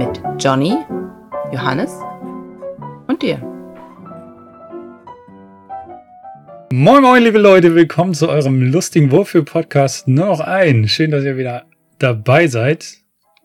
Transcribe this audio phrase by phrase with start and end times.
[0.00, 0.78] Mit Johnny,
[1.52, 1.90] Johannes
[3.06, 3.36] und dir.
[6.72, 10.88] Moin moin, liebe Leute, willkommen zu eurem lustigen Wohlfühl-Podcast Nur noch ein.
[10.88, 11.66] Schön, dass ihr wieder
[11.98, 12.86] dabei seid.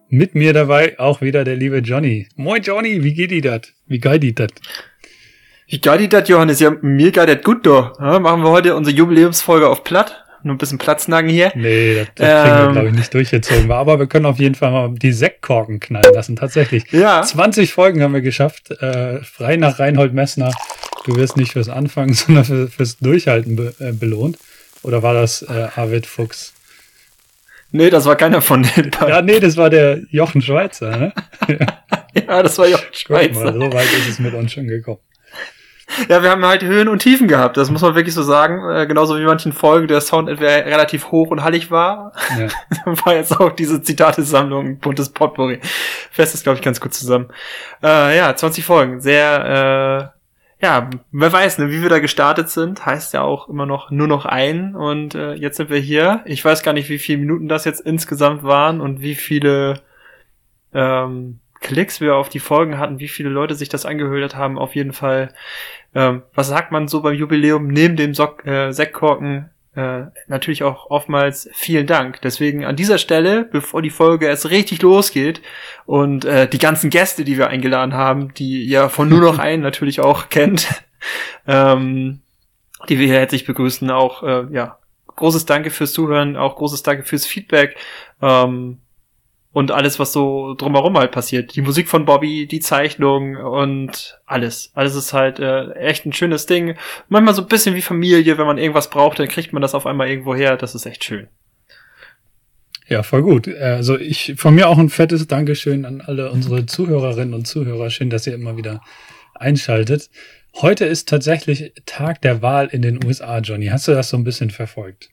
[0.07, 2.29] Mit mir dabei auch wieder der liebe Johnny.
[2.37, 3.63] Moin Johnny, wie geht die das?
[3.87, 4.51] Wie geil die das?
[5.67, 6.61] Wie geil die das, Johannes?
[6.61, 7.99] Ja, mir geht das gut, doch.
[7.99, 10.24] Ja, machen wir heute unsere Jubiläumsfolge auf platt.
[10.45, 11.51] Nur ein bisschen Platznagen hier.
[11.55, 12.71] Nee, das, das kriegen wir, Ähm.
[12.73, 13.71] glaube ich, nicht durchgezogen.
[13.71, 16.35] Aber wir können auf jeden Fall mal die Sektkorken knallen lassen.
[16.35, 16.83] Tatsächlich.
[16.91, 17.23] Ja.
[17.23, 18.69] 20 Folgen haben wir geschafft.
[18.69, 20.51] Äh, frei nach Reinhold Messner.
[21.05, 24.37] Du wirst nicht fürs Anfangen, sondern für, fürs Durchhalten be äh, belohnt.
[24.83, 26.53] Oder war das äh, Arvid Fuchs?
[27.71, 29.25] Nee, das war keiner von den Ja, beiden.
[29.25, 31.13] nee, das war der Jochen Schweizer, ne?
[32.27, 33.53] Ja, das war Jochen Guck mal, Schweizer.
[33.53, 34.99] so weit ist es mit uns schon gekommen.
[36.09, 37.57] Ja, wir haben halt Höhen und Tiefen gehabt.
[37.57, 38.67] Das muss man wirklich so sagen.
[38.69, 42.47] Äh, genauso wie manchen Folgen der Sound etwa relativ hoch und hallig war, Ja.
[43.05, 45.59] war jetzt auch diese Zitatesammlung ein buntes Potpourri.
[46.11, 47.27] Fest ist, glaube ich, ganz gut zusammen.
[47.83, 48.99] Äh, ja, 20 Folgen.
[48.99, 50.11] Sehr,
[50.61, 53.91] äh, ja, wer weiß, ne, wie wir da gestartet sind, heißt ja auch immer noch
[53.91, 54.75] nur noch ein.
[54.75, 56.21] Und äh, jetzt sind wir hier.
[56.25, 59.81] Ich weiß gar nicht, wie viele Minuten das jetzt insgesamt waren und wie viele
[60.73, 64.59] ähm, Klicks wir auf die Folgen hatten, wie viele Leute sich das angehört haben.
[64.59, 65.33] Auf jeden Fall,
[65.95, 67.67] ähm, was sagt man so beim Jubiläum?
[67.67, 72.21] Neben dem Sock, äh, Sektkorken äh, natürlich auch oftmals vielen Dank.
[72.21, 75.41] Deswegen an dieser Stelle, bevor die Folge erst richtig losgeht
[75.87, 79.63] und äh, die ganzen Gäste, die wir eingeladen haben, die ihr von nur noch einen
[79.63, 80.67] natürlich auch kennt,
[81.47, 82.21] ähm,
[82.89, 84.77] die wir hier herzlich begrüßen, auch äh, ja
[85.15, 87.75] großes Danke fürs Zuhören, auch großes Danke fürs Feedback.
[88.21, 88.77] Ähm,
[89.55, 91.55] und alles, was so drumherum halt passiert.
[91.55, 94.69] Die Musik von Bobby, die Zeichnung und alles.
[94.73, 96.75] Alles ist halt äh, echt ein schönes Ding.
[97.07, 99.85] Manchmal so ein bisschen wie Familie, wenn man irgendwas braucht, dann kriegt man das auf
[99.85, 100.57] einmal irgendwo her.
[100.57, 101.29] Das ist echt schön.
[102.89, 103.47] ja, voll gut.
[103.47, 107.89] Also ich von mir auch ein fettes Dankeschön an alle unsere Zuhörerinnen und Zuhörer.
[107.89, 108.81] Schön, dass ihr immer wieder
[109.35, 110.09] einschaltet.
[110.55, 113.67] Heute ist tatsächlich Tag der Wahl in den USA, Johnny.
[113.67, 115.11] Hast du das so ein bisschen verfolgt?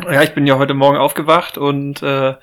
[0.00, 2.34] Ja, ich bin ja heute Morgen aufgewacht und äh,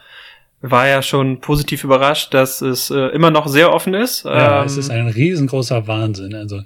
[0.62, 4.26] war ja schon positiv überrascht, dass es äh, immer noch sehr offen ist.
[4.26, 6.36] Ja, Ähm, es ist ein riesengroßer Wahnsinn.
[6.36, 6.62] Also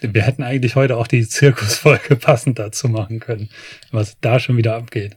[0.00, 3.48] wir hätten eigentlich heute auch die Zirkusfolge passend dazu machen können,
[3.92, 5.16] was da schon wieder abgeht.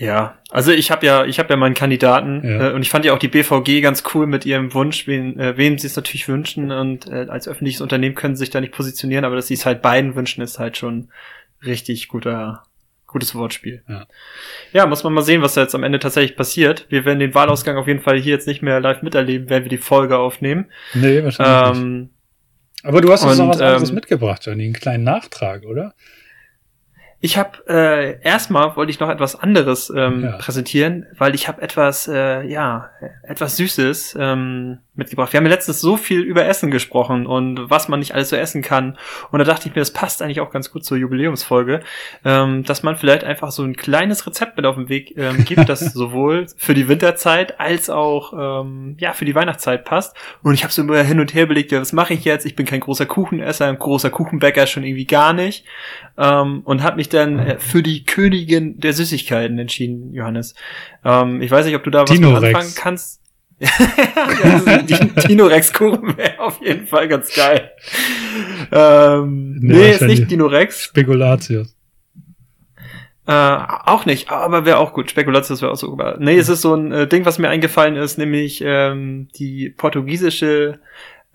[0.00, 2.68] Ja, also ich habe ja, ich habe ja meinen Kandidaten Ja.
[2.68, 5.56] äh, und ich fand ja auch die BVG ganz cool mit ihrem Wunsch, wen, äh,
[5.56, 8.72] wen sie es natürlich wünschen und äh, als öffentliches Unternehmen können sie sich da nicht
[8.72, 11.08] positionieren, aber dass sie es halt beiden wünschen, ist halt schon
[11.66, 12.62] richtig guter,
[13.08, 13.82] gutes Wortspiel.
[13.88, 14.06] Ja.
[14.72, 16.86] ja, muss man mal sehen, was da jetzt am Ende tatsächlich passiert.
[16.90, 19.70] Wir werden den Wahlausgang auf jeden Fall hier jetzt nicht mehr live miterleben, werden wir
[19.70, 20.66] die Folge aufnehmen.
[20.94, 21.82] Nee, wahrscheinlich nicht.
[21.82, 22.10] Ähm,
[22.84, 24.64] Aber du hast uns noch was anderes ähm, mitgebracht, Johnny.
[24.64, 25.94] Einen kleinen Nachtrag, oder?
[27.20, 30.36] Ich habe äh, erstmal wollte ich noch etwas anderes ähm, Ja.
[30.36, 32.90] präsentieren, weil ich habe etwas äh, ja
[33.24, 35.32] etwas Süßes ähm, mitgebracht.
[35.32, 38.36] Wir haben ja letztens so viel über Essen gesprochen und was man nicht alles so
[38.36, 38.96] essen kann.
[39.32, 41.80] Und da dachte ich mir, das passt eigentlich auch ganz gut zur Jubiläumsfolge,
[42.24, 45.68] ähm, dass man vielleicht einfach so ein kleines Rezept mit auf den Weg ähm, gibt,
[45.68, 50.16] das sowohl für die Winterzeit als auch ähm, ja für die Weihnachtszeit passt.
[50.44, 52.46] Und ich habe so immer hin und her belegt, ja, was mache ich jetzt?
[52.46, 55.64] Ich bin kein großer Kuchenesser, ein großer Kuchenbäcker schon irgendwie gar nicht
[56.16, 60.54] ähm, und habe mich dann äh, für die Königin der Süßigkeiten entschieden, Johannes.
[61.04, 63.20] Ähm, ich weiß nicht, ob du da was anfangen kannst.
[63.60, 67.72] ja, Din- Dinorex-Kuchen wäre auf jeden Fall ganz geil.
[68.70, 70.84] Ähm, Nee, nee, ist nicht Dinorex.
[70.84, 71.74] Spekulatius.
[73.26, 75.10] Äh, auch nicht, aber wäre auch gut.
[75.10, 75.98] Spekulatius wäre auch so.
[76.18, 80.78] Nee, es ist so ein äh, Ding, was mir eingefallen ist, nämlich ähm, die portugiesische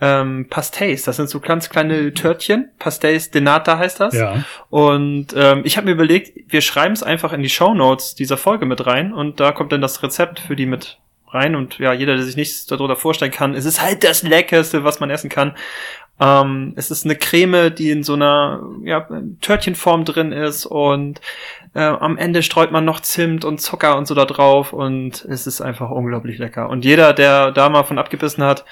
[0.04, 1.06] ähm, Pastéis.
[1.06, 2.70] Das sind so ganz kleine Törtchen.
[2.78, 4.14] Pastéis de Nata heißt das.
[4.14, 4.44] Ja.
[4.70, 8.66] Und ähm, ich habe mir überlegt, wir schreiben es einfach in die Shownotes dieser Folge
[8.66, 12.16] mit rein und da kommt dann das Rezept für die mit rein und ja, jeder,
[12.16, 15.56] der sich nichts darunter vorstellen kann, es ist halt das Leckerste, was man essen kann.
[16.20, 19.08] Ähm, es ist eine Creme, die in so einer ja,
[19.40, 21.22] Törtchenform drin ist und
[21.74, 25.48] äh, am Ende streut man noch Zimt und Zucker und so da drauf und es
[25.48, 26.70] ist einfach unglaublich lecker.
[26.70, 28.66] Und jeder, der da mal von abgebissen hat,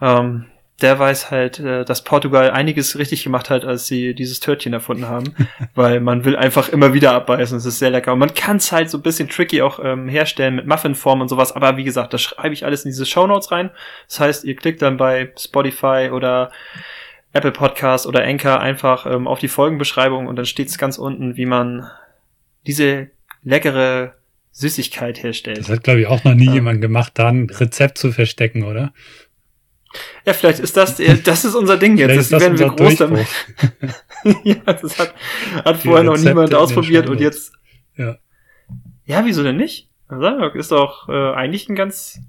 [0.00, 0.46] ähm,
[0.82, 5.08] der weiß halt, äh, dass Portugal einiges richtig gemacht hat, als sie dieses Törtchen erfunden
[5.08, 5.34] haben,
[5.74, 7.56] weil man will einfach immer wieder abbeißen.
[7.56, 8.12] Es ist sehr lecker.
[8.12, 11.28] Und man kann es halt so ein bisschen tricky auch ähm, herstellen mit Muffinform und
[11.28, 11.52] sowas.
[11.52, 13.70] Aber wie gesagt, das schreibe ich alles in diese Show Notes rein.
[14.08, 16.50] Das heißt, ihr klickt dann bei Spotify oder
[17.32, 21.36] Apple Podcast oder Anchor einfach ähm, auf die Folgenbeschreibung und dann steht es ganz unten,
[21.36, 21.88] wie man
[22.66, 23.08] diese
[23.44, 24.14] leckere
[24.52, 25.58] Süßigkeit herstellt.
[25.58, 26.54] Das hat, glaube ich, auch noch nie ja.
[26.54, 28.92] jemand gemacht, da ein Rezept zu verstecken, oder?
[30.24, 32.16] Ja, vielleicht ist das, das ist unser Ding jetzt.
[32.16, 33.26] das, das werden wir groß damit.
[34.44, 35.14] ja, das hat,
[35.64, 37.52] hat vorher noch niemand ausprobiert und jetzt.
[37.96, 38.18] Ja.
[39.04, 39.88] Ja, wieso denn nicht?
[40.54, 42.20] Ist doch äh, eigentlich ein ganz,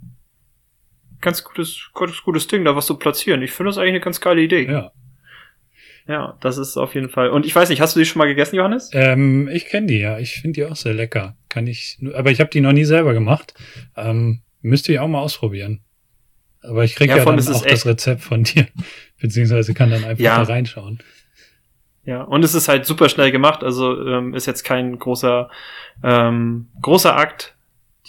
[1.21, 3.41] ganz gutes, gutes, gutes Ding, da was zu platzieren.
[3.41, 4.65] Ich finde das eigentlich eine ganz geile Idee.
[4.65, 4.91] Ja.
[6.07, 7.29] Ja, das ist auf jeden Fall.
[7.29, 8.89] Und ich weiß nicht, hast du die schon mal gegessen, Johannes?
[8.93, 10.17] Ähm, ich kenne die, ja.
[10.19, 11.35] Ich finde die auch sehr lecker.
[11.49, 13.53] Kann ich, aber ich habe die noch nie selber gemacht.
[13.97, 15.81] Ähm, müsste ich auch mal ausprobieren.
[16.67, 18.67] Aber ich kriege ja, ja dann auch das Rezept von dir,
[19.21, 20.37] beziehungsweise kann dann einfach ja.
[20.37, 20.99] da reinschauen.
[22.03, 25.49] Ja, und es ist halt super schnell gemacht, also ähm, ist jetzt kein großer
[26.03, 27.56] ähm, großer Akt,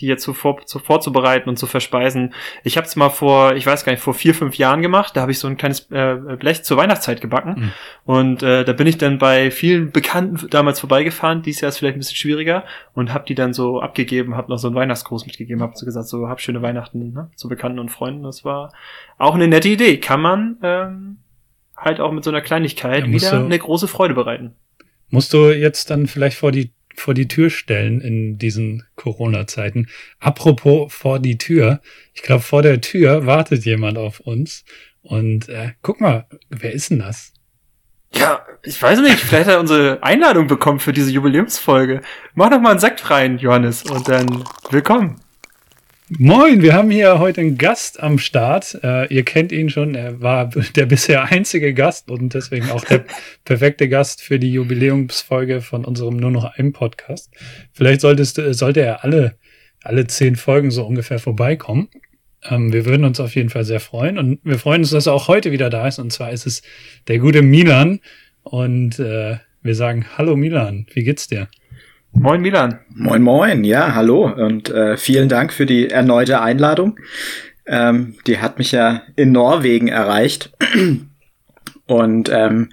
[0.00, 2.34] die jetzt so, vor, so vorzubereiten und zu verspeisen.
[2.64, 5.16] Ich habe es mal vor, ich weiß gar nicht, vor vier, fünf Jahren gemacht.
[5.16, 7.54] Da habe ich so ein kleines äh, Blech zur Weihnachtszeit gebacken.
[7.56, 7.72] Mhm.
[8.04, 11.42] Und äh, da bin ich dann bei vielen Bekannten damals vorbeigefahren.
[11.42, 12.64] Dieses Jahr ist vielleicht ein bisschen schwieriger.
[12.94, 16.08] Und habe die dann so abgegeben, habe noch so einen Weihnachtsgruß mitgegeben, habe so gesagt,
[16.08, 18.22] so hab schöne Weihnachten ne, zu Bekannten und Freunden.
[18.22, 18.72] Das war
[19.18, 19.98] auch eine nette Idee.
[19.98, 21.18] Kann man ähm,
[21.76, 24.54] halt auch mit so einer Kleinigkeit ja, wieder eine große Freude bereiten.
[25.10, 29.88] Musst du jetzt dann vielleicht vor die vor die Tür stellen in diesen Corona-Zeiten.
[30.18, 31.80] Apropos vor die Tür.
[32.14, 34.64] Ich glaube, vor der Tür wartet jemand auf uns.
[35.02, 37.32] Und äh, guck mal, wer ist denn das?
[38.14, 42.00] Ja, ich weiß nicht, vielleicht hat er unsere Einladung bekommen für diese Jubiläumsfolge.
[42.34, 45.20] Mach doch mal einen Sekt rein, Johannes, und dann willkommen.
[46.16, 48.78] Moin, wir haben hier heute einen Gast am Start.
[48.82, 53.04] Äh, ihr kennt ihn schon, er war der bisher einzige Gast und deswegen auch der
[53.44, 57.30] perfekte Gast für die Jubiläumsfolge von unserem Nur noch einem Podcast.
[57.72, 59.36] Vielleicht solltest, sollte er alle,
[59.82, 61.88] alle zehn Folgen so ungefähr vorbeikommen.
[62.42, 65.12] Ähm, wir würden uns auf jeden Fall sehr freuen und wir freuen uns, dass er
[65.12, 66.62] auch heute wieder da ist und zwar ist es
[67.08, 68.00] der gute Milan
[68.44, 71.48] und äh, wir sagen Hallo Milan, wie geht's dir?
[72.20, 72.80] Moin Milan.
[72.94, 76.98] Moin moin, ja, hallo und äh, vielen Dank für die erneute Einladung.
[77.64, 80.50] Ähm, die hat mich ja in Norwegen erreicht.
[81.86, 82.68] Und ähm,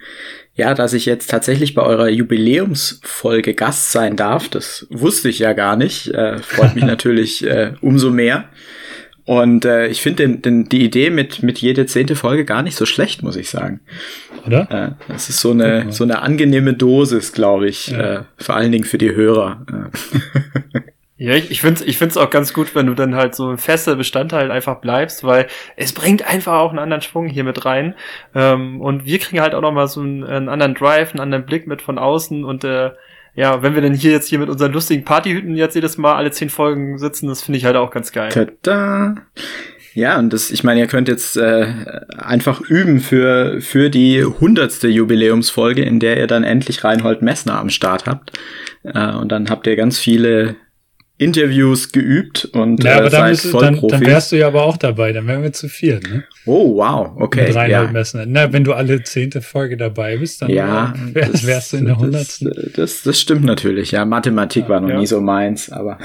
[0.55, 5.53] ja, dass ich jetzt tatsächlich bei eurer Jubiläumsfolge Gast sein darf, das wusste ich ja
[5.53, 6.09] gar nicht.
[6.09, 8.49] Äh, freut mich natürlich äh, umso mehr.
[9.25, 12.75] Und äh, ich finde den, den, die Idee mit, mit jede zehnte Folge gar nicht
[12.75, 13.79] so schlecht, muss ich sagen.
[14.45, 14.69] Oder?
[14.71, 17.99] Äh, das ist so eine, so eine angenehme Dosis, glaube ich, ja.
[17.99, 19.65] äh, vor allen Dingen für die Hörer.
[21.17, 23.49] Ja, ich, ich finde es ich find's auch ganz gut, wenn du dann halt so
[23.49, 27.63] ein fester Bestandteil einfach bleibst, weil es bringt einfach auch einen anderen Schwung hier mit
[27.63, 27.95] rein.
[28.33, 31.67] Ähm, und wir kriegen halt auch nochmal so einen, einen anderen Drive, einen anderen Blick
[31.67, 32.91] mit von außen und äh,
[33.35, 36.31] ja, wenn wir denn hier jetzt hier mit unseren lustigen Partyhüten jetzt jedes Mal alle
[36.31, 38.29] zehn Folgen sitzen, das finde ich halt auch ganz geil.
[38.29, 39.15] Tada.
[39.93, 41.67] Ja, und das, ich meine, ihr könnt jetzt äh,
[42.17, 47.69] einfach üben für, für die hundertste Jubiläumsfolge, in der ihr dann endlich Reinhold Messner am
[47.69, 48.37] Start habt.
[48.83, 50.57] Äh, und dann habt ihr ganz viele
[51.17, 54.75] Interviews geübt und ja, aber äh, dann, bist, dann, dann, wärst du ja aber auch
[54.75, 56.25] dabei, dann wären wir zu viert, ne?
[56.45, 57.47] Oh, wow, okay.
[57.47, 57.91] Mit Reinhold ja.
[57.91, 58.25] Messner.
[58.27, 61.85] Na, wenn du alle zehnte Folge dabei bist, dann ja, wär, das, wärst du in
[61.85, 62.51] der hundertsten.
[62.53, 64.03] Das, das, das, stimmt natürlich, ja.
[64.03, 64.99] Mathematik ja, war noch ja.
[64.99, 65.99] nie so meins, aber.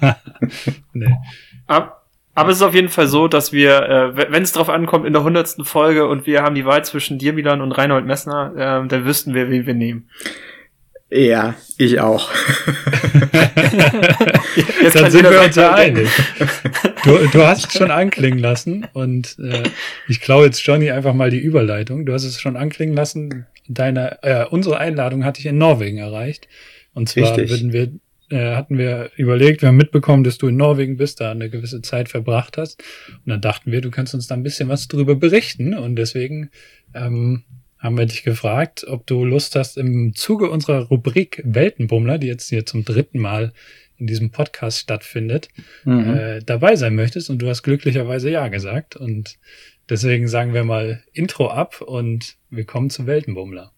[0.94, 1.14] nee.
[1.66, 5.06] Ab, aber es ist auf jeden Fall so, dass wir, äh, wenn es drauf ankommt,
[5.06, 8.52] in der hundertsten Folge und wir haben die Wahl zwischen dir, Milan, und Reinhold Messner,
[8.84, 10.08] äh, dann wüssten wir, wen wir nehmen.
[11.10, 12.32] Ja, ich auch.
[14.82, 16.08] Jetzt Dann sind wir uns ja einig.
[17.04, 19.62] Du, du hast es schon anklingen lassen und äh,
[20.08, 22.06] ich klaue jetzt Johnny einfach mal die Überleitung.
[22.06, 23.46] Du hast es schon anklingen lassen.
[23.68, 26.48] Deine, äh, unsere Einladung hatte ich in Norwegen erreicht.
[26.92, 27.92] Und zwar würden wir,
[28.30, 31.82] äh, hatten wir überlegt, wir haben mitbekommen, dass du in Norwegen bist, da eine gewisse
[31.82, 32.82] Zeit verbracht hast.
[33.24, 35.74] Und dann dachten wir, du kannst uns da ein bisschen was drüber berichten.
[35.74, 36.50] Und deswegen
[36.94, 37.44] ähm,
[37.78, 42.48] haben wir dich gefragt, ob du Lust hast, im Zuge unserer Rubrik Weltenbummler, die jetzt
[42.48, 43.52] hier zum dritten Mal
[43.98, 45.48] in diesem Podcast stattfindet,
[45.84, 46.14] mhm.
[46.14, 47.30] äh, dabei sein möchtest.
[47.30, 48.96] Und du hast glücklicherweise Ja gesagt.
[48.96, 49.38] Und
[49.88, 53.72] deswegen sagen wir mal Intro ab und willkommen zu Weltenbummler.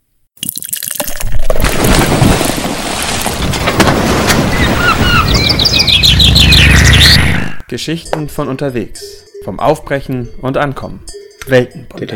[7.68, 11.04] Geschichten von unterwegs, vom Aufbrechen und Ankommen.
[11.50, 12.06] Weltenbummler.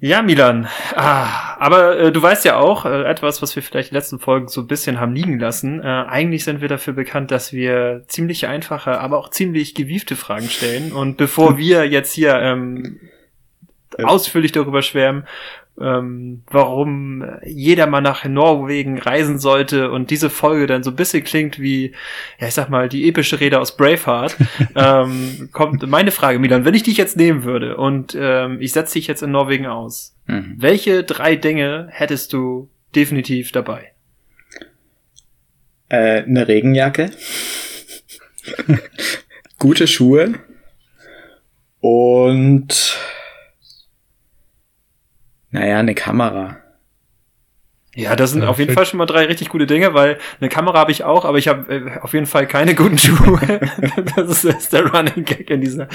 [0.00, 0.68] Ja, Milan.
[0.94, 4.20] Ah, aber äh, du weißt ja auch, äh, etwas, was wir vielleicht in den letzten
[4.20, 5.80] Folgen so ein bisschen haben liegen lassen.
[5.80, 10.48] Äh, eigentlich sind wir dafür bekannt, dass wir ziemlich einfache, aber auch ziemlich gewiefte Fragen
[10.48, 10.92] stellen.
[10.92, 13.00] Und bevor wir jetzt hier ähm,
[14.00, 15.26] ausführlich darüber schwärmen,
[15.80, 21.24] ähm, warum jeder mal nach Norwegen reisen sollte und diese Folge dann so ein bisschen
[21.24, 21.92] klingt wie,
[22.38, 24.36] ja, ich sag mal, die epische Rede aus Braveheart,
[24.74, 28.94] ähm, kommt meine Frage, Milan, wenn ich dich jetzt nehmen würde und ähm, ich setze
[28.94, 30.54] dich jetzt in Norwegen aus, mhm.
[30.56, 33.92] welche drei Dinge hättest du definitiv dabei?
[35.88, 37.10] Äh, eine Regenjacke,
[39.58, 40.34] gute Schuhe
[41.80, 42.98] und
[45.50, 46.58] naja, eine Kamera.
[47.98, 50.48] Ja, das sind ja, auf jeden Fall schon mal drei richtig gute Dinge, weil eine
[50.48, 53.40] Kamera habe ich auch, aber ich habe äh, auf jeden Fall keine guten Schuhe.
[54.16, 55.88] das, ist, das ist der Running Gag in, dieser,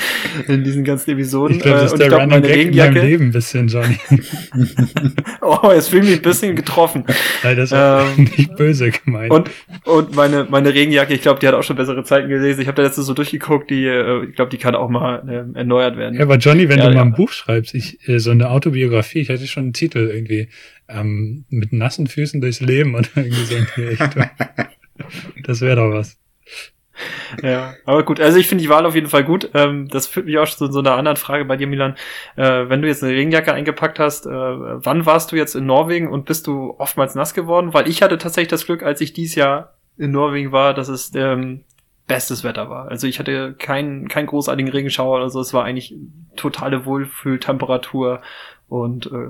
[0.49, 1.55] in diesen ganzen Episoden.
[1.55, 3.97] Ich glaube, das ist der glaub, Running Gag Regenjacke, in meinem Leben ein bisschen, Johnny.
[5.41, 7.05] oh, jetzt fühle ich mich ein bisschen getroffen.
[7.41, 9.31] Nein, das war ähm, nicht böse gemeint.
[9.31, 9.49] Und,
[9.85, 12.59] und meine, meine Regenjacke, ich glaube, die hat auch schon bessere Zeiten gelesen.
[12.59, 15.57] Ich habe da letztens so durchgeguckt, die, äh, ich glaube, die kann auch mal äh,
[15.57, 16.15] erneuert werden.
[16.15, 16.97] Ja, aber Johnny, wenn ja, du ja.
[16.97, 20.49] mal ein Buch schreibst, ich, äh, so eine Autobiografie, ich hatte schon einen Titel irgendwie,
[20.93, 24.29] ähm, mit nassen Füßen durchs Leben oder irgendwie so in die Richtung.
[25.43, 26.17] das wäre doch was.
[27.41, 29.49] Ja, aber gut, also ich finde die Wahl auf jeden Fall gut.
[29.53, 31.95] Ähm, das führt mich auch zu so einer anderen Frage bei dir, Milan.
[32.35, 36.07] Äh, wenn du jetzt eine Regenjacke eingepackt hast, äh, wann warst du jetzt in Norwegen
[36.07, 37.73] und bist du oftmals nass geworden?
[37.73, 41.11] Weil ich hatte tatsächlich das Glück, als ich dieses Jahr in Norwegen war, dass es
[41.15, 41.63] ähm,
[42.07, 42.89] bestes Wetter war.
[42.89, 45.39] Also ich hatte keinen keinen großartigen Regenschauer oder so.
[45.39, 45.95] Es war eigentlich
[46.35, 48.21] totale Wohlfühltemperatur
[48.67, 49.29] und äh,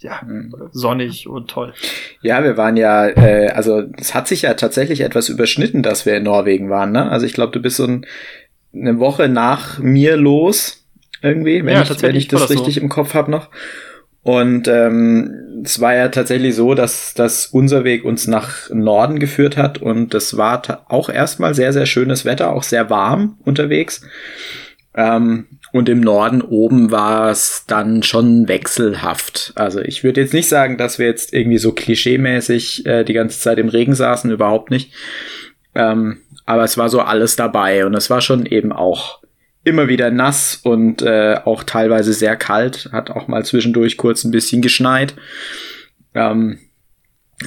[0.00, 0.54] ja, mhm.
[0.72, 1.74] sonnig und toll.
[2.22, 6.16] Ja, wir waren ja, äh, also es hat sich ja tatsächlich etwas überschnitten, dass wir
[6.16, 6.92] in Norwegen waren.
[6.92, 7.10] Ne?
[7.10, 8.06] Also ich glaube, du bist so ein,
[8.72, 10.84] eine Woche nach mir los
[11.20, 12.80] irgendwie, wenn, ja, ich, wenn ich das richtig so.
[12.80, 13.48] im Kopf habe noch.
[14.22, 19.56] Und ähm, es war ja tatsächlich so, dass, dass unser Weg uns nach Norden geführt
[19.56, 24.02] hat und es war auch erstmal sehr, sehr schönes Wetter, auch sehr warm unterwegs.
[24.94, 29.52] Ähm, und im Norden oben war es dann schon wechselhaft.
[29.54, 33.40] Also ich würde jetzt nicht sagen, dass wir jetzt irgendwie so klischeemäßig äh, die ganze
[33.40, 34.92] Zeit im Regen saßen, überhaupt nicht.
[35.74, 39.22] Ähm, aber es war so alles dabei und es war schon eben auch
[39.64, 42.88] immer wieder nass und äh, auch teilweise sehr kalt.
[42.92, 45.14] Hat auch mal zwischendurch kurz ein bisschen geschneit.
[46.14, 46.58] Ähm,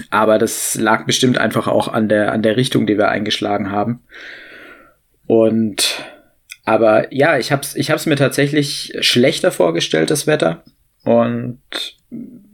[0.10, 4.02] aber das lag bestimmt einfach auch an der, an der Richtung, die wir eingeschlagen haben.
[5.26, 6.04] Und
[6.64, 10.64] aber ja, ich habe es ich hab's mir tatsächlich schlechter vorgestellt, das Wetter.
[11.04, 11.60] Und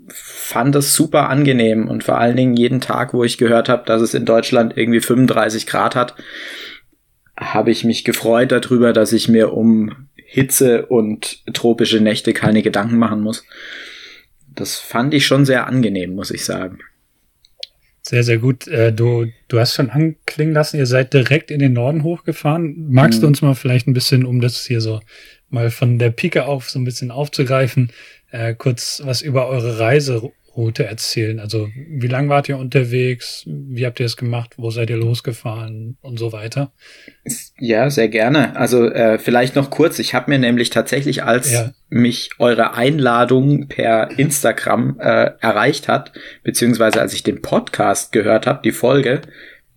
[0.09, 1.87] fand es super angenehm.
[1.87, 5.01] Und vor allen Dingen jeden Tag, wo ich gehört habe, dass es in Deutschland irgendwie
[5.01, 6.15] 35 Grad hat,
[7.37, 12.97] habe ich mich gefreut darüber, dass ich mir um Hitze und tropische Nächte keine Gedanken
[12.97, 13.45] machen muss.
[14.55, 16.79] Das fand ich schon sehr angenehm, muss ich sagen.
[18.07, 18.67] Sehr, sehr gut.
[18.67, 22.87] Äh, du, du hast schon anklingen lassen, ihr seid direkt in den Norden hochgefahren.
[22.89, 23.21] Magst mhm.
[23.21, 25.01] du uns mal vielleicht ein bisschen, um das hier so
[25.49, 27.91] mal von der Pike auf so ein bisschen aufzugreifen,
[28.31, 31.39] äh, kurz was über eure Reise Route erzählen?
[31.39, 33.43] Also wie lang wart ihr unterwegs?
[33.45, 34.55] Wie habt ihr es gemacht?
[34.57, 36.73] Wo seid ihr losgefahren und so weiter?
[37.59, 38.55] Ja, sehr gerne.
[38.55, 39.99] Also äh, vielleicht noch kurz.
[39.99, 41.71] Ich habe mir nämlich tatsächlich, als ja.
[41.89, 46.11] mich eure Einladung per Instagram äh, erreicht hat,
[46.43, 49.21] beziehungsweise als ich den Podcast gehört habe, die Folge,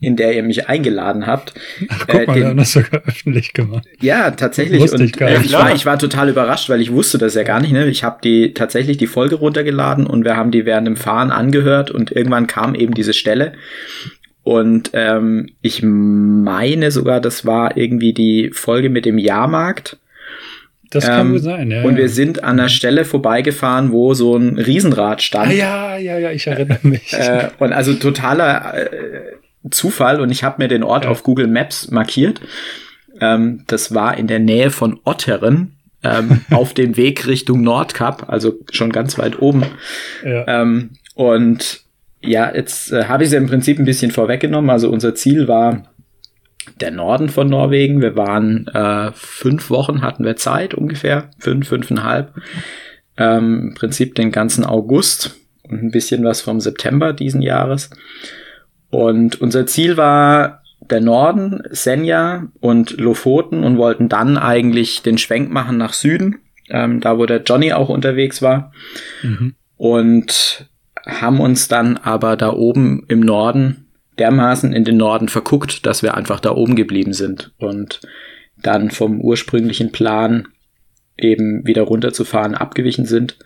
[0.01, 1.55] in der ihr mich eingeladen habt.
[1.89, 3.87] Ach, guck äh, mal, den, wir haben das sogar öffentlich gemacht.
[4.01, 4.81] Ja, tatsächlich.
[4.81, 7.43] Wusste ich, und, äh, ich, war, ich war total überrascht, weil ich wusste das ja
[7.43, 7.73] gar nicht.
[7.73, 7.87] Ne?
[7.87, 11.91] Ich habe die tatsächlich die Folge runtergeladen und wir haben die während dem Fahren angehört
[11.91, 13.53] und irgendwann kam eben diese Stelle.
[14.43, 19.99] Und ähm, ich meine sogar, das war irgendwie die Folge mit dem Jahrmarkt.
[20.91, 21.85] Das kann ähm, wohl sein, ja.
[21.85, 25.51] Und wir sind an der Stelle vorbeigefahren, wo so ein Riesenrad stand.
[25.51, 27.13] Ah, ja, ja, ja, ich erinnere mich.
[27.13, 28.89] Äh, und also totaler äh,
[29.71, 31.11] Zufall und ich habe mir den Ort ja.
[31.11, 32.41] auf Google Maps markiert.
[33.21, 35.77] Ähm, das war in der Nähe von Otteren.
[36.03, 39.65] ähm, auf dem Weg Richtung Nordkap, also schon ganz weit oben.
[40.25, 40.63] Ja.
[40.63, 41.83] Ähm, und
[42.23, 44.71] ja, jetzt äh, habe ich es im Prinzip ein bisschen vorweggenommen.
[44.71, 45.85] Also unser Ziel war
[46.81, 48.01] der Norden von Norwegen.
[48.01, 52.35] Wir waren äh, fünf Wochen hatten wir Zeit ungefähr, fünf, fünfeinhalb.
[53.17, 57.91] Ähm, Im Prinzip den ganzen August und ein bisschen was vom September diesen Jahres.
[58.91, 65.51] Und unser Ziel war der Norden, Senja und Lofoten und wollten dann eigentlich den Schwenk
[65.51, 68.73] machen nach Süden, ähm, da wo der Johnny auch unterwegs war.
[69.23, 69.55] Mhm.
[69.77, 70.69] Und
[71.07, 73.87] haben uns dann aber da oben im Norden
[74.19, 78.01] dermaßen in den Norden verguckt, dass wir einfach da oben geblieben sind und
[78.63, 80.49] dann vom ursprünglichen Plan
[81.17, 83.39] eben wieder runterzufahren abgewichen sind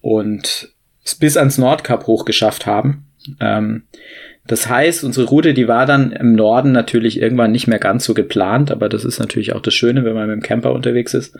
[0.00, 0.72] und
[1.04, 3.06] es bis ans Nordkap hochgeschafft haben.
[3.40, 3.84] Ähm,
[4.46, 8.14] das heißt, unsere Route, die war dann im Norden natürlich irgendwann nicht mehr ganz so
[8.14, 11.36] geplant, aber das ist natürlich auch das Schöne, wenn man mit dem Camper unterwegs ist.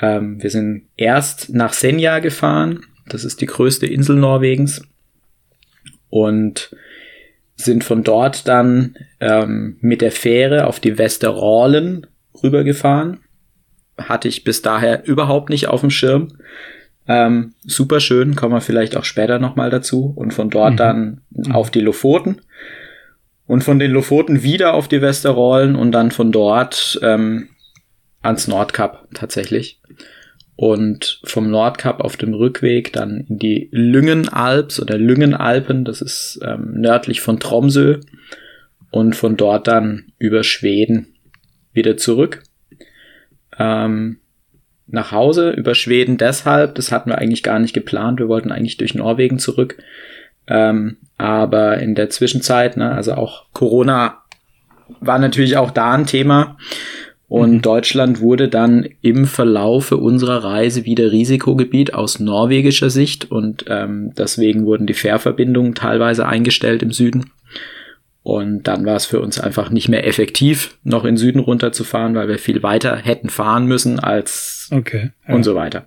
[0.00, 4.82] Ähm, wir sind erst nach Senja gefahren, das ist die größte Insel Norwegens,
[6.10, 6.76] und
[7.56, 12.06] sind von dort dann ähm, mit der Fähre auf die Westeralen
[12.42, 13.20] rübergefahren.
[13.96, 16.28] Hatte ich bis daher überhaupt nicht auf dem Schirm.
[17.08, 20.12] Ähm, super schön, kommen wir vielleicht auch später nochmal dazu.
[20.14, 20.76] Und von dort mhm.
[20.76, 21.52] dann mhm.
[21.52, 22.40] auf die Lofoten.
[23.46, 27.48] Und von den Lofoten wieder auf die Westerrollen und dann von dort ähm,
[28.22, 29.80] ans Nordkap tatsächlich.
[30.54, 36.72] Und vom Nordkap auf dem Rückweg dann in die Lüngenalps oder Lüngenalpen, das ist ähm,
[36.74, 38.00] nördlich von Tromsø.
[38.90, 41.14] Und von dort dann über Schweden
[41.72, 42.42] wieder zurück.
[43.58, 44.18] Ähm,
[44.92, 48.76] nach Hause über Schweden deshalb, das hatten wir eigentlich gar nicht geplant, wir wollten eigentlich
[48.76, 49.78] durch Norwegen zurück.
[50.46, 54.18] Ähm, aber in der Zwischenzeit, ne, also auch Corona
[55.00, 56.56] war natürlich auch da ein Thema.
[57.28, 57.62] Und mhm.
[57.62, 64.66] Deutschland wurde dann im Verlaufe unserer Reise wieder Risikogebiet aus norwegischer Sicht und ähm, deswegen
[64.66, 67.30] wurden die Fährverbindungen teilweise eingestellt im Süden.
[68.22, 72.28] Und dann war es für uns einfach nicht mehr effektiv, noch in Süden runterzufahren, weil
[72.28, 75.34] wir viel weiter hätten fahren müssen als okay, ja.
[75.34, 75.86] und so weiter.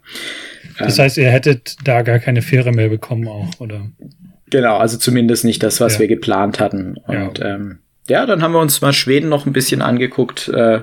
[0.77, 3.87] Das heißt, ihr hättet da gar keine Fähre mehr bekommen auch, oder?
[4.49, 6.01] Genau, also zumindest nicht das, was ja.
[6.01, 6.97] wir geplant hatten.
[7.07, 7.55] Und ja.
[7.55, 10.49] Ähm, ja, dann haben wir uns mal Schweden noch ein bisschen angeguckt.
[10.49, 10.81] Äh,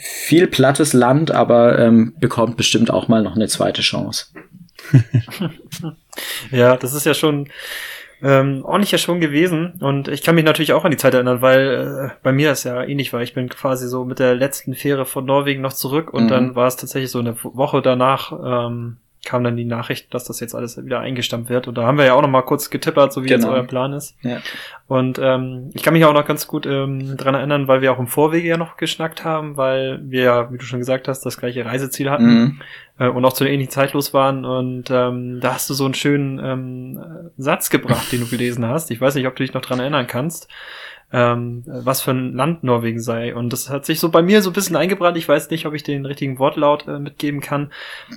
[0.00, 4.26] viel plattes Land, aber ähm, bekommt bestimmt auch mal noch eine zweite Chance.
[6.50, 7.48] ja, das ist ja schon
[8.22, 9.74] ähm, ordentlich ja schon gewesen.
[9.80, 12.64] Und ich kann mich natürlich auch an die Zeit erinnern, weil äh, bei mir ist
[12.64, 13.22] ja ähnlich war.
[13.22, 16.28] Ich bin quasi so mit der letzten Fähre von Norwegen noch zurück und mhm.
[16.28, 20.40] dann war es tatsächlich so eine Woche danach, ähm, kam dann die Nachricht, dass das
[20.40, 21.68] jetzt alles wieder eingestammt wird.
[21.68, 23.48] Und da haben wir ja auch noch mal kurz getippert, so wie genau.
[23.48, 24.16] jetzt euer Plan ist.
[24.22, 24.38] Ja.
[24.86, 27.98] Und ähm, ich kann mich auch noch ganz gut ähm, dran erinnern, weil wir auch
[27.98, 31.36] im Vorwege ja noch geschnackt haben, weil wir ja, wie du schon gesagt hast, das
[31.36, 32.60] gleiche Reiseziel hatten mhm.
[32.98, 34.44] äh, und auch zu einer ähnlichen Zeit los waren.
[34.44, 38.90] Und ähm, da hast du so einen schönen ähm, Satz gebracht, den du gelesen hast.
[38.90, 40.48] Ich weiß nicht, ob du dich noch dran erinnern kannst
[41.12, 43.34] ähm, was für ein Land Norwegen sei.
[43.34, 45.16] Und das hat sich so bei mir so ein bisschen eingebrannt.
[45.16, 47.70] Ich weiß nicht, ob ich den richtigen Wortlaut äh, mitgeben kann,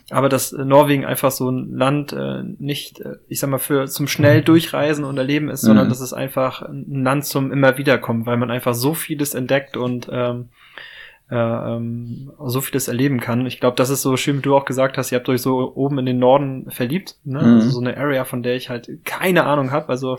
[0.09, 3.85] aber dass äh, Norwegen einfach so ein Land äh, nicht, äh, ich sag mal, für
[3.85, 5.67] zum schnell durchreisen und erleben ist, mhm.
[5.67, 9.77] sondern dass es einfach ein Land zum immer wiederkommen, weil man einfach so vieles entdeckt
[9.77, 10.49] und ähm,
[11.29, 13.45] äh, ähm, so vieles erleben kann.
[13.45, 15.73] Ich glaube, das ist so schön, wie du auch gesagt hast, ihr habt euch so
[15.75, 17.39] oben in den Norden verliebt, ne?
[17.41, 17.53] Mhm.
[17.55, 19.89] Also so eine Area, von der ich halt keine Ahnung habe.
[19.89, 20.15] Also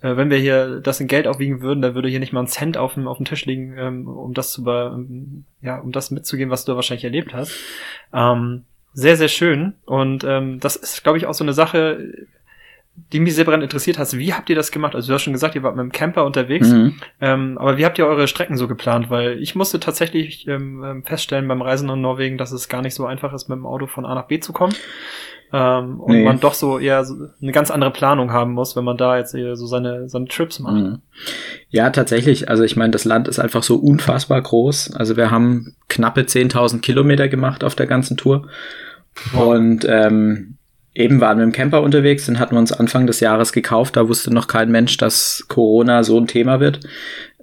[0.00, 2.46] äh, wenn wir hier das in Geld aufwiegen würden, dann würde hier nicht mal ein
[2.48, 6.10] Cent auf dem, auf dem Tisch liegen, ähm, um das zu ähm, ja, um das
[6.10, 7.52] mitzugeben, was du wahrscheinlich erlebt hast.
[8.12, 9.74] Ähm, sehr, sehr schön.
[9.86, 12.26] Und ähm, das ist, glaube ich, auch so eine Sache,
[13.12, 14.94] die mich sehr brennend interessiert hast, wie habt ihr das gemacht?
[14.94, 16.94] Also du hast schon gesagt, ihr wart mit dem Camper unterwegs, mhm.
[17.20, 19.10] ähm, aber wie habt ihr eure Strecken so geplant?
[19.10, 22.94] Weil ich musste tatsächlich ähm, ähm, feststellen beim Reisen in Norwegen, dass es gar nicht
[22.94, 24.74] so einfach ist, mit dem Auto von A nach B zu kommen.
[25.52, 26.24] Ähm, und nee.
[26.24, 29.34] man doch so eher so eine ganz andere Planung haben muss, wenn man da jetzt
[29.34, 30.74] eher so seine, seine Trips macht.
[30.74, 30.98] Mhm.
[31.68, 32.48] Ja, tatsächlich.
[32.48, 34.94] Also ich meine, das Land ist einfach so unfassbar groß.
[34.96, 38.48] Also wir haben knappe 10.000 Kilometer gemacht auf der ganzen Tour.
[39.32, 39.54] Wow.
[39.54, 40.53] Und ähm,
[40.94, 43.96] eben waren wir im Camper unterwegs, den hatten wir uns Anfang des Jahres gekauft.
[43.96, 46.80] Da wusste noch kein Mensch, dass Corona so ein Thema wird.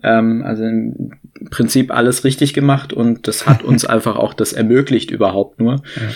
[0.03, 1.13] Ähm, also im
[1.49, 5.83] Prinzip alles richtig gemacht und das hat uns einfach auch das ermöglicht überhaupt nur.
[5.95, 6.09] Ja.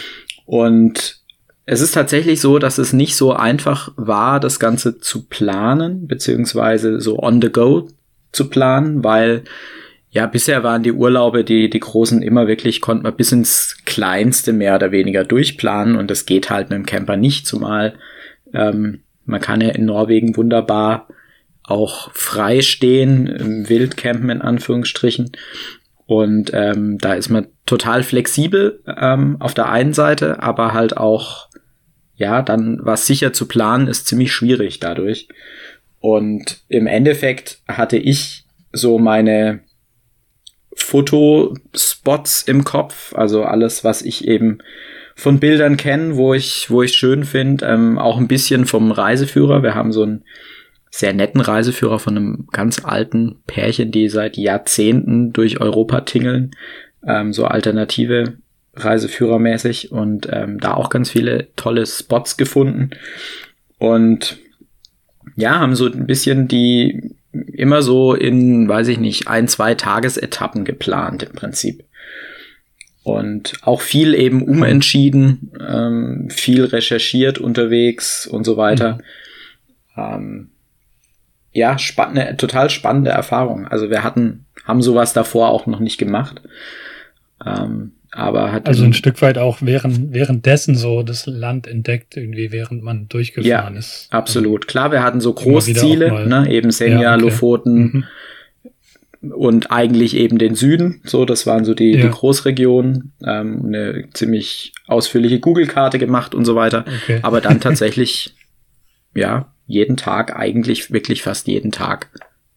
[0.46, 1.20] Und
[1.66, 7.02] es ist tatsächlich so, dass es nicht so einfach war, das Ganze zu planen, beziehungsweise
[7.02, 7.88] so on the go
[8.32, 9.44] zu planen, weil
[10.16, 14.54] ja, bisher waren die Urlaube, die, die großen immer wirklich, konnte man bis ins Kleinste
[14.54, 17.96] mehr oder weniger durchplanen und das geht halt mit dem Camper nicht, zumal
[18.54, 21.10] ähm, man kann ja in Norwegen wunderbar
[21.64, 25.34] auch frei stehen, Wildcampen in Anführungsstrichen.
[26.06, 31.50] Und ähm, da ist man total flexibel ähm, auf der einen Seite, aber halt auch,
[32.16, 35.28] ja, dann was sicher zu planen ist ziemlich schwierig dadurch.
[36.00, 39.66] Und im Endeffekt hatte ich so meine
[40.86, 44.60] Fotospots im Kopf, also alles, was ich eben
[45.16, 49.64] von Bildern kenne, wo ich, wo ich schön finde, ähm, auch ein bisschen vom Reiseführer.
[49.64, 50.24] Wir haben so einen
[50.92, 56.52] sehr netten Reiseführer von einem ganz alten Pärchen, die seit Jahrzehnten durch Europa tingeln,
[57.06, 58.38] ähm, so alternative
[58.76, 62.92] Reiseführer mäßig und ähm, da auch ganz viele tolle Spots gefunden
[63.80, 64.38] und
[65.36, 70.66] ja, haben so ein bisschen die immer so in, weiß ich nicht, ein, zwei Tagesetappen
[70.66, 71.84] geplant im Prinzip.
[73.06, 78.98] und auch viel eben umentschieden, ähm, viel recherchiert unterwegs und so weiter.
[79.96, 80.02] Mhm.
[80.02, 80.50] Ähm,
[81.52, 83.68] ja, spannende, total spannende Erfahrung.
[83.68, 86.42] Also wir hatten, haben sowas davor auch noch nicht gemacht.
[87.46, 92.52] Ähm, aber hat also ein Stück weit auch während, währenddessen so das Land entdeckt, irgendwie
[92.54, 94.08] während man durchgefahren ja, ist.
[94.10, 94.64] Absolut.
[94.64, 97.24] Also Klar, wir hatten so Großziele, ne, eben Senja, ja, okay.
[97.24, 98.06] Lofoten
[99.22, 99.32] mhm.
[99.34, 101.02] und eigentlich eben den Süden.
[101.04, 102.04] So, das waren so die, ja.
[102.04, 103.12] die Großregionen.
[103.26, 106.86] Ähm, eine ziemlich ausführliche Google-Karte gemacht und so weiter.
[107.04, 107.20] Okay.
[107.22, 108.34] Aber dann tatsächlich,
[109.14, 112.12] ja, jeden Tag, eigentlich wirklich fast jeden Tag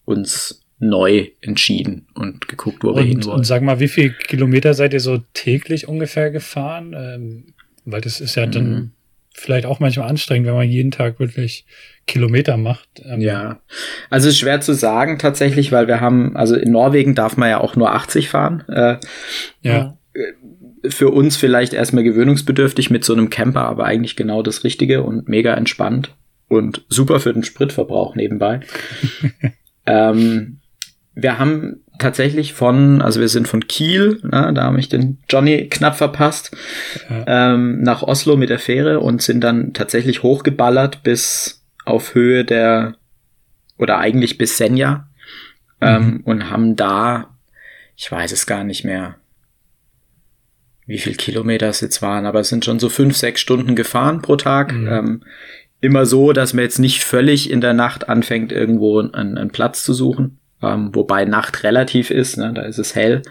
[0.04, 3.38] uns neu entschieden und geguckt, wo und, wir hin wollen.
[3.38, 6.94] Und sag mal, wie viel Kilometer seid ihr so täglich ungefähr gefahren?
[6.96, 8.52] Ähm, weil das ist ja mhm.
[8.52, 8.92] dann
[9.32, 11.64] vielleicht auch manchmal anstrengend, wenn man jeden Tag wirklich
[12.06, 12.88] Kilometer macht.
[13.04, 13.60] Ähm, ja,
[14.10, 17.60] also ist schwer zu sagen tatsächlich, weil wir haben, also in Norwegen darf man ja
[17.60, 18.64] auch nur 80 fahren.
[18.68, 18.96] Äh,
[19.62, 19.96] ja.
[20.14, 25.02] Äh, für uns vielleicht erstmal gewöhnungsbedürftig mit so einem Camper, aber eigentlich genau das Richtige
[25.02, 26.14] und mega entspannt
[26.48, 28.60] und super für den Spritverbrauch nebenbei.
[29.86, 30.57] ähm,
[31.20, 35.68] wir haben tatsächlich von, also wir sind von Kiel, na, da habe ich den Johnny
[35.68, 36.56] knapp verpasst,
[37.10, 37.54] ja.
[37.54, 42.94] ähm, nach Oslo mit der Fähre und sind dann tatsächlich hochgeballert bis auf Höhe der,
[43.78, 45.08] oder eigentlich bis Senja
[45.80, 46.20] ähm, mhm.
[46.20, 47.36] und haben da,
[47.96, 49.16] ich weiß es gar nicht mehr,
[50.86, 54.22] wie viel Kilometer es jetzt waren, aber es sind schon so fünf, sechs Stunden gefahren
[54.22, 54.72] pro Tag.
[54.72, 54.88] Mhm.
[54.88, 55.22] Ähm,
[55.80, 59.82] immer so, dass man jetzt nicht völlig in der Nacht anfängt, irgendwo einen, einen Platz
[59.82, 62.52] zu suchen ähm, wobei Nacht relativ ist, ne?
[62.54, 63.22] da ist es hell.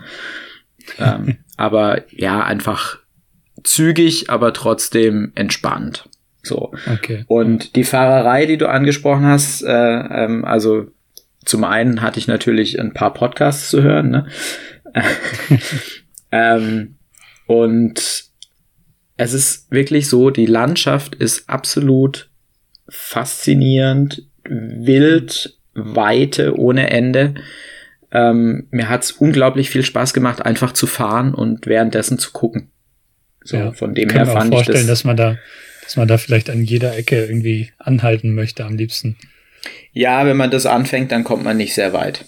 [1.00, 3.00] ähm, aber ja, einfach
[3.64, 6.10] zügig, aber trotzdem entspannt.
[6.44, 6.72] So.
[6.92, 7.26] Okay.
[7.28, 10.88] Und die Fahrerei, die du angesprochen hast, äh, ähm, also
[11.44, 14.28] zum einen hatte ich natürlich ein paar Podcasts zu hören, ne?
[16.32, 16.96] ähm,
[17.48, 18.28] und
[19.18, 22.30] es ist wirklich so, die Landschaft ist absolut
[22.88, 27.36] faszinierend, wild, Weite ohne Ende.
[28.12, 32.72] Ähm, mir hat's unglaublich viel Spaß gemacht, einfach zu fahren und währenddessen zu gucken.
[33.44, 35.38] So, ja, von dem her fand ich vorstellen, das, dass man da,
[35.84, 39.18] dass man da vielleicht an jeder Ecke irgendwie anhalten möchte am liebsten.
[39.92, 42.26] Ja, wenn man das anfängt, dann kommt man nicht sehr weit.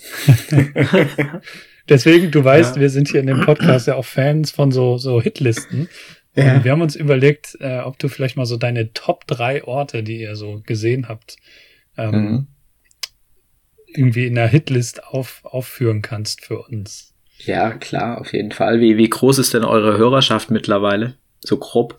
[1.90, 2.82] Deswegen, du weißt, ja.
[2.82, 5.90] wir sind hier in dem Podcast ja auch Fans von so, so Hitlisten.
[6.36, 6.56] Ja.
[6.56, 10.04] Und wir haben uns überlegt, äh, ob du vielleicht mal so deine Top drei Orte,
[10.04, 11.38] die ihr so gesehen habt,
[11.98, 12.48] ähm, mhm
[13.94, 17.14] irgendwie in der Hitlist auf, aufführen kannst für uns.
[17.40, 18.80] Ja, klar, auf jeden Fall.
[18.82, 21.16] Wie, wie groß ist denn eure Hörerschaft mittlerweile?
[21.40, 21.96] So grob?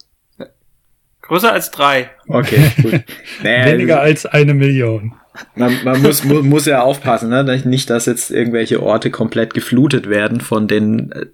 [1.22, 2.11] Größer als drei.
[2.29, 3.03] Okay, gut.
[3.42, 5.14] Naja, Weniger als eine Million.
[5.55, 7.62] Man, man muss, mu muss ja aufpassen, ne?
[7.64, 11.26] nicht, dass jetzt irgendwelche Orte komplett geflutet werden von den äh,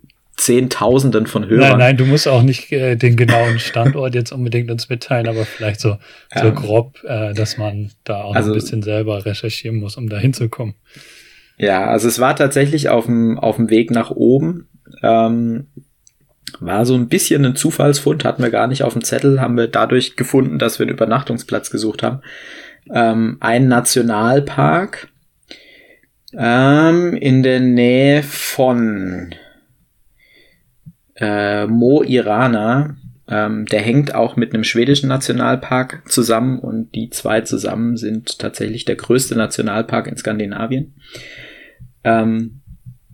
[0.46, 1.70] Zehntausenden von Hörern.
[1.70, 5.44] Nein, nein, du musst auch nicht äh, den genauen Standort jetzt unbedingt uns mitteilen, aber
[5.44, 5.98] vielleicht so,
[6.32, 10.08] so ähm, grob, äh, dass man da auch also, ein bisschen selber recherchieren muss, um
[10.08, 10.76] da hinzukommen.
[11.58, 14.68] Ja, also es war tatsächlich auf dem, auf dem Weg nach oben.
[15.02, 15.66] Ähm,
[16.60, 19.66] war so ein bisschen ein Zufallsfund, hatten wir gar nicht auf dem Zettel, haben wir
[19.66, 22.20] dadurch gefunden, dass wir einen Übernachtungsplatz gesucht haben.
[22.94, 25.08] Ähm, ein Nationalpark
[26.38, 29.34] ähm, in der Nähe von
[31.16, 32.96] äh, Mo Irana,
[33.28, 38.84] ähm, der hängt auch mit einem schwedischen Nationalpark zusammen und die zwei zusammen sind tatsächlich
[38.84, 40.94] der größte Nationalpark in Skandinavien.
[42.04, 42.60] Ähm,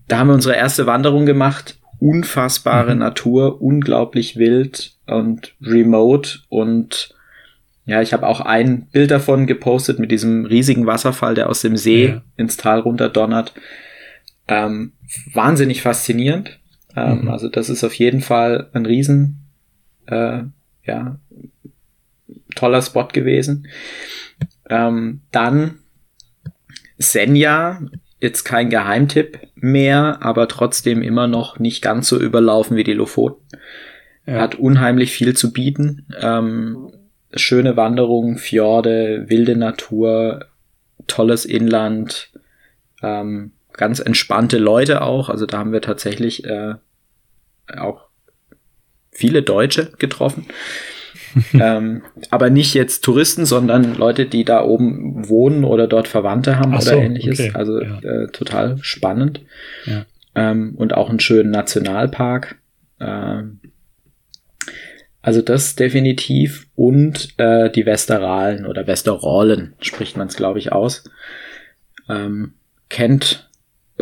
[0.09, 1.79] da haben wir unsere erste Wanderung gemacht.
[1.99, 3.01] Unfassbare mhm.
[3.01, 7.15] Natur, unglaublich wild und remote und
[7.85, 11.77] ja, ich habe auch ein Bild davon gepostet mit diesem riesigen Wasserfall, der aus dem
[11.77, 12.23] See ja.
[12.37, 13.55] ins Tal runter donnert.
[14.47, 14.93] Ähm,
[15.33, 16.61] wahnsinnig faszinierend.
[16.97, 17.29] Ähm, mhm.
[17.29, 19.39] Also das ist auf jeden Fall ein riesen,
[20.07, 20.43] äh,
[20.85, 21.19] ja,
[22.55, 23.69] toller Spot gewesen.
[24.69, 25.79] Ähm, dann
[26.99, 27.81] Senja,
[28.21, 33.43] jetzt kein Geheimtipp mehr, aber trotzdem immer noch nicht ganz so überlaufen wie die Lofoten.
[34.27, 34.41] Ja.
[34.41, 36.07] Hat unheimlich viel zu bieten.
[36.21, 36.93] Ähm,
[37.35, 40.47] schöne Wanderungen, Fjorde, wilde Natur,
[41.09, 42.31] tolles Inland.
[43.03, 45.29] Ähm, ganz entspannte Leute auch.
[45.29, 46.75] Also da haben wir tatsächlich äh,
[47.77, 48.09] auch
[49.11, 50.47] viele Deutsche getroffen.
[51.55, 56.75] ähm, aber nicht jetzt Touristen, sondern Leute, die da oben wohnen oder dort Verwandte haben
[56.75, 57.41] Ach oder so, ähnliches.
[57.41, 57.53] Okay.
[57.55, 57.99] Also ja.
[58.01, 59.41] äh, total spannend.
[59.87, 60.05] Ja.
[60.35, 62.57] Ähm, und auch einen schönen Nationalpark.
[63.01, 63.61] Ähm,
[65.23, 71.05] also das definitiv und äh, die Westeralen oder Westerrollen spricht man es, glaube ich, aus.
[72.09, 72.55] Ähm,
[72.89, 73.49] kennt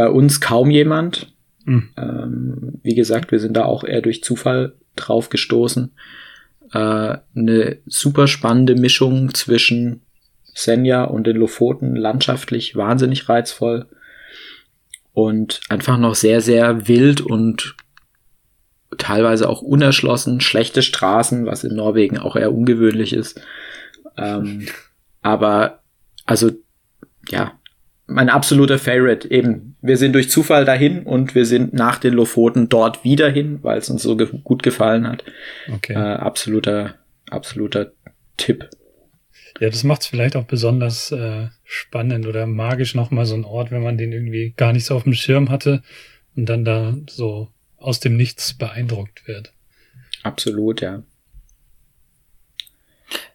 [0.00, 1.30] bei uns kaum jemand.
[1.66, 1.90] Mhm.
[1.98, 5.92] Ähm, wie gesagt, wir sind da auch eher durch Zufall drauf gestoßen.
[6.72, 10.00] Äh, eine super spannende Mischung zwischen
[10.54, 13.88] Senja und den Lofoten, landschaftlich wahnsinnig reizvoll
[15.12, 17.76] und einfach noch sehr, sehr wild und
[18.96, 23.38] teilweise auch unerschlossen, schlechte Straßen, was in Norwegen auch eher ungewöhnlich ist.
[24.16, 24.66] Ähm,
[25.20, 25.82] aber
[26.24, 26.52] also
[27.28, 27.59] ja,
[28.10, 29.76] mein absoluter Favorite eben.
[29.80, 33.78] Wir sind durch Zufall dahin und wir sind nach den Lofoten dort wieder hin, weil
[33.78, 35.24] es uns so ge gut gefallen hat.
[35.72, 35.94] Okay.
[35.94, 36.96] Äh, absoluter,
[37.30, 37.92] absoluter
[38.36, 38.68] Tipp.
[39.60, 43.70] Ja, das macht es vielleicht auch besonders äh, spannend oder magisch nochmal so ein Ort,
[43.70, 45.82] wenn man den irgendwie gar nicht so auf dem Schirm hatte
[46.36, 49.52] und dann da so aus dem Nichts beeindruckt wird.
[50.22, 51.02] Absolut, ja.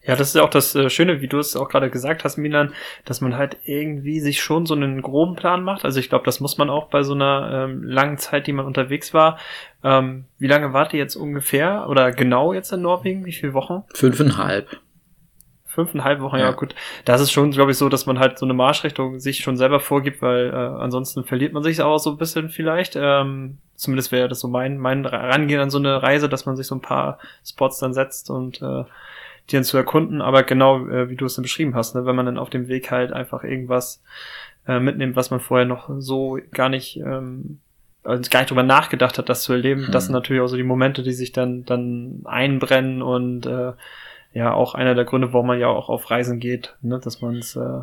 [0.05, 2.37] Ja, das ist ja auch das äh, Schöne, wie du es auch gerade gesagt hast,
[2.37, 2.73] Milan,
[3.05, 5.83] dass man halt irgendwie sich schon so einen groben Plan macht.
[5.83, 8.65] Also ich glaube, das muss man auch bei so einer ähm, langen Zeit, die man
[8.65, 9.39] unterwegs war.
[9.83, 13.25] Ähm, wie lange wart ihr jetzt ungefähr oder genau jetzt in Norwegen?
[13.25, 13.83] Wie viele Wochen?
[13.93, 14.79] Fünfeinhalb.
[15.65, 16.45] Fünfeinhalb Wochen, ja.
[16.45, 16.73] ja gut.
[17.03, 19.81] Das ist schon, glaube ich, so, dass man halt so eine Marschrichtung sich schon selber
[19.81, 22.95] vorgibt, weil äh, ansonsten verliert man sich auch so ein bisschen vielleicht.
[22.95, 26.67] Ähm, zumindest wäre das so mein, mein Rangehen an so eine Reise, dass man sich
[26.67, 28.85] so ein paar Spots dann setzt und äh,
[29.49, 32.15] die dann zu erkunden, aber genau äh, wie du es dann beschrieben hast, ne, wenn
[32.15, 34.01] man dann auf dem Weg halt einfach irgendwas
[34.67, 37.59] äh, mitnimmt, was man vorher noch so gar nicht ähm,
[38.03, 39.91] also gar nicht drüber nachgedacht hat, das zu erleben, hm.
[39.91, 43.73] das sind natürlich auch so die Momente, die sich dann dann einbrennen und äh,
[44.33, 47.37] ja auch einer der Gründe, warum man ja auch auf Reisen geht, ne, dass man
[47.37, 47.81] es äh,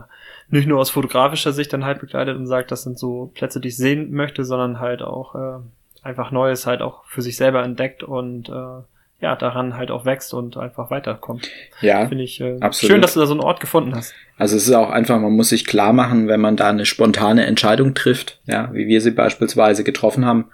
[0.50, 3.68] nicht nur aus fotografischer Sicht dann halt begleitet und sagt, das sind so Plätze, die
[3.68, 5.58] ich sehen möchte, sondern halt auch äh,
[6.02, 8.82] einfach Neues halt auch für sich selber entdeckt und äh,
[9.22, 11.48] ja, daran halt auch wächst und einfach weiterkommt.
[11.80, 12.06] Ja.
[12.08, 12.90] Finde ich äh, absolut.
[12.90, 14.14] schön, dass du da so einen Ort gefunden hast.
[14.36, 17.46] Also es ist auch einfach, man muss sich klar machen, wenn man da eine spontane
[17.46, 20.46] Entscheidung trifft, ja, wie wir sie beispielsweise getroffen haben,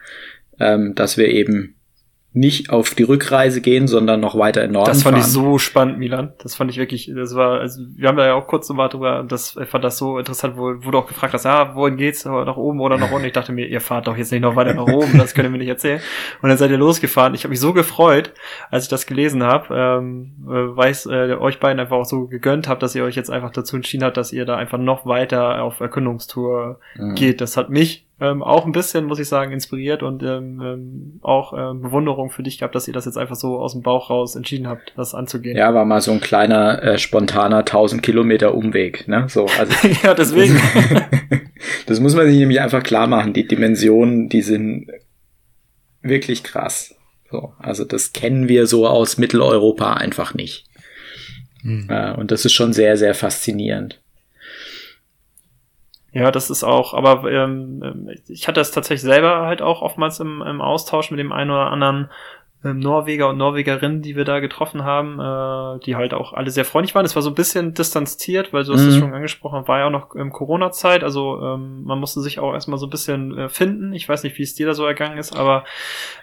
[0.61, 1.77] ähm, dass wir eben
[2.35, 5.27] nicht auf die Rückreise gehen, sondern noch weiter in Norden Das fand fahren.
[5.27, 6.35] ich so spannend, Milan.
[6.43, 9.25] Das fand ich wirklich, das war, also wir haben da ja auch kurz nochmal drüber,
[9.27, 12.27] das, ich fand das so interessant, wo, wo du auch gefragt hast, ah, wohin geht's,
[12.27, 13.27] nach oben oder nach unten?
[13.27, 15.51] Ich dachte mir, ihr fahrt doch jetzt nicht noch weiter nach oben, das könnt ihr
[15.51, 16.01] mir nicht erzählen.
[16.43, 17.35] Und dann seid ihr losgefahren.
[17.35, 18.33] Ich habe mich so gefreut,
[18.71, 22.27] als ich das gelesen habe, ähm, äh, weil ich äh, euch beiden einfach auch so
[22.27, 25.07] gegönnt habt, dass ihr euch jetzt einfach dazu entschieden habt, dass ihr da einfach noch
[25.07, 27.15] weiter auf Erkundungstour mhm.
[27.15, 27.41] geht.
[27.41, 31.53] Das hat mich ähm, auch ein bisschen, muss ich sagen, inspiriert und ähm, ähm, auch
[31.57, 34.35] ähm, Bewunderung für dich gehabt, dass ihr das jetzt einfach so aus dem Bauch raus
[34.35, 35.57] entschieden habt, das anzugehen.
[35.57, 39.27] Ja, war mal so ein kleiner, äh, spontaner 1000 Kilometer Umweg, ne?
[39.29, 39.73] So, also.
[40.03, 40.61] ja, deswegen.
[41.87, 43.35] das muss man sich nämlich einfach klar machen.
[43.35, 44.91] Die Dimensionen, die sind
[46.03, 46.97] wirklich krass.
[47.31, 50.65] So, also das kennen wir so aus Mitteleuropa einfach nicht.
[51.63, 51.87] Mhm.
[51.89, 54.01] Äh, und das ist schon sehr, sehr faszinierend.
[56.13, 60.41] Ja, das ist auch, aber ähm, ich hatte das tatsächlich selber halt auch oftmals im,
[60.41, 62.09] im Austausch mit dem einen oder anderen ähm,
[62.63, 66.95] Norweger und Norwegerinnen, die wir da getroffen haben, äh, die halt auch alle sehr freundlich
[66.95, 67.05] waren.
[67.05, 69.01] Es war so ein bisschen distanziert, weil du hast es mhm.
[69.01, 72.79] schon angesprochen, war ja auch noch ähm, Corona-Zeit, also ähm, man musste sich auch erstmal
[72.79, 73.93] so ein bisschen äh, finden.
[73.93, 75.65] Ich weiß nicht, wie es dir da so ergangen ist, aber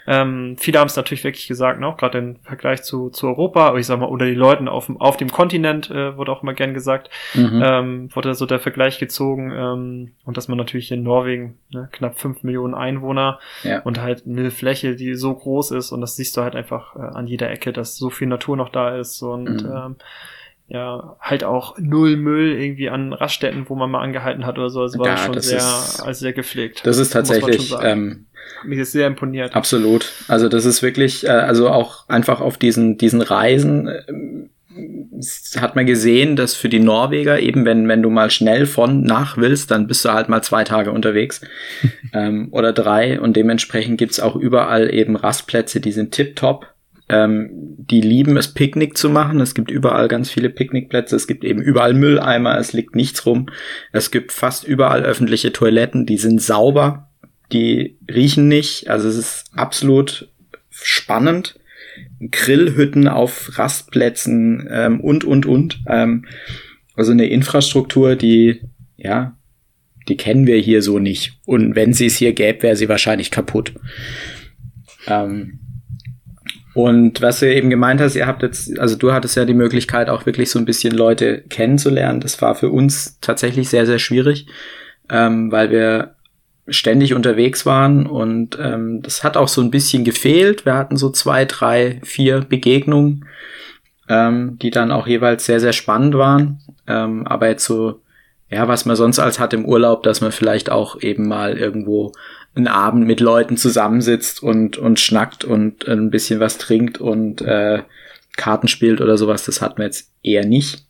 [0.08, 1.94] ähm, viele haben es natürlich wirklich gesagt, ne?
[1.98, 5.16] gerade im Vergleich zu, zu Europa, aber ich sag mal, unter die Leuten auf, auf
[5.16, 7.62] dem Kontinent, äh, wurde auch immer gern gesagt, mhm.
[7.64, 12.20] ähm, wurde so der Vergleich gezogen ähm, und dass man natürlich in Norwegen ne, knapp
[12.20, 13.80] fünf Millionen Einwohner ja.
[13.84, 17.00] und halt eine Fläche, die so groß ist und das siehst du halt einfach äh,
[17.00, 19.72] an jeder Ecke, dass so viel Natur noch da ist und mhm.
[19.72, 19.96] ähm,
[20.68, 24.82] ja, halt auch null Müll irgendwie an Raststätten, wo man mal angehalten hat oder so.
[24.82, 26.82] Das war ja, schon sehr, ist, also sehr gepflegt.
[26.86, 28.26] Das ist tatsächlich, ähm,
[28.64, 29.56] mich ist sehr imponiert.
[29.56, 30.12] Absolut.
[30.28, 34.04] Also das ist wirklich, äh, also auch einfach auf diesen, diesen Reisen, äh,
[35.58, 39.38] hat man gesehen, dass für die Norweger eben, wenn, wenn du mal schnell von nach
[39.38, 41.42] willst, dann bist du halt mal zwei Tage unterwegs
[42.14, 46.68] ähm, oder drei und dementsprechend gibt's auch überall eben Rastplätze, die sind tipptopp.
[47.08, 49.40] Ähm, die lieben es, Picknick zu machen.
[49.40, 51.16] Es gibt überall ganz viele Picknickplätze.
[51.16, 52.58] Es gibt eben überall Mülleimer.
[52.58, 53.48] Es liegt nichts rum.
[53.92, 56.08] Es gibt fast überall öffentliche Toiletten.
[56.08, 57.12] Die sind sauber.
[57.52, 58.90] Die riechen nicht.
[58.90, 60.32] Also es ist absolut
[60.72, 61.60] spannend.
[62.20, 65.82] Grillhütten auf Rastplätzen ähm, und, und, und.
[65.88, 66.26] Ähm,
[66.96, 68.62] also eine Infrastruktur, die,
[68.96, 69.38] ja,
[70.08, 71.40] die kennen wir hier so nicht.
[71.46, 73.74] Und wenn sie es hier gäbe, wäre sie wahrscheinlich kaputt.
[75.08, 75.60] Ähm,
[76.74, 80.10] und was du eben gemeint hast, ihr habt jetzt, also du hattest ja die Möglichkeit,
[80.10, 82.20] auch wirklich so ein bisschen Leute kennenzulernen.
[82.20, 84.48] Das war für uns tatsächlich sehr, sehr schwierig,
[85.10, 86.15] ähm, weil wir
[86.68, 90.66] ständig unterwegs waren und ähm, das hat auch so ein bisschen gefehlt.
[90.66, 93.26] Wir hatten so zwei, drei, vier Begegnungen,
[94.10, 96.60] ähm, die dann auch jeweils sehr, sehr spannend waren.
[96.88, 98.02] Ähm, aber jetzt so
[98.50, 102.12] ja, was man sonst als hat im Urlaub, dass man vielleicht auch eben mal irgendwo
[102.56, 107.82] einen Abend mit Leuten zusammensitzt und, und schnackt und ein bisschen was trinkt und äh,
[108.38, 109.46] Karten spielt oder sowas.
[109.46, 110.86] Das hat man jetzt eher nicht.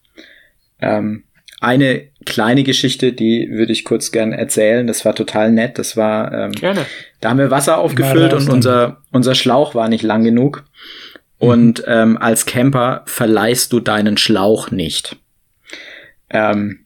[0.80, 1.24] Ähm,
[1.62, 4.88] eine kleine Geschichte, die würde ich kurz gern erzählen.
[4.88, 5.78] Das war total nett.
[5.78, 6.86] Das war, ähm, Gerne.
[7.22, 10.66] da haben wir Wasser aufgefüllt und unser, unser Schlauch war nicht lang genug.
[11.38, 15.18] Und ähm, als Camper verleihst du deinen Schlauch nicht.
[16.30, 16.86] Ähm,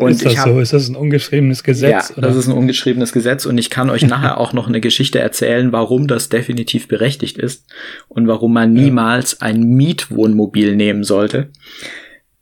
[0.00, 0.60] und ist das ich hab, so?
[0.60, 2.08] Ist das ein ungeschriebenes Gesetz?
[2.08, 2.28] Ja, oder?
[2.28, 5.72] das ist ein ungeschriebenes Gesetz und ich kann euch nachher auch noch eine Geschichte erzählen,
[5.72, 7.66] warum das definitiv berechtigt ist
[8.08, 11.50] und warum man niemals ein Mietwohnmobil nehmen sollte.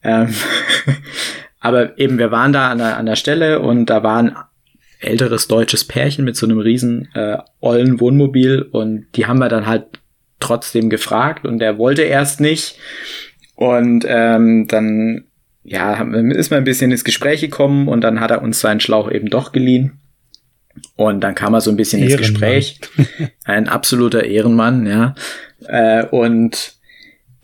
[0.04, 0.32] Ähm,
[1.60, 4.36] aber eben, wir waren da an der, an der Stelle und da war ein
[5.00, 9.66] älteres deutsches Pärchen mit so einem riesen äh, ollen Wohnmobil und die haben wir dann
[9.66, 10.00] halt
[10.40, 12.78] trotzdem gefragt und der wollte erst nicht.
[13.54, 15.24] Und ähm, dann
[15.64, 19.10] ja, ist man ein bisschen ins Gespräch gekommen und dann hat er uns seinen Schlauch
[19.10, 19.98] eben doch geliehen.
[20.96, 22.18] Und dann kam er so ein bisschen Ehrenmann.
[22.18, 22.80] ins Gespräch.
[23.44, 25.14] Ein absoluter Ehrenmann, ja.
[25.66, 26.77] Äh, und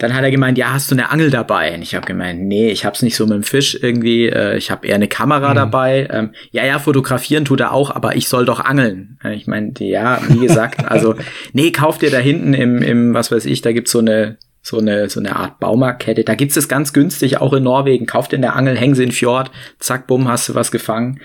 [0.04, 1.74] dann hat er gemeint, ja, hast du eine Angel dabei?
[1.74, 4.28] Und ich habe gemeint, nee, ich hab's nicht so mit dem Fisch irgendwie.
[4.28, 5.54] Äh, ich habe eher eine Kamera mhm.
[5.54, 6.08] dabei.
[6.10, 9.18] Ähm, ja, ja, fotografieren tut er auch, aber ich soll doch angeln.
[9.34, 11.14] Ich meine, ja, wie gesagt, also,
[11.54, 14.78] nee, kauf dir da hinten im, im, was weiß ich, da gibt's so eine so
[14.78, 16.24] eine, so eine Art Baumarktkette.
[16.24, 18.06] Da gibt's es ganz günstig, auch in Norwegen.
[18.06, 21.20] Kauft in der Angel, häng sie in den Fjord, zack, bumm, hast du was gefangen.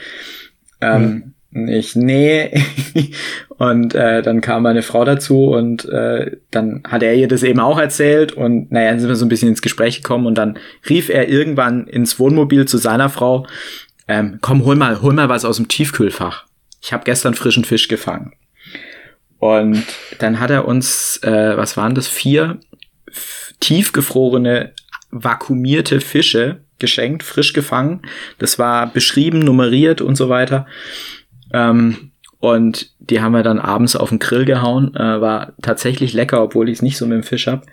[0.81, 1.33] Ähm, mhm.
[1.51, 2.51] Ich, nee.
[3.57, 7.59] und äh, dann kam meine Frau dazu und äh, dann hat er ihr das eben
[7.59, 10.59] auch erzählt und naja, dann sind wir so ein bisschen ins Gespräch gekommen und dann
[10.87, 13.47] rief er irgendwann ins Wohnmobil zu seiner Frau,
[14.07, 16.45] ähm, komm, hol mal, hol mal was aus dem Tiefkühlfach.
[16.81, 18.33] Ich habe gestern frischen Fisch gefangen.
[19.39, 19.83] Und
[20.19, 22.59] dann hat er uns, äh, was waren das, vier
[23.59, 24.73] tiefgefrorene,
[25.11, 28.01] vakuumierte Fische geschenkt, frisch gefangen.
[28.37, 30.65] Das war beschrieben, nummeriert und so weiter.
[31.53, 34.95] Ähm, und die haben wir dann abends auf den Grill gehauen.
[34.95, 37.65] Äh, war tatsächlich lecker, obwohl ich es nicht so mit dem Fisch hab.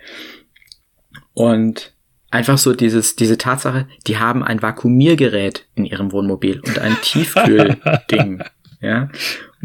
[1.35, 1.93] Und
[2.31, 8.43] einfach so dieses, diese Tatsache, die haben ein Vakuumiergerät in ihrem Wohnmobil und ein Tiefkühlding.
[8.81, 9.09] ja.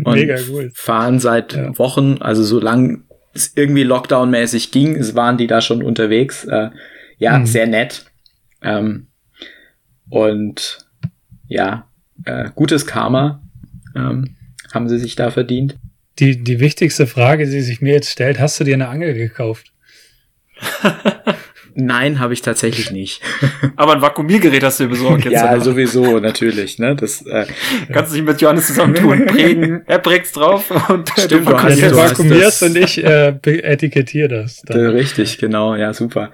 [0.03, 0.71] Und Mega cool.
[0.73, 1.77] fahren seit ja.
[1.77, 6.43] Wochen, also so lang es irgendwie Lockdown-mäßig ging, es waren die da schon unterwegs.
[6.45, 6.69] Äh,
[7.17, 7.45] ja, mhm.
[7.45, 8.05] sehr nett.
[8.61, 9.07] Ähm,
[10.09, 10.85] und
[11.47, 11.87] ja,
[12.25, 13.41] äh, gutes Karma
[13.95, 14.35] ähm,
[14.73, 15.77] haben sie sich da verdient.
[16.19, 19.71] Die, die wichtigste Frage, die sich mir jetzt stellt, hast du dir eine Angel gekauft?
[21.73, 23.21] Nein, habe ich tatsächlich nicht.
[23.75, 25.33] Aber ein Vakuumiergerät hast du dir besorgt jetzt.
[25.33, 25.61] ja, oder?
[25.61, 26.79] sowieso, natürlich.
[26.79, 26.95] Ne?
[26.95, 27.45] Das, äh,
[27.91, 29.25] Kannst du dich mit Johannes zusammen tun.
[29.27, 34.61] Prägen, er prägt's drauf und Stimmt, du, hast, du vakuumierst und ich äh, etikettiere das.
[34.63, 34.87] Dann.
[34.87, 36.31] Richtig, genau, ja, super.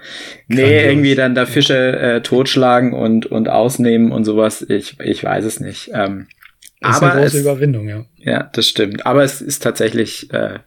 [0.48, 0.84] Nee, Grandios.
[0.84, 5.60] irgendwie dann da Fische äh, totschlagen und, und ausnehmen und sowas, ich, ich weiß es
[5.60, 5.90] nicht.
[5.94, 6.26] Ähm,
[6.80, 8.04] das ist aber eine große es, Überwindung, ja.
[8.16, 9.06] Ja, das stimmt.
[9.06, 10.58] Aber es ist tatsächlich äh,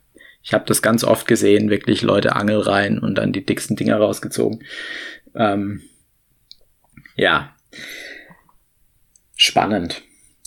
[0.43, 3.97] ich habe das ganz oft gesehen, wirklich Leute Angel rein und dann die dicksten Dinger
[3.97, 4.63] rausgezogen.
[5.36, 5.82] Ähm,
[7.15, 7.56] ja.
[9.36, 10.02] Spannend.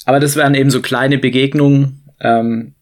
[0.04, 2.74] Aber das wären eben so kleine Begegnungen, ähm,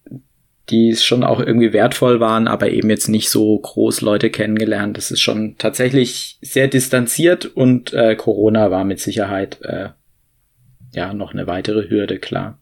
[0.71, 4.97] die schon auch irgendwie wertvoll waren, aber eben jetzt nicht so groß Leute kennengelernt.
[4.97, 9.91] Das ist schon tatsächlich sehr distanziert und äh, Corona war mit Sicherheit äh,
[10.93, 12.59] ja noch eine weitere Hürde, klar.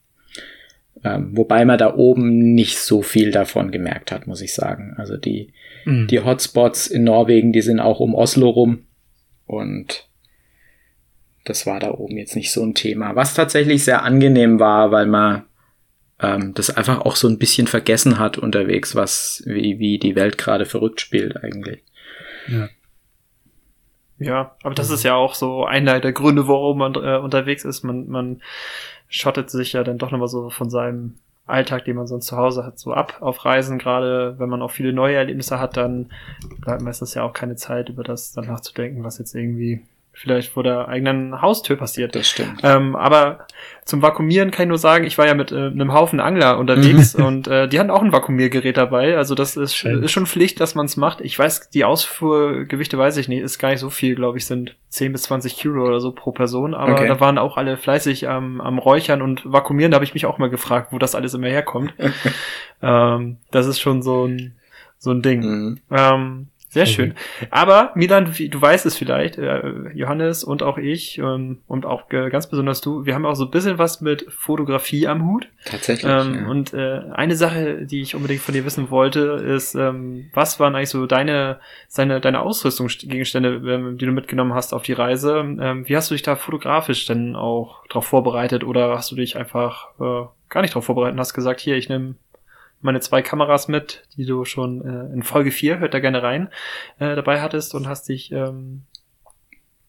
[1.02, 4.94] Ähm, wobei man da oben nicht so viel davon gemerkt hat, muss ich sagen.
[4.98, 5.52] Also die,
[5.84, 6.06] mhm.
[6.08, 8.86] die Hotspots in Norwegen, die sind auch um Oslo rum.
[9.46, 10.08] Und
[11.44, 13.16] das war da oben jetzt nicht so ein Thema.
[13.16, 15.44] Was tatsächlich sehr angenehm war, weil man
[16.20, 20.36] ähm, das einfach auch so ein bisschen vergessen hat unterwegs, was, wie, wie die Welt
[20.36, 21.82] gerade verrückt spielt eigentlich.
[22.48, 22.68] Ja.
[24.22, 27.84] Ja, aber das ist ja auch so einer der Gründe, warum man äh, unterwegs ist.
[27.84, 28.42] Man, man
[29.10, 32.64] schottet sich ja dann doch nochmal so von seinem Alltag, den man sonst zu Hause
[32.64, 33.78] hat, so ab auf Reisen.
[33.78, 36.10] Gerade wenn man auch viele neue Erlebnisse hat, dann
[36.60, 40.62] bleibt meistens ja auch keine Zeit, über das dann nachzudenken, was jetzt irgendwie vielleicht vor
[40.62, 42.14] der eigenen Haustür passiert.
[42.14, 42.60] Das stimmt.
[42.62, 43.46] Ähm, aber
[43.84, 47.14] zum Vakuumieren kann ich nur sagen, ich war ja mit äh, einem Haufen Angler unterwegs
[47.14, 49.16] und äh, die hatten auch ein Vakuumiergerät dabei.
[49.16, 51.20] Also das ist, ist schon Pflicht, dass man es macht.
[51.22, 54.76] Ich weiß, die Ausfuhrgewichte weiß ich nicht, ist gar nicht so viel, glaube ich, sind
[54.90, 56.74] 10 bis 20 Kilo oder so pro Person.
[56.74, 57.08] Aber okay.
[57.08, 59.90] da waren auch alle fleißig ähm, am Räuchern und Vakuumieren.
[59.90, 61.94] Da habe ich mich auch mal gefragt, wo das alles immer herkommt.
[62.82, 64.54] ähm, das ist schon so ein,
[64.98, 65.40] so ein Ding.
[65.40, 65.78] Mhm.
[65.90, 66.92] Ähm, Sehr okay.
[66.92, 67.14] schön.
[67.50, 72.30] Aber Milan, du weißt es vielleicht, äh, Johannes und auch ich ähm, und auch äh,
[72.30, 75.48] ganz besonders du, wir haben auch so ein bisschen was mit Fotografie am Hut.
[75.64, 76.08] Tatsächlich.
[76.08, 76.46] Ähm, ja.
[76.48, 80.76] Und äh, eine Sache, die ich unbedingt von dir wissen wollte, ist, ähm, was waren
[80.76, 81.58] eigentlich so deine,
[81.96, 85.38] deine, deine Ausrüstungsgegenstände, ähm, die du mitgenommen hast auf die Reise?
[85.40, 89.36] Ähm, wie hast du dich da fotografisch denn auch drauf vorbereitet oder hast du dich
[89.36, 92.14] einfach äh, gar nicht drauf vorbereitet und hast gesagt, hier, ich nehme
[92.80, 96.48] meine zwei Kameras mit, die du schon äh, in Folge 4, hört da gerne rein,
[96.98, 98.82] äh, dabei hattest und hast dich ähm,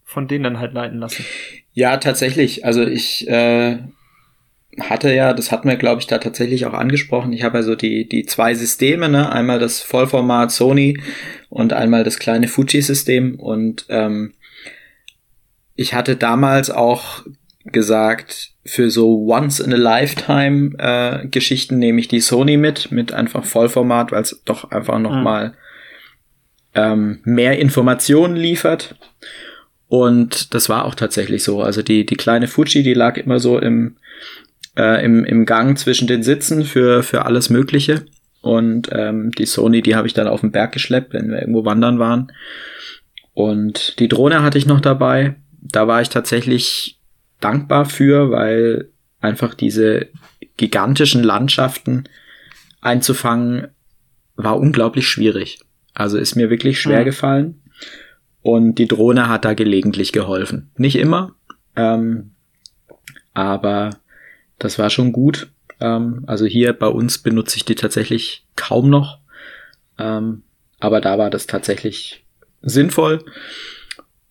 [0.04, 1.26] von denen dann halt leiten lassen.
[1.74, 2.66] Ja, tatsächlich.
[2.66, 3.80] Also ich äh,
[4.80, 7.32] hatte ja, das hatten wir, glaube ich, da tatsächlich auch angesprochen.
[7.32, 9.32] Ich habe also die, die zwei Systeme, ne?
[9.32, 11.00] einmal das Vollformat Sony
[11.50, 13.39] und einmal das kleine Fuji-System.
[13.39, 14.34] Und ähm,
[15.76, 17.24] ich hatte damals auch
[17.66, 23.12] gesagt, für so Once in a Lifetime äh, Geschichten nehme ich die Sony mit, mit
[23.12, 25.24] einfach Vollformat, weil es doch einfach noch mhm.
[25.24, 25.53] mal
[26.74, 28.95] ähm, mehr Informationen liefert.
[29.88, 31.62] Und das war auch tatsächlich so.
[31.62, 33.97] Also die, die kleine Fuji, die lag immer so im,
[34.78, 38.05] äh, im, im Gang zwischen den Sitzen für, für alles Mögliche.
[38.41, 41.66] Und ähm, die Sony, die habe ich dann auf den Berg geschleppt, wenn wir irgendwo
[41.66, 42.32] wandern waren.
[43.34, 45.36] Und die Drohne hatte ich noch dabei.
[45.62, 47.01] Da war ich tatsächlich
[47.42, 48.89] dankbar für, weil
[49.20, 50.08] einfach diese
[50.58, 52.06] gigantischen Landschaften
[52.82, 53.68] einzufangen
[54.36, 55.60] war unglaublich schwierig.
[55.94, 57.06] Also ist mir wirklich schwer mhm.
[57.06, 57.62] gefallen.
[58.42, 60.72] Und die Drohne hat da gelegentlich geholfen.
[60.76, 61.36] Nicht immer,
[61.76, 62.32] ähm,
[63.34, 63.92] aber
[64.58, 65.50] das war schon gut.
[65.80, 69.20] Ähm, also hier bei uns benutze ich die tatsächlich kaum noch.
[69.98, 70.44] Ähm,
[70.80, 72.26] aber da war das tatsächlich
[72.62, 73.24] sinnvoll.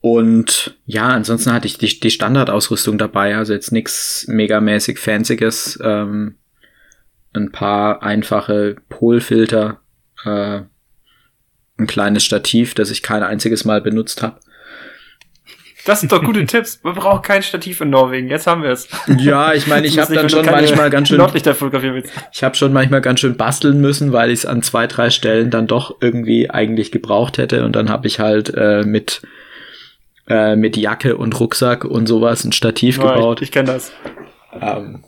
[0.01, 6.35] Und ja, ansonsten hatte ich die, die Standardausrüstung dabei, also jetzt nichts megamäßig Fancyes, ähm,
[7.33, 9.79] ein paar einfache Polfilter,
[10.25, 10.61] äh,
[11.77, 14.39] ein kleines Stativ, das ich kein einziges Mal benutzt habe.
[15.85, 16.79] Das sind doch gute Tipps.
[16.83, 18.27] Man braucht kein Stativ in Norwegen.
[18.27, 18.87] Jetzt haben wir es.
[19.17, 21.19] Ja, ich meine, ich habe dann schon manchmal ganz schön
[22.31, 25.49] Ich habe schon manchmal ganz schön basteln müssen, weil ich es an zwei, drei Stellen
[25.49, 29.21] dann doch irgendwie eigentlich gebraucht hätte und dann habe ich halt äh, mit
[30.31, 33.41] äh, mit Jacke und Rucksack und sowas ein Stativ ja, gebaut.
[33.41, 33.91] Ich, ich kenne das.
[34.59, 35.03] Ähm,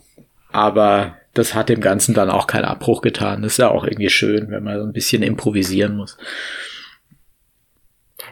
[0.52, 3.42] aber das hat dem Ganzen dann auch keinen Abbruch getan.
[3.42, 6.18] Das ist ja auch irgendwie schön, wenn man so ein bisschen improvisieren muss.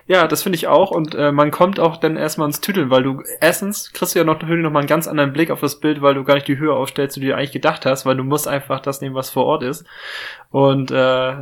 [0.06, 3.04] Ja, das finde ich auch und äh, man kommt auch dann erstmal ins Tüdeln, weil
[3.04, 6.02] du erstens kriegst du ja noch, noch mal einen ganz anderen Blick auf das Bild,
[6.02, 8.24] weil du gar nicht die Höhe aufstellst, die du dir eigentlich gedacht hast, weil du
[8.24, 9.86] musst einfach das nehmen, was vor Ort ist.
[10.50, 11.34] Und äh,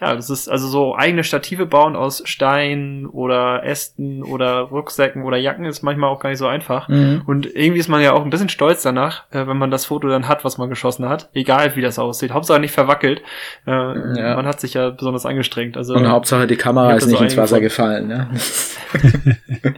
[0.00, 5.36] ja, das ist also so eigene Stative bauen aus Stein oder Ästen oder Rucksäcken oder
[5.36, 6.88] Jacken ist manchmal auch gar nicht so einfach.
[6.88, 7.22] Mhm.
[7.26, 10.08] Und irgendwie ist man ja auch ein bisschen stolz danach, äh, wenn man das Foto
[10.08, 11.30] dann hat, was man geschossen hat.
[11.32, 12.32] Egal wie das aussieht.
[12.32, 13.22] Hauptsache nicht verwackelt.
[13.66, 14.34] Äh, ja.
[14.34, 15.76] Man hat sich ja besonders angestrengt.
[15.76, 18.08] Also, Und Hauptsache die Kamera ist nicht ins Wasser gefallen.
[18.08, 18.28] Ne?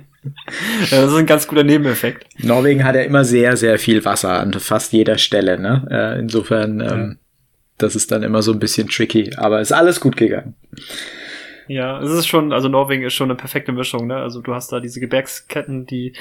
[0.91, 2.27] das ist ein ganz guter Nebeneffekt.
[2.43, 5.61] Norwegen hat ja immer sehr, sehr viel Wasser an fast jeder Stelle.
[5.61, 5.87] Ne?
[5.91, 7.19] Äh, insofern ähm,
[7.79, 10.55] das ist dann immer so ein bisschen tricky, aber ist alles gut gegangen.
[11.69, 14.17] Ja, es ist schon, also Norwegen ist schon eine perfekte Mischung, ne?
[14.17, 16.15] Also du hast da diese Gebirgsketten, die,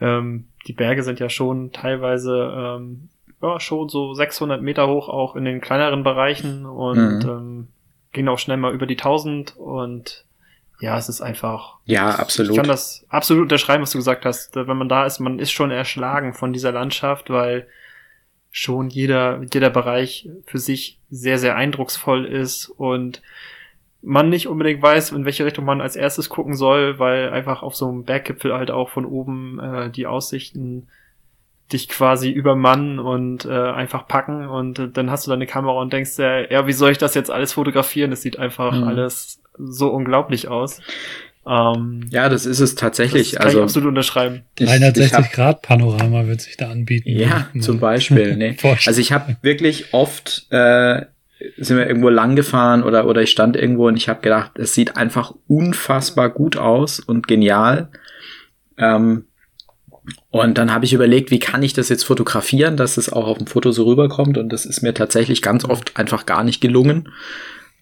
[0.00, 3.08] ähm, die Berge sind ja schon teilweise, ähm,
[3.40, 7.30] ja, schon so 600 Meter hoch, auch in den kleineren Bereichen und mhm.
[7.30, 7.68] ähm,
[8.12, 10.24] gehen auch schnell mal über die 1000 und
[10.80, 11.76] ja, es ist einfach.
[11.84, 12.50] Ja, absolut.
[12.50, 14.56] Ich kann das absolut unterschreiben, was du gesagt hast.
[14.56, 17.68] Wenn man da ist, man ist schon erschlagen von dieser Landschaft, weil
[18.52, 23.22] schon jeder, jeder Bereich für sich sehr, sehr eindrucksvoll ist und
[24.02, 27.74] man nicht unbedingt weiß, in welche Richtung man als erstes gucken soll, weil einfach auf
[27.74, 30.88] so einem Berggipfel halt auch von oben äh, die Aussichten
[31.72, 35.92] dich quasi übermannen und äh, einfach packen und äh, dann hast du deine Kamera und
[35.92, 38.12] denkst, äh, ja, wie soll ich das jetzt alles fotografieren?
[38.12, 38.84] Es sieht einfach mhm.
[38.84, 40.82] alles so unglaublich aus.
[41.46, 43.30] Ähm, ja, das ist es tatsächlich.
[43.30, 44.42] Das kann also, ich absolut unterschreiben.
[44.58, 47.08] 360-Grad-Panorama wird sich da anbieten.
[47.08, 48.36] Ja, zum Beispiel.
[48.36, 48.56] Nee.
[48.86, 51.02] also ich habe wirklich oft äh,
[51.56, 54.74] sind wir irgendwo lang gefahren oder oder ich stand irgendwo und ich habe gedacht, es
[54.74, 57.88] sieht einfach unfassbar gut aus und genial.
[58.78, 59.24] Ähm,
[60.30, 63.38] und dann habe ich überlegt, wie kann ich das jetzt fotografieren, dass es auch auf
[63.38, 64.36] dem Foto so rüberkommt.
[64.36, 67.08] Und das ist mir tatsächlich ganz oft einfach gar nicht gelungen.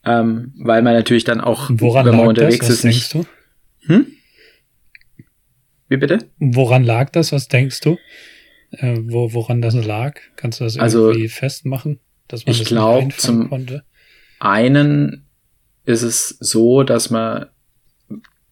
[0.04, 2.76] Ähm, weil man natürlich dann auch, Woran wenn man unterwegs das?
[2.76, 3.14] ist, nicht.
[3.14, 3.26] Du?
[3.82, 4.06] Hm?
[5.88, 6.18] Wie bitte?
[6.38, 7.32] Woran lag das?
[7.32, 7.98] Was denkst du?
[8.70, 10.20] Äh, wo, woran das lag?
[10.36, 13.82] Kannst du das also, irgendwie festmachen, dass man ich das glaube, zum konnte?
[14.38, 15.24] einen
[15.84, 17.46] ist es so, dass man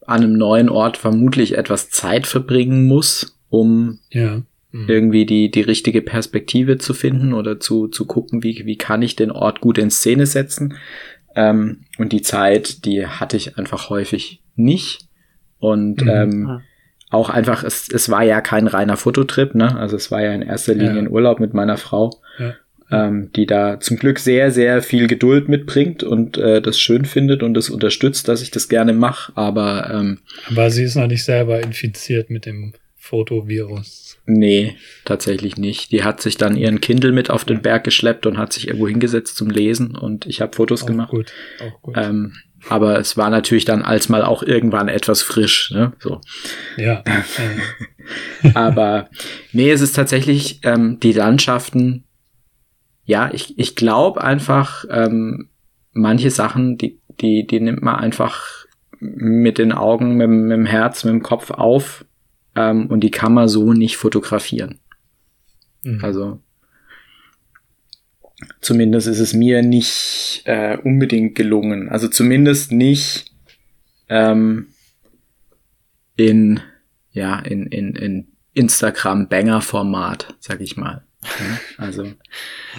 [0.06, 4.42] an einem neuen Ort vermutlich etwas Zeit verbringen muss, um ja.
[4.72, 4.88] mhm.
[4.88, 9.16] irgendwie die, die richtige Perspektive zu finden oder zu, zu gucken, wie, wie kann ich
[9.16, 10.74] den Ort gut in Szene setzen.
[11.34, 15.07] Ähm, und die Zeit, die hatte ich einfach häufig nicht.
[15.59, 16.09] Und mhm.
[16.09, 16.61] ähm,
[17.11, 19.76] auch einfach, es, es war ja kein reiner Fototrip, ne?
[19.76, 20.98] Also es war ja in erster Linie ja.
[20.98, 22.54] ein Urlaub mit meiner Frau, ja.
[22.90, 27.42] ähm, die da zum Glück sehr, sehr viel Geduld mitbringt und äh, das schön findet
[27.42, 29.32] und das unterstützt, dass ich das gerne mache.
[29.36, 30.18] Aber, ähm,
[30.50, 34.18] aber sie ist noch nicht selber infiziert mit dem Fotovirus.
[34.26, 35.90] Nee, tatsächlich nicht.
[35.92, 38.86] Die hat sich dann ihren Kindle mit auf den Berg geschleppt und hat sich irgendwo
[38.86, 41.09] hingesetzt zum Lesen und ich habe Fotos auch gemacht.
[41.09, 41.94] Gut, auch gut.
[41.96, 42.34] Ähm,
[42.68, 45.92] aber es war natürlich dann als mal auch irgendwann etwas frisch, ne?
[46.00, 46.20] So.
[46.76, 47.04] Ja.
[48.54, 49.09] aber
[49.52, 52.04] nee, es ist tatsächlich ähm, die Landschaften.
[53.04, 55.48] Ja, ich, ich glaube einfach, ähm,
[55.92, 58.66] manche Sachen, die, die, die nimmt man einfach
[59.00, 62.04] mit den Augen, mit, mit dem Herz, mit dem Kopf auf
[62.54, 64.80] ähm, und die kann man so nicht fotografieren.
[65.84, 66.00] Mhm.
[66.02, 66.40] Also
[68.61, 71.89] zumindest ist es mir nicht äh, unbedingt gelungen.
[71.89, 73.32] Also zumindest nicht
[74.09, 74.68] ähm,
[76.16, 76.61] in
[77.12, 81.05] ja in in, in Instagram Banger Format, sag ich mal.
[81.78, 82.05] Also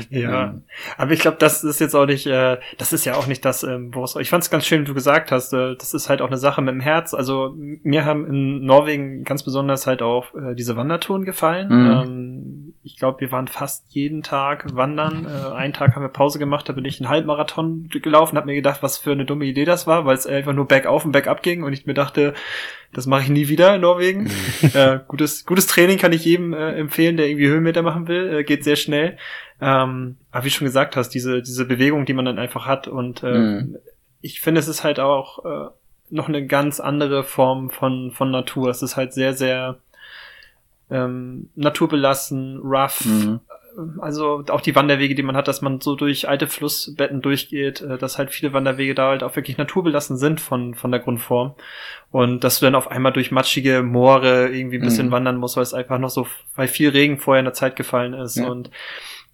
[0.10, 0.64] ja, ähm,
[0.98, 3.64] aber ich glaube, das ist jetzt auch nicht, äh, das ist ja auch nicht das,
[3.64, 4.16] ähm, woraus.
[4.16, 6.38] Ich fand es ganz schön, wie du gesagt hast, äh, das ist halt auch eine
[6.38, 7.14] Sache mit dem Herz.
[7.14, 11.68] Also mir haben in Norwegen ganz besonders halt auch äh, diese Wandertouren gefallen.
[11.68, 11.92] Mhm.
[11.92, 15.26] Ähm, ich glaube, wir waren fast jeden Tag wandern.
[15.26, 18.56] Äh, einen Tag haben wir Pause gemacht, da bin ich einen Halbmarathon gelaufen, habe mir
[18.56, 21.44] gedacht, was für eine dumme Idee das war, weil es einfach nur bergauf und bergab
[21.44, 22.34] ging und ich mir dachte,
[22.94, 24.24] das mache ich nie wieder in Norwegen.
[24.24, 24.72] Mhm.
[24.74, 28.40] äh, gutes, gutes Training kann ich jedem äh, empfehlen, der irgendwie Höhenmeter machen will.
[28.40, 29.18] Äh, geht sehr schnell.
[29.62, 32.88] Ähm, aber wie du schon gesagt hast, diese, diese Bewegung, die man dann einfach hat.
[32.88, 33.78] Und äh, mhm.
[34.22, 35.70] ich finde, es ist halt auch äh,
[36.10, 38.70] noch eine ganz andere Form von, von Natur.
[38.70, 39.80] Es ist halt sehr, sehr
[40.90, 43.40] ähm, naturbelassen, rough, mhm
[44.00, 47.98] also auch die Wanderwege, die man hat, dass man so durch alte Flussbetten durchgeht, äh,
[47.98, 51.54] dass halt viele Wanderwege da halt auch wirklich naturbelassen sind von, von der Grundform.
[52.12, 55.12] Und dass du dann auf einmal durch matschige Moore irgendwie ein bisschen mhm.
[55.12, 58.14] wandern musst, weil es einfach noch so, weil viel Regen vorher in der Zeit gefallen
[58.14, 58.38] ist.
[58.38, 58.48] Ja.
[58.48, 58.72] Und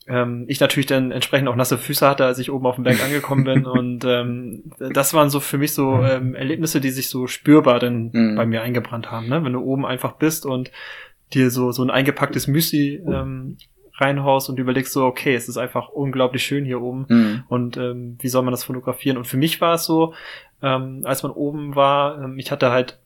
[0.08, 3.04] ähm, ich natürlich dann entsprechend auch nasse Füße hatte, als ich oben auf dem Berg
[3.04, 3.66] angekommen bin.
[3.66, 8.12] Und ähm, das waren so für mich so ähm, Erlebnisse, die sich so spürbar dann
[8.14, 8.36] mhm.
[8.36, 9.28] bei mir eingebrannt haben.
[9.30, 9.44] Ne?
[9.44, 10.70] Wenn du oben einfach bist und
[11.34, 13.58] dir so so ein eingepacktes Müsli ähm,
[13.98, 17.44] reinhaust und überlegst so, okay, es ist einfach unglaublich schön hier oben mhm.
[17.48, 19.18] und ähm, wie soll man das fotografieren?
[19.18, 20.14] Und für mich war es so,
[20.62, 23.00] ähm, als man oben war, ähm, ich hatte halt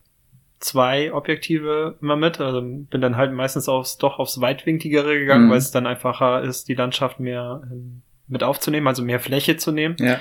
[0.59, 5.51] zwei Objektive immer mit, also bin dann halt meistens aufs, doch aufs weitwinkligere gegangen, mhm.
[5.51, 9.71] weil es dann einfacher ist, die Landschaft mehr ähm, mit aufzunehmen, also mehr Fläche zu
[9.71, 9.95] nehmen.
[9.99, 10.19] Ja.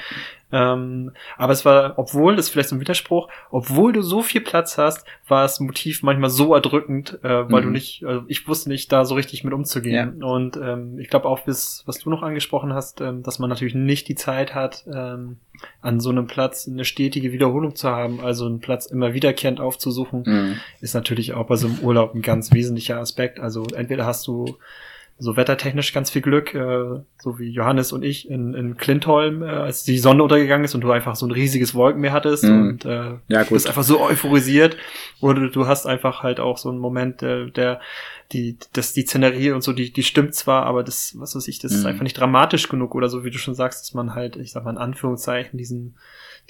[0.51, 4.41] Ähm, aber es war, obwohl, das ist vielleicht so ein Widerspruch, obwohl du so viel
[4.41, 7.67] Platz hast, war das Motiv manchmal so erdrückend, äh, weil mhm.
[7.67, 10.21] du nicht, also ich wusste nicht, da so richtig mit umzugehen.
[10.21, 10.27] Ja.
[10.27, 13.75] Und ähm, ich glaube auch, bis, was du noch angesprochen hast, ähm, dass man natürlich
[13.75, 15.37] nicht die Zeit hat, ähm,
[15.83, 20.23] an so einem Platz eine stetige Wiederholung zu haben, also einen Platz immer wiederkehrend aufzusuchen,
[20.25, 20.55] mhm.
[20.81, 23.41] ist natürlich auch bei so einem Urlaub ein ganz wesentlicher Aspekt.
[23.41, 24.57] Also entweder hast du
[25.21, 29.47] so wettertechnisch ganz viel Glück, äh, so wie Johannes und ich in, in Klintholm, äh,
[29.47, 32.47] als die Sonne untergegangen ist und du einfach so ein riesiges Wolkenmeer hattest mm.
[32.47, 33.51] und äh, ja, gut.
[33.51, 34.77] bist einfach so euphorisiert.
[35.21, 37.81] Oder du hast einfach halt auch so einen Moment, der, der
[38.31, 41.59] die, dass die Szenerie und so, die, die stimmt zwar, aber das, was weiß ich,
[41.59, 41.75] das mm.
[41.75, 41.87] ist mhm.
[41.89, 44.65] einfach nicht dramatisch genug oder so, wie du schon sagst, dass man halt, ich sag
[44.65, 45.97] mal in Anführungszeichen, diesen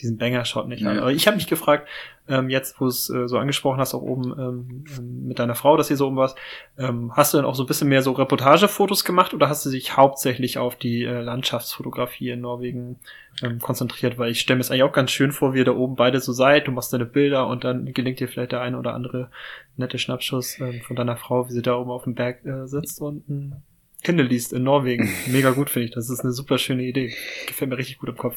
[0.01, 0.91] diesen Banger-Shot nicht ja.
[0.91, 0.99] an.
[0.99, 1.89] Aber ich habe mich gefragt,
[2.29, 5.77] ähm, jetzt, wo es äh, so angesprochen hast, auch oben ähm, ähm, mit deiner Frau,
[5.77, 6.37] dass ihr so oben warst,
[6.79, 9.71] ähm, hast du dann auch so ein bisschen mehr so Reportagefotos gemacht oder hast du
[9.71, 12.97] dich hauptsächlich auf die äh, Landschaftsfotografie in Norwegen
[13.43, 14.19] ähm, konzentriert?
[14.19, 16.21] Weil ich stelle mir es eigentlich auch ganz schön vor, wie ihr da oben beide
[16.21, 19.31] so seid, du machst deine Bilder und dann gelingt dir vielleicht der eine oder andere
[19.77, 23.01] nette Schnappschuss ähm, von deiner Frau, wie sie da oben auf dem Berg äh, sitzt
[23.01, 23.63] und ein
[24.03, 25.11] Kindle liest in Norwegen.
[25.27, 25.95] Mega gut, finde ich.
[25.95, 27.15] Das ist eine super schöne Idee.
[27.47, 28.37] Gefällt mir richtig gut im Kopf.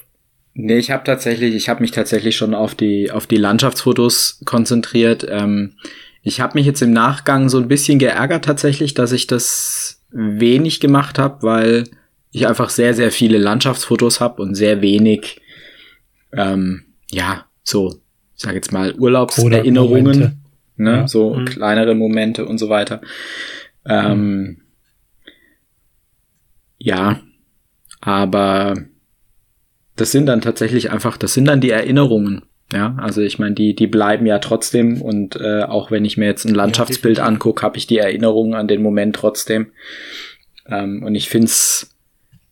[0.53, 5.25] Nee, ich habe tatsächlich, ich habe mich tatsächlich schon auf die auf die Landschaftsfotos konzentriert.
[5.29, 5.75] Ähm,
[6.23, 10.79] ich habe mich jetzt im Nachgang so ein bisschen geärgert tatsächlich, dass ich das wenig
[10.79, 11.85] gemacht habe, weil
[12.31, 15.39] ich einfach sehr sehr viele Landschaftsfotos habe und sehr wenig,
[16.33, 18.01] ähm, ja, so,
[18.35, 20.43] ich sage jetzt mal Urlaubserinnerungen,
[20.75, 21.07] ne, ja.
[21.07, 21.45] so mhm.
[21.45, 23.01] kleinere Momente und so weiter.
[23.85, 24.61] Ähm, mhm.
[26.77, 27.21] Ja,
[28.01, 28.75] aber
[29.95, 32.43] das sind dann tatsächlich einfach, das sind dann die Erinnerungen.
[32.73, 36.25] Ja, also ich meine, die, die bleiben ja trotzdem und äh, auch wenn ich mir
[36.25, 39.71] jetzt ein Landschaftsbild ja, angucke, habe ich die Erinnerungen an den Moment trotzdem.
[40.67, 41.93] Ähm, und ich finde es,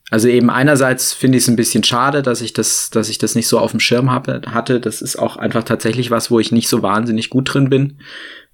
[0.09, 3.35] also eben einerseits finde ich es ein bisschen schade, dass ich das, dass ich das
[3.35, 4.81] nicht so auf dem Schirm habe, hatte.
[4.81, 7.99] Das ist auch einfach tatsächlich was, wo ich nicht so wahnsinnig gut drin bin.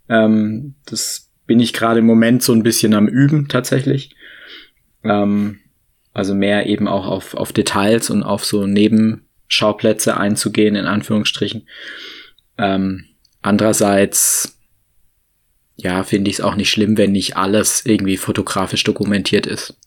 [0.08, 4.16] Ähm, das bin ich gerade im Moment so ein bisschen am Üben tatsächlich.
[5.04, 5.60] Ähm,
[6.16, 11.68] also mehr eben auch auf, auf Details und auf so Neben, Schauplätze einzugehen, in Anführungsstrichen.
[12.58, 13.06] Ähm,
[13.42, 14.58] andererseits,
[15.76, 19.78] ja, finde ich es auch nicht schlimm, wenn nicht alles irgendwie fotografisch dokumentiert ist.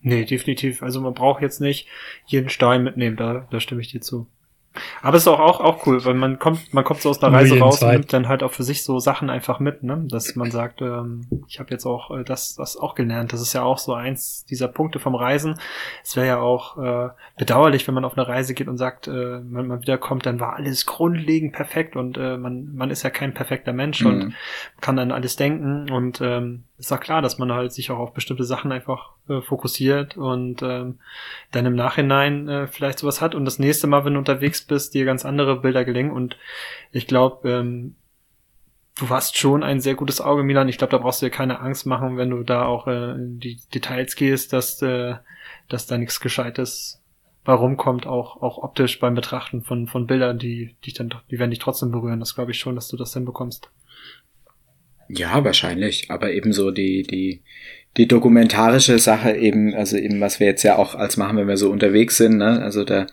[0.00, 0.82] Nee, definitiv.
[0.82, 1.86] Also man braucht jetzt nicht
[2.26, 4.26] jeden Stein mitnehmen, da, da stimme ich dir zu.
[5.02, 7.32] Aber es ist auch, auch, auch cool, weil man kommt, man kommt so aus der
[7.32, 7.88] Reise raus Zeit.
[7.88, 10.04] und nimmt dann halt auch für sich so Sachen einfach mit, ne?
[10.08, 13.32] Dass man sagt, ähm, ich habe jetzt auch äh, das, das auch gelernt.
[13.32, 15.58] Das ist ja auch so eins dieser Punkte vom Reisen.
[16.02, 19.12] Es wäre ja auch äh, bedauerlich, wenn man auf eine Reise geht und sagt, äh,
[19.12, 23.34] wenn man wiederkommt, dann war alles grundlegend perfekt und äh, man, man ist ja kein
[23.34, 24.06] perfekter Mensch mhm.
[24.06, 24.34] und
[24.80, 28.12] kann dann alles denken und ähm, ist auch klar, dass man halt sich auch auf
[28.12, 30.98] bestimmte Sachen einfach äh, fokussiert und ähm,
[31.52, 34.92] dann im Nachhinein äh, vielleicht sowas hat und das nächste Mal, wenn du unterwegs bist,
[34.94, 36.36] dir ganz andere Bilder gelingen und
[36.90, 37.94] ich glaube, ähm,
[38.98, 40.68] du hast schon ein sehr gutes Auge, Milan.
[40.68, 43.38] Ich glaube, da brauchst du dir keine Angst machen, wenn du da auch äh, in
[43.38, 45.14] die Details gehst, dass, äh,
[45.68, 47.00] dass da nichts Gescheites
[47.44, 51.50] bei rumkommt, auch, auch optisch beim Betrachten von, von Bildern, die, die dann, die werden
[51.50, 52.20] dich trotzdem berühren.
[52.20, 53.70] Das glaube ich schon, dass du das hinbekommst.
[55.08, 56.10] Ja, wahrscheinlich.
[56.10, 57.42] Aber ebenso die, die,
[57.96, 61.56] die dokumentarische Sache eben, also eben, was wir jetzt ja auch als machen, wenn wir
[61.56, 62.62] so unterwegs sind, ne?
[62.62, 63.06] Also der,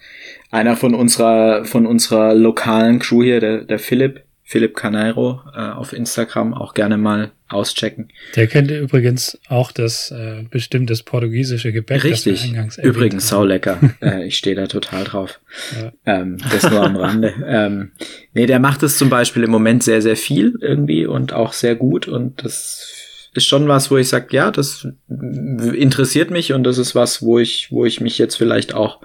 [0.52, 5.94] einer von unserer, von unserer lokalen Crew hier, der, der Philipp, Philipp Caneiro äh, auf
[5.94, 8.10] Instagram auch gerne mal auschecken.
[8.36, 12.04] Der kennt übrigens auch das äh, bestimmtes portugiesische Gebäck.
[12.04, 13.80] Richtig, übrigens sau lecker.
[14.02, 15.40] äh, ich stehe da total drauf.
[15.80, 15.92] Ja.
[16.08, 17.32] Ähm, das nur am Rande.
[17.46, 17.92] ähm,
[18.34, 21.76] nee, der macht es zum Beispiel im Moment sehr, sehr viel irgendwie und auch sehr
[21.76, 22.92] gut und das
[23.36, 27.38] ist schon was, wo ich sage, ja, das interessiert mich und das ist was, wo
[27.38, 29.00] ich, wo ich mich jetzt vielleicht auch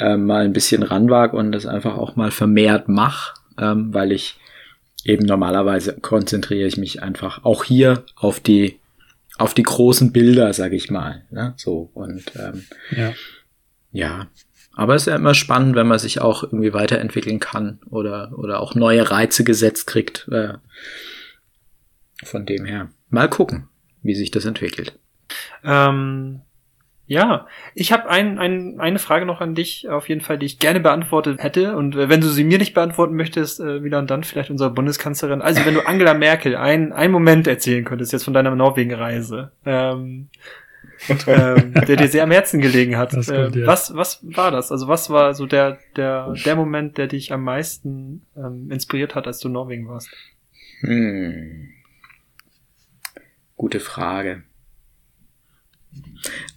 [0.00, 4.40] äh, mal ein bisschen ranwag und das einfach auch mal vermehrt mache, ähm, weil ich
[5.04, 8.80] eben normalerweise konzentriere ich mich einfach auch hier auf die
[9.36, 11.24] auf die großen Bilder, sag ich mal.
[11.30, 11.54] Ne?
[11.56, 12.64] So und ähm,
[12.96, 13.12] ja.
[13.90, 14.28] ja.
[14.76, 18.60] Aber es ist ja immer spannend, wenn man sich auch irgendwie weiterentwickeln kann oder oder
[18.60, 20.28] auch neue Reize gesetzt kriegt.
[20.30, 20.54] Äh,
[22.22, 22.90] von dem her.
[23.10, 23.68] Mal gucken,
[24.02, 24.98] wie sich das entwickelt.
[25.64, 26.40] Ähm,
[27.06, 30.58] ja, ich habe ein, ein, eine Frage noch an dich, auf jeden Fall, die ich
[30.58, 31.76] gerne beantwortet hätte.
[31.76, 34.70] Und äh, wenn du sie mir nicht beantworten möchtest, äh, wieder und dann vielleicht unsere
[34.70, 35.42] Bundeskanzlerin.
[35.42, 40.30] Also wenn du Angela Merkel ein, einen Moment erzählen könntest jetzt von deiner Norwegen-Reise, ähm,
[41.26, 43.10] ähm, der dir sehr am Herzen gelegen hat.
[43.10, 43.66] Gut, äh, ja.
[43.66, 44.72] Was was war das?
[44.72, 49.26] Also was war so der der der Moment, der dich am meisten ähm, inspiriert hat,
[49.26, 50.08] als du in Norwegen warst?
[50.80, 51.68] Hm.
[53.56, 54.44] Gute Frage.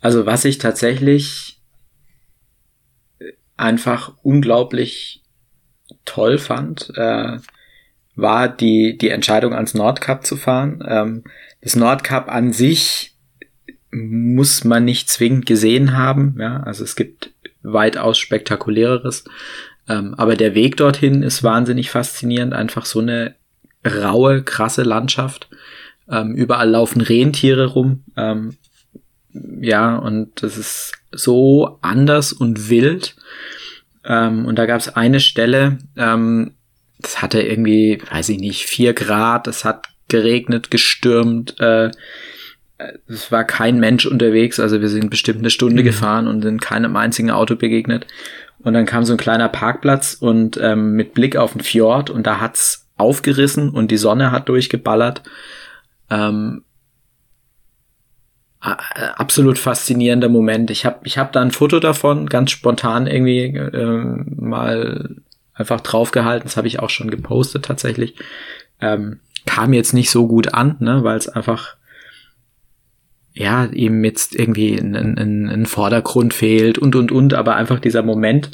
[0.01, 1.59] Also was ich tatsächlich
[3.57, 5.23] einfach unglaublich
[6.05, 7.37] toll fand, äh,
[8.15, 10.83] war die, die Entscheidung ans Nordkap zu fahren.
[10.87, 11.23] Ähm,
[11.61, 13.15] das Nordkap an sich
[13.91, 16.35] muss man nicht zwingend gesehen haben.
[16.39, 17.31] Ja, also es gibt
[17.63, 19.25] weitaus spektakuläreres.
[19.87, 22.53] Ähm, aber der Weg dorthin ist wahnsinnig faszinierend.
[22.53, 23.35] Einfach so eine
[23.85, 25.49] raue, krasse Landschaft.
[26.09, 28.03] Ähm, überall laufen Rentiere rum.
[28.15, 28.57] Ähm,
[29.61, 33.15] ja, und das ist so anders und wild.
[34.05, 36.53] Ähm, und da gab es eine Stelle, ähm,
[36.99, 41.91] das hatte irgendwie, weiß ich nicht, vier Grad, es hat geregnet, gestürmt, äh,
[43.07, 45.87] es war kein Mensch unterwegs, also wir sind bestimmt eine Stunde mhm.
[45.87, 48.07] gefahren und sind keinem einzigen Auto begegnet.
[48.59, 52.25] Und dann kam so ein kleiner Parkplatz und ähm, mit Blick auf den Fjord und
[52.25, 55.21] da hat's aufgerissen und die Sonne hat durchgeballert.
[56.09, 56.63] Ähm,
[58.59, 60.71] absolut faszinierender Moment.
[60.71, 65.15] Ich habe ich hab da ein Foto davon, ganz spontan irgendwie äh, mal
[65.53, 66.45] einfach draufgehalten.
[66.45, 68.15] Das habe ich auch schon gepostet tatsächlich.
[68.81, 71.77] Ähm, kam jetzt nicht so gut an, ne, weil es einfach
[73.33, 78.01] ja eben jetzt irgendwie ein, ein, ein Vordergrund fehlt und und und, aber einfach dieser
[78.01, 78.51] Moment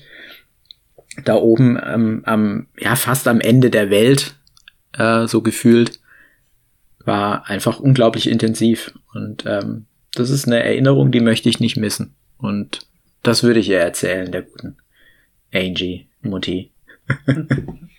[1.24, 4.36] da oben ähm, am ja fast am Ende der Welt
[4.94, 6.00] äh, so gefühlt
[7.06, 9.86] war einfach unglaublich intensiv und ähm,
[10.16, 12.16] das ist eine Erinnerung, die möchte ich nicht missen.
[12.38, 12.88] Und
[13.24, 14.78] das würde ich ihr erzählen, der guten
[15.54, 16.72] Angie, Mutti.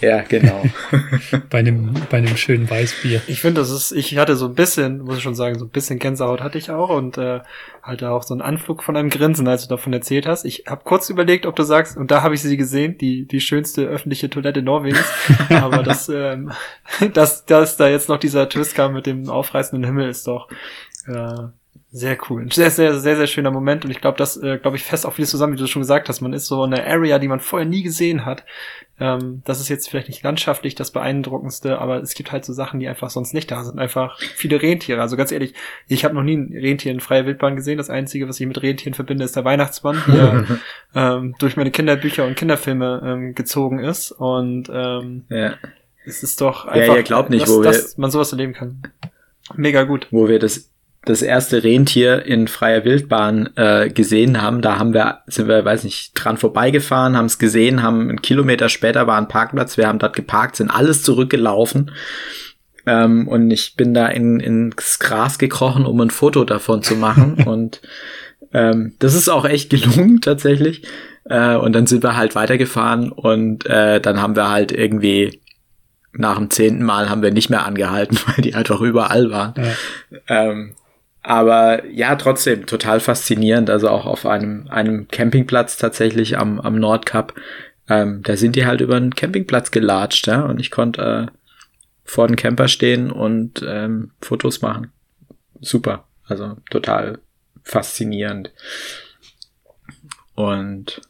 [0.00, 0.64] ja, genau.
[1.50, 3.22] bei einem, bei einem schönen Weißbier.
[3.26, 5.70] Ich finde, das ist, ich hatte so ein bisschen, muss ich schon sagen, so ein
[5.70, 7.40] bisschen Gänsehaut hatte ich auch und äh,
[7.82, 10.44] halt auch so einen Anflug von einem Grinsen, als du davon erzählt hast.
[10.44, 13.40] Ich habe kurz überlegt, ob du sagst, und da habe ich sie gesehen, die die
[13.40, 15.04] schönste öffentliche Toilette Norwegens.
[15.50, 16.52] Aber dass, ähm,
[17.14, 20.48] dass, dass da jetzt noch dieser Twist kam mit dem aufreißenden Himmel, ist doch
[21.06, 21.34] äh,
[21.92, 22.42] Sehr cool.
[22.42, 23.84] Ein sehr, sehr, sehr, sehr schöner Moment.
[23.84, 26.08] Und ich glaube, das, äh, glaube ich, fest auch vieles zusammen, wie du schon gesagt
[26.08, 26.20] hast.
[26.20, 28.44] Man ist so in einer Area, die man vorher nie gesehen hat.
[29.00, 32.78] Ähm, das ist jetzt vielleicht nicht landschaftlich das Beeindruckendste, aber es gibt halt so Sachen,
[32.80, 33.78] die einfach sonst nicht da sind.
[33.78, 35.00] Einfach viele Rentiere.
[35.00, 35.54] Also ganz ehrlich,
[35.88, 37.78] ich habe noch nie ein Rentier in freier Wildbahn gesehen.
[37.78, 40.44] Das Einzige, was ich mit Rentieren verbinde, ist der Weihnachtsmann, der
[40.94, 44.12] ähm, durch meine Kinderbücher und Kinderfilme ähm, gezogen ist.
[44.12, 45.54] Und ähm, Ja.
[46.04, 48.52] es ist doch einfach, Ja, ihr glaubt nicht, dass, wo wir- dass man sowas erleben
[48.52, 48.82] kann.
[49.56, 50.06] Mega gut.
[50.10, 50.68] wo wir das
[51.04, 55.84] das erste Rentier in freier Wildbahn äh, gesehen haben, da haben wir, sind wir, weiß
[55.84, 59.98] nicht, dran vorbeigefahren, haben es gesehen, haben einen Kilometer später war ein Parkplatz, wir haben
[59.98, 61.90] dort geparkt, sind alles zurückgelaufen.
[62.86, 67.42] Ähm, und ich bin da in, ins Gras gekrochen, um ein Foto davon zu machen.
[67.46, 67.80] und
[68.52, 70.82] ähm, das ist auch echt gelungen tatsächlich.
[71.24, 75.40] Äh, und dann sind wir halt weitergefahren und äh, dann haben wir halt irgendwie
[76.12, 79.54] nach dem zehnten Mal haben wir nicht mehr angehalten, weil die einfach überall waren.
[79.56, 80.50] Ja.
[80.50, 80.74] Ähm,
[81.22, 83.70] aber ja, trotzdem total faszinierend.
[83.70, 87.34] Also auch auf einem, einem Campingplatz tatsächlich am, am Nordkap.
[87.88, 90.42] Ähm, da sind die halt über einen Campingplatz gelatscht, ja.
[90.42, 91.32] Und ich konnte äh,
[92.04, 94.92] vor dem Camper stehen und ähm, Fotos machen.
[95.60, 96.08] Super.
[96.26, 97.18] Also total
[97.62, 98.52] faszinierend.
[100.34, 101.02] Und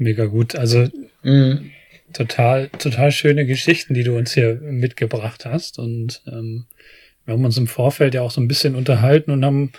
[0.00, 0.56] Mega gut.
[0.56, 0.88] Also
[1.22, 1.60] mh,
[2.12, 5.78] total, total schöne Geschichten, die du uns hier mitgebracht hast.
[5.78, 6.66] Und ähm,
[7.24, 9.72] wir haben uns im Vorfeld ja auch so ein bisschen unterhalten und haben,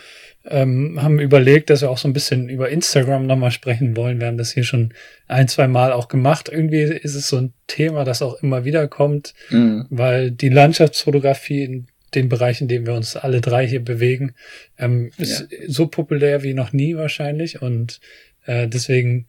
[0.46, 4.20] ähm, haben überlegt, dass wir auch so ein bisschen über Instagram nochmal sprechen wollen.
[4.20, 4.94] Wir haben das hier schon
[5.28, 6.50] ein, zwei Mal auch gemacht.
[6.52, 11.64] Irgendwie ist es so ein Thema, das auch immer wieder kommt, mh, weil die Landschaftsfotografie
[11.64, 14.34] in dem Bereich, in dem wir uns alle drei hier bewegen,
[14.78, 17.62] ähm, ist so populär wie noch nie wahrscheinlich.
[17.62, 18.00] Und
[18.46, 19.28] äh, deswegen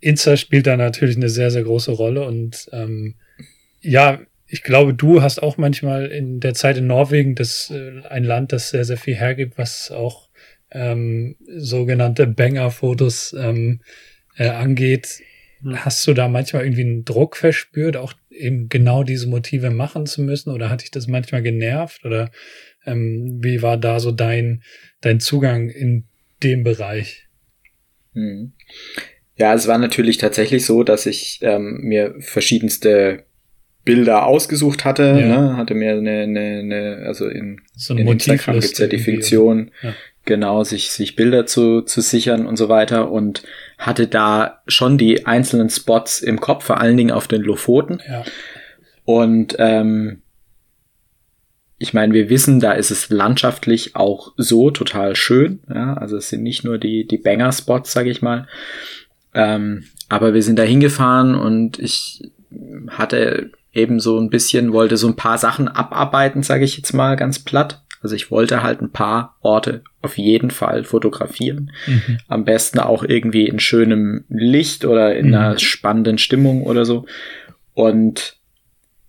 [0.00, 2.24] Insta spielt da natürlich eine sehr, sehr große Rolle.
[2.26, 3.14] Und ähm,
[3.80, 8.24] ja, ich glaube, du hast auch manchmal in der Zeit in Norwegen das äh, ein
[8.24, 10.28] Land, das sehr, sehr viel hergibt, was auch
[10.72, 13.80] ähm, sogenannte Banger-Fotos ähm,
[14.36, 15.20] äh, angeht.
[15.62, 15.84] Hm.
[15.84, 20.22] Hast du da manchmal irgendwie einen Druck verspürt, auch eben genau diese Motive machen zu
[20.22, 20.50] müssen?
[20.50, 22.04] Oder hat dich das manchmal genervt?
[22.04, 22.30] Oder
[22.86, 24.62] ähm, wie war da so dein,
[25.00, 26.04] dein Zugang in
[26.42, 27.28] dem Bereich?
[28.14, 28.52] Mhm.
[29.40, 33.24] Ja, es war natürlich tatsächlich so, dass ich ähm, mir verschiedenste
[33.84, 35.40] Bilder ausgesucht hatte, Ja.
[35.40, 35.56] ne?
[35.56, 38.98] hatte mir eine, eine, eine also in, So eine in Instagram Motivliste gibt's ja die
[39.12, 39.94] Funktion, Ja.
[40.26, 43.42] genau, sich, sich Bilder zu, zu sichern und so weiter und
[43.78, 48.00] hatte da schon die einzelnen Spots im Kopf, vor allen Dingen auf den Lofoten.
[48.06, 48.24] Ja,
[49.06, 50.20] Und ähm,
[51.78, 55.60] ich meine, wir wissen, da ist es landschaftlich auch so total schön.
[55.72, 55.94] Ja?
[55.94, 58.46] Also es sind nicht nur die, die Banger-Spots, sag ich mal.
[59.34, 62.30] Ähm, aber wir sind da hingefahren und ich
[62.88, 67.16] hatte eben so ein bisschen, wollte so ein paar Sachen abarbeiten, sage ich jetzt mal
[67.16, 67.82] ganz platt.
[68.02, 71.70] Also ich wollte halt ein paar Orte auf jeden Fall fotografieren.
[71.86, 72.18] mhm.
[72.28, 75.34] Am besten auch irgendwie in schönem Licht oder in Mhm.
[75.34, 77.04] einer spannenden Stimmung oder so.
[77.74, 78.36] Und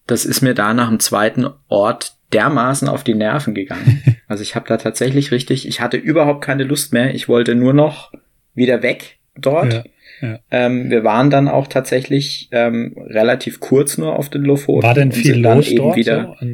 [0.08, 4.02] das ist mir da nach dem zweiten Ort dermaßen auf die Nerven gegangen.
[4.28, 7.14] Also ich habe da tatsächlich richtig, ich hatte überhaupt keine Lust mehr.
[7.14, 8.14] Ich wollte nur noch
[8.56, 9.74] wieder weg dort.
[9.74, 9.84] Ja,
[10.22, 10.40] ja.
[10.52, 14.84] Ähm, wir waren dann auch tatsächlich ähm, relativ kurz nur auf den Lofoten.
[14.88, 15.96] War denn viel los dort?
[15.98, 16.48] Wieder, so?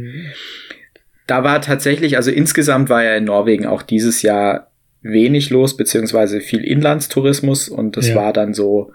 [1.28, 6.40] Da war tatsächlich, also insgesamt war ja in Norwegen auch dieses Jahr wenig los, beziehungsweise
[6.42, 8.16] viel Inlandstourismus und das Ja.
[8.16, 8.94] war dann so,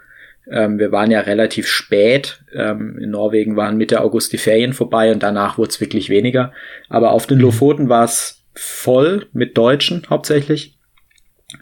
[0.50, 5.12] ähm, wir waren ja relativ spät, ähm, in Norwegen waren Mitte August die Ferien vorbei
[5.12, 6.52] und danach wurde es wirklich weniger.
[6.88, 7.44] Aber auf den Mhm.
[7.44, 10.76] Lofoten war es voll mit Deutschen hauptsächlich.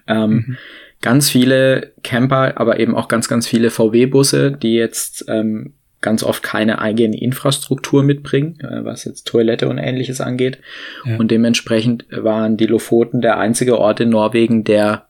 [0.06, 0.56] Ähm, Mhm.
[1.02, 6.42] Ganz viele Camper, aber eben auch ganz, ganz viele VW-Busse, die jetzt ähm, ganz oft
[6.42, 10.58] keine eigene Infrastruktur mitbringen, äh, was jetzt Toilette und ähnliches angeht.
[11.04, 11.16] Ja.
[11.16, 15.06] Und dementsprechend waren die Lofoten der einzige Ort in Norwegen, der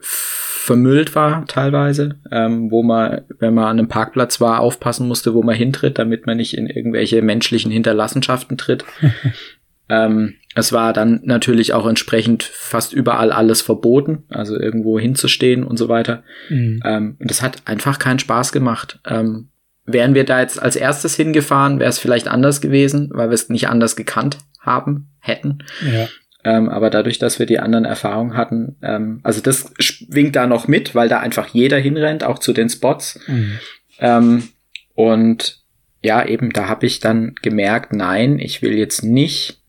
[0.00, 5.42] vermüllt war teilweise, ähm, wo man, wenn man an einem Parkplatz war, aufpassen musste, wo
[5.42, 8.84] man hintritt, damit man nicht in irgendwelche menschlichen Hinterlassenschaften tritt.
[9.88, 15.76] ähm, es war dann natürlich auch entsprechend fast überall alles verboten, also irgendwo hinzustehen und
[15.76, 16.22] so weiter.
[16.48, 16.80] Mhm.
[16.84, 19.00] Ähm, und das hat einfach keinen Spaß gemacht.
[19.06, 19.48] Ähm,
[19.84, 23.48] wären wir da jetzt als erstes hingefahren, wäre es vielleicht anders gewesen, weil wir es
[23.48, 25.64] nicht anders gekannt haben, hätten.
[25.84, 26.08] Ja,
[26.44, 30.68] Ähm, aber dadurch, dass wir die anderen Erfahrungen hatten, ähm, also das schwingt da noch
[30.68, 33.20] mit, weil da einfach jeder hinrennt, auch zu den Spots.
[33.26, 33.58] mhm.
[33.98, 34.48] Ähm,
[34.94, 35.62] und
[36.02, 39.61] ja, eben, da habe ich dann gemerkt, nein, ich will jetzt nicht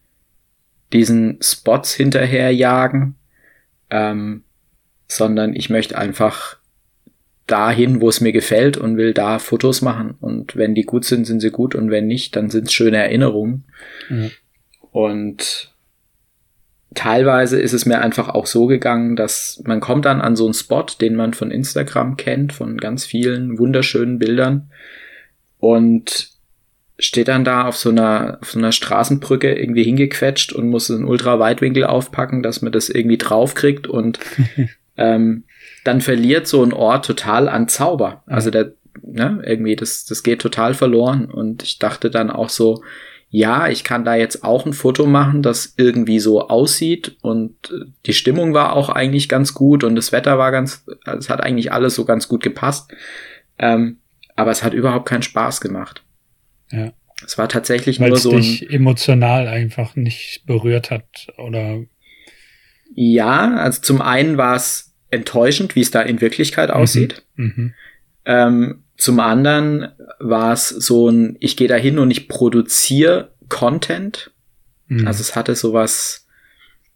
[0.94, 3.16] diesen Spots hinterherjagen,
[3.90, 4.44] ähm,
[5.08, 6.58] sondern ich möchte einfach
[7.48, 10.16] dahin, wo es mir gefällt und will da Fotos machen.
[10.22, 12.98] Und wenn die gut sind, sind sie gut und wenn nicht, dann sind es schöne
[12.98, 13.66] Erinnerungen.
[14.10, 14.30] Ja.
[14.92, 15.74] Und
[16.94, 20.54] teilweise ist es mir einfach auch so gegangen, dass man kommt dann an so einen
[20.54, 24.70] Spot, den man von Instagram kennt, von ganz vielen wunderschönen Bildern
[25.60, 26.33] und
[27.00, 31.06] steht dann da auf so einer, auf so einer Straßenbrücke irgendwie hingequetscht und muss einen
[31.06, 34.20] Ultra-Weitwinkel aufpacken, dass man das irgendwie draufkriegt und
[34.98, 35.44] ähm,
[35.84, 38.24] dann verliert so ein Ort total an Zauber.
[38.28, 42.84] Also der, ne, irgendwie, das, das geht total verloren und ich dachte dann auch so,
[43.30, 47.86] ja, ich kann da jetzt auch ein Foto machen, das irgendwie so aussieht und äh,
[48.06, 51.72] die Stimmung war auch eigentlich ganz gut und das Wetter war ganz, es hat eigentlich
[51.72, 52.92] alles so ganz gut gepasst.
[53.58, 53.98] Ähm,
[54.36, 56.04] aber es hat überhaupt keinen Spaß gemacht.
[56.74, 56.94] Ja.
[57.26, 61.84] Es war tatsächlich Weil nur es so ein, dich emotional einfach nicht berührt hat oder
[62.96, 67.24] ja, also zum einen war es enttäuschend, wie es da in Wirklichkeit aussieht.
[67.36, 67.74] mhm.
[68.26, 74.32] Ähm, zum anderen war es so ein, ich gehe da hin und ich produziere Content.
[74.88, 75.08] Mhm.
[75.08, 76.28] Also es hatte sowas,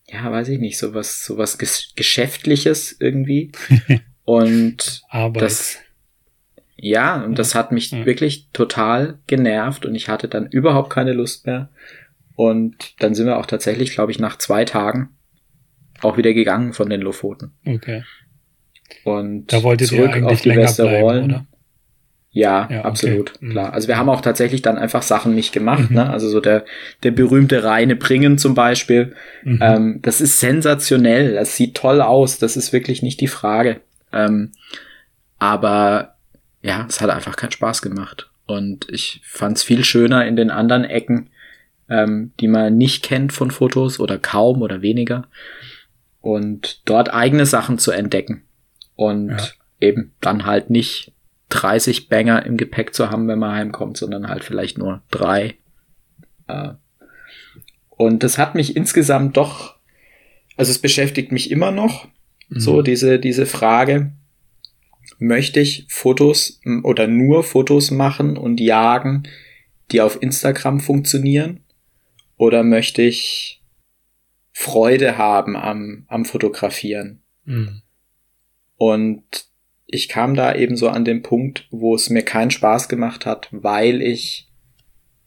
[0.08, 3.52] ja, weiß ich nicht, sowas, sowas Ges Geschäftliches irgendwie.
[4.24, 5.42] und Arbeit.
[5.42, 5.78] das,
[6.78, 8.06] ja, und das hat mich Ja.
[8.06, 11.70] wirklich total genervt und ich hatte dann überhaupt keine Lust mehr.
[12.36, 15.10] Und dann sind wir auch tatsächlich, glaube ich, nach zwei Tagen
[16.02, 17.52] auch wieder gegangen von den Lofoten.
[17.66, 18.04] okay.
[19.04, 21.46] Und Da wolltet ihr eigentlich länger bleiben, oder?
[22.30, 22.88] Ja, Ja, okay.
[22.88, 23.52] absolut, Mhm.
[23.52, 23.74] klar.
[23.74, 25.96] Also wir haben auch tatsächlich dann einfach Sachen nicht gemacht, Mhm.
[25.96, 26.10] ne?
[26.10, 26.66] Also so der,
[27.04, 29.16] der berühmte reine Bringen zum Beispiel.
[29.44, 29.60] Mhm.
[29.62, 31.34] Ähm, das ist sensationell.
[31.34, 32.38] Das sieht toll aus.
[32.38, 33.82] Das ist wirklich nicht die Frage.
[34.14, 34.52] Ähm,
[35.40, 36.16] aber
[36.68, 38.30] ja, es hat einfach keinen Spaß gemacht.
[38.46, 41.30] Und ich fand es viel schöner in den anderen Ecken,
[41.90, 45.28] ähm, die man nicht kennt von Fotos oder kaum oder weniger.
[46.22, 48.44] Und dort eigene Sachen zu entdecken.
[48.96, 49.48] Und Ja.
[49.80, 51.14] eben dann halt nicht
[51.50, 55.56] 30 Banger im Gepäck zu haben, wenn man heimkommt, sondern halt vielleicht nur drei.
[56.48, 56.72] Äh,
[57.90, 59.76] und das hat mich insgesamt doch,
[60.58, 62.08] also es beschäftigt mich immer noch,
[62.50, 62.60] Mhm.
[62.62, 64.12] so diese, diese Frage,
[65.18, 69.24] möchte ich Fotos oder nur Fotos machen und jagen,
[69.92, 71.64] die auf Instagram funktionieren?
[72.38, 73.64] Oder möchte ich
[74.52, 77.24] Freude haben am, am Fotografieren?
[77.46, 77.82] Mhm.
[78.76, 79.48] Und
[79.88, 83.48] ich kam da eben so an den Punkt, wo es mir keinen Spaß gemacht hat,
[83.52, 84.50] weil ich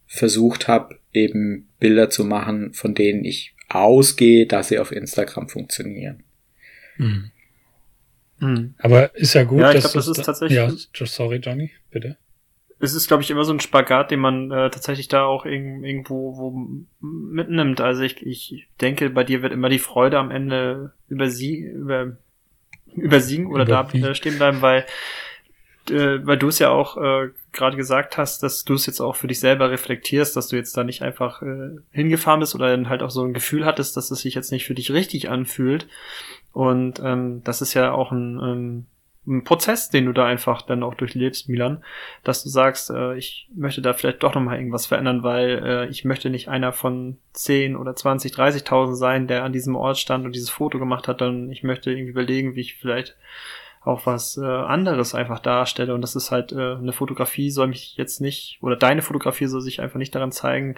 [0.07, 6.23] versucht habe, eben Bilder zu machen, von denen ich ausgehe, dass sie auf Instagram funktionieren.
[6.99, 7.31] Mhm.
[8.41, 8.75] Hm.
[8.79, 11.71] Aber ist ja gut, Ja, ich dass glaub, das ist da- tatsächlich- Ja, sorry, Johnny,
[11.91, 12.17] bitte.
[12.83, 15.85] Es ist, glaube ich, immer so ein Spagat, den man äh, tatsächlich da auch irg
[15.85, 16.67] irgendwo wo
[17.07, 17.83] mitnimmt.
[17.83, 22.17] Also ich, ich denke, bei dir wird immer die Freude am Ende über sie, über,
[22.95, 24.05] übersiegen oder da Überwiegen.
[24.07, 24.87] äh, stehen bleiben, weil
[25.91, 29.17] äh, weil du es ja auch äh, gerade gesagt hast, dass du es jetzt auch
[29.17, 32.89] für dich selber reflektierst, dass du jetzt da nicht einfach äh, hingefahren bist oder dann
[32.89, 35.87] halt auch so ein Gefühl hattest, dass es sich jetzt nicht für dich richtig anfühlt.
[36.53, 38.87] Und ähm, das ist ja auch ein, ähm,
[39.27, 41.85] ein Prozess, den du da einfach dann auch durchlebst, Milan,
[42.25, 46.05] dass du sagst, äh, ich möchte da vielleicht doch nochmal irgendwas verändern, weil äh, ich
[46.05, 50.35] möchte nicht einer von 10 oder 20, 30.000 sein, der an diesem Ort stand und
[50.35, 53.17] dieses Foto gemacht hat, dann ich möchte irgendwie überlegen, wie ich vielleicht
[53.83, 57.97] auch was äh, anderes einfach darstelle und das ist halt äh, eine Fotografie soll mich
[57.97, 60.77] jetzt nicht oder deine Fotografie soll sich einfach nicht daran zeigen,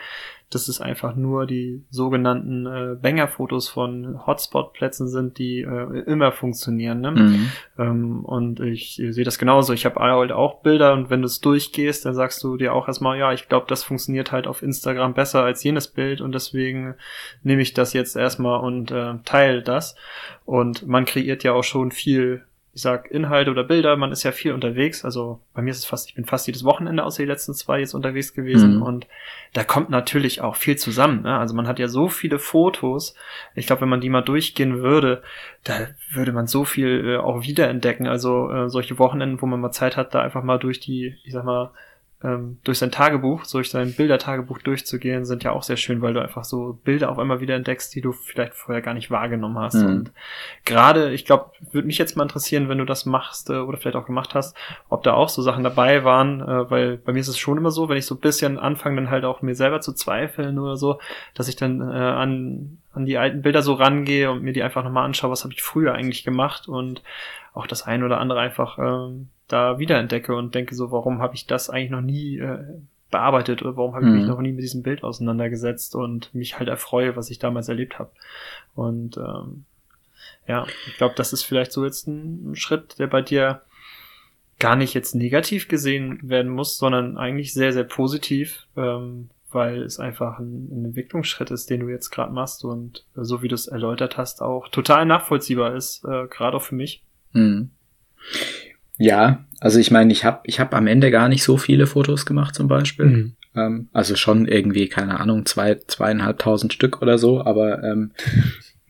[0.55, 7.01] dass es einfach nur die sogenannten äh, Banger-Fotos von Hotspot-Plätzen sind, die äh, immer funktionieren.
[7.01, 7.11] Ne?
[7.11, 7.53] Mhm.
[7.79, 9.73] Ähm, und ich sehe das genauso.
[9.73, 12.87] Ich habe halt auch Bilder und wenn du es durchgehst, dann sagst du dir auch
[12.87, 16.95] erstmal, ja, ich glaube, das funktioniert halt auf Instagram besser als jenes Bild und deswegen
[17.43, 19.97] nehme ich das jetzt erstmal und äh, teile das.
[20.45, 22.45] Und man kreiert ja auch schon viel,
[22.75, 25.05] ich sag, Inhalte oder Bilder, man ist ja viel unterwegs.
[25.05, 27.81] Also bei mir ist es fast, ich bin fast jedes Wochenende außer die letzten zwei
[27.81, 28.83] jetzt unterwegs gewesen Mhm.
[28.83, 29.07] und
[29.53, 31.23] da kommt natürlich auch viel zusammen.
[31.23, 31.39] Ne?
[31.39, 33.15] Also man hat ja so viele Fotos.
[33.55, 35.23] Ich glaube, wenn man die mal durchgehen würde,
[35.65, 38.07] da würde man so viel äh, auch wiederentdecken.
[38.07, 41.33] Also äh, solche Wochenenden, wo man mal Zeit hat, da einfach mal durch die, ich
[41.35, 41.73] sag mal,
[42.25, 46.23] ähm, durch sein Tagebuch, durch sein Bildertagebuch durchzugehen, sind ja auch sehr schön, weil du
[46.23, 49.75] einfach so Bilder auf einmal wieder entdeckst, die du vielleicht vorher gar nicht wahrgenommen hast.
[49.75, 49.87] Mhm.
[49.87, 50.13] Und
[50.65, 53.97] gerade, ich glaube, würde mich jetzt mal interessieren, wenn du das machst äh, oder vielleicht
[53.97, 54.57] auch gemacht hast,
[54.89, 57.71] ob da auch so Sachen dabei waren, äh, weil bei mir ist es schon immer
[57.71, 60.77] so, wenn ich so ein bisschen anfange, dann halt auch mir selber zu zweifeln oder
[60.77, 61.01] so,
[61.35, 64.85] dass ich dann äh, an, an die alten Bilder so rangehe und mir die einfach
[64.85, 67.03] nochmal anschaue, was habe ich früher eigentlich gemacht und
[67.55, 71.47] auch das ein oder andere einfach ähm, da wiederentdecke und denke so, warum habe ich
[71.47, 72.65] das eigentlich noch nie äh,
[73.11, 74.29] bearbeitet oder warum habe ich mich Mhm.
[74.29, 78.11] noch nie mit diesem Bild auseinandergesetzt und mich halt erfreue, was ich damals erlebt habe.
[78.75, 79.65] Und ähm,
[80.49, 83.63] ja, ich glaube, das ist vielleicht so jetzt ein Schritt, der bei dir
[84.59, 89.99] gar nicht jetzt negativ gesehen werden muss, sondern eigentlich sehr, sehr positiv, ähm, weil es
[89.99, 93.55] einfach ein, ein Entwicklungsschritt ist, den du jetzt gerade machst und äh, so wie du
[93.55, 97.03] es erläutert hast, auch total nachvollziehbar ist, äh, gerade auch für mich.
[97.33, 97.71] Hm.
[99.03, 102.25] Ja, also ich meine, ich habe ich hab am Ende gar nicht so viele Fotos
[102.25, 103.07] gemacht zum Beispiel.
[103.07, 103.33] Mhm.
[103.57, 108.13] Ähm, also schon irgendwie, keine Ahnung, zwei, zweieinhalbtausend Stück oder so, aber ähm,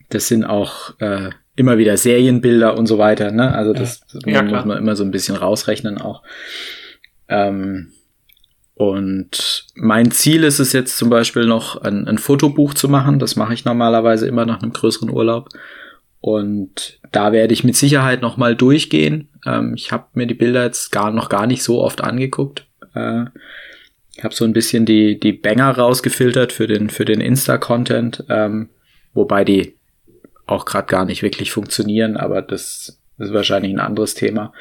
[0.09, 3.55] das sind auch äh, immer wieder Serienbilder und so weiter, ne?
[3.55, 4.33] Also das ja.
[4.33, 6.21] Ja, muss man immer so ein bisschen rausrechnen auch.
[7.27, 7.93] Ähm,
[8.75, 13.17] und mein Ziel ist es jetzt zum Beispiel noch ein, ein Fotobuch zu machen.
[13.17, 15.49] Das mache ich normalerweise immer nach einem größeren Urlaub.
[16.23, 19.27] Und da werde ich mit Sicherheit noch mal durchgehen.
[19.45, 22.65] Ähm, ich habe mir die Bilder jetzt gar noch gar nicht so oft angeguckt.
[22.95, 23.25] Äh,
[24.15, 28.69] ich habe so ein bisschen die die Banger rausgefiltert für den für den Insta-Content, ähm,
[29.13, 29.75] wobei die
[30.45, 32.15] auch gerade gar nicht wirklich funktionieren.
[32.15, 34.53] Aber das, das ist wahrscheinlich ein anderes Thema.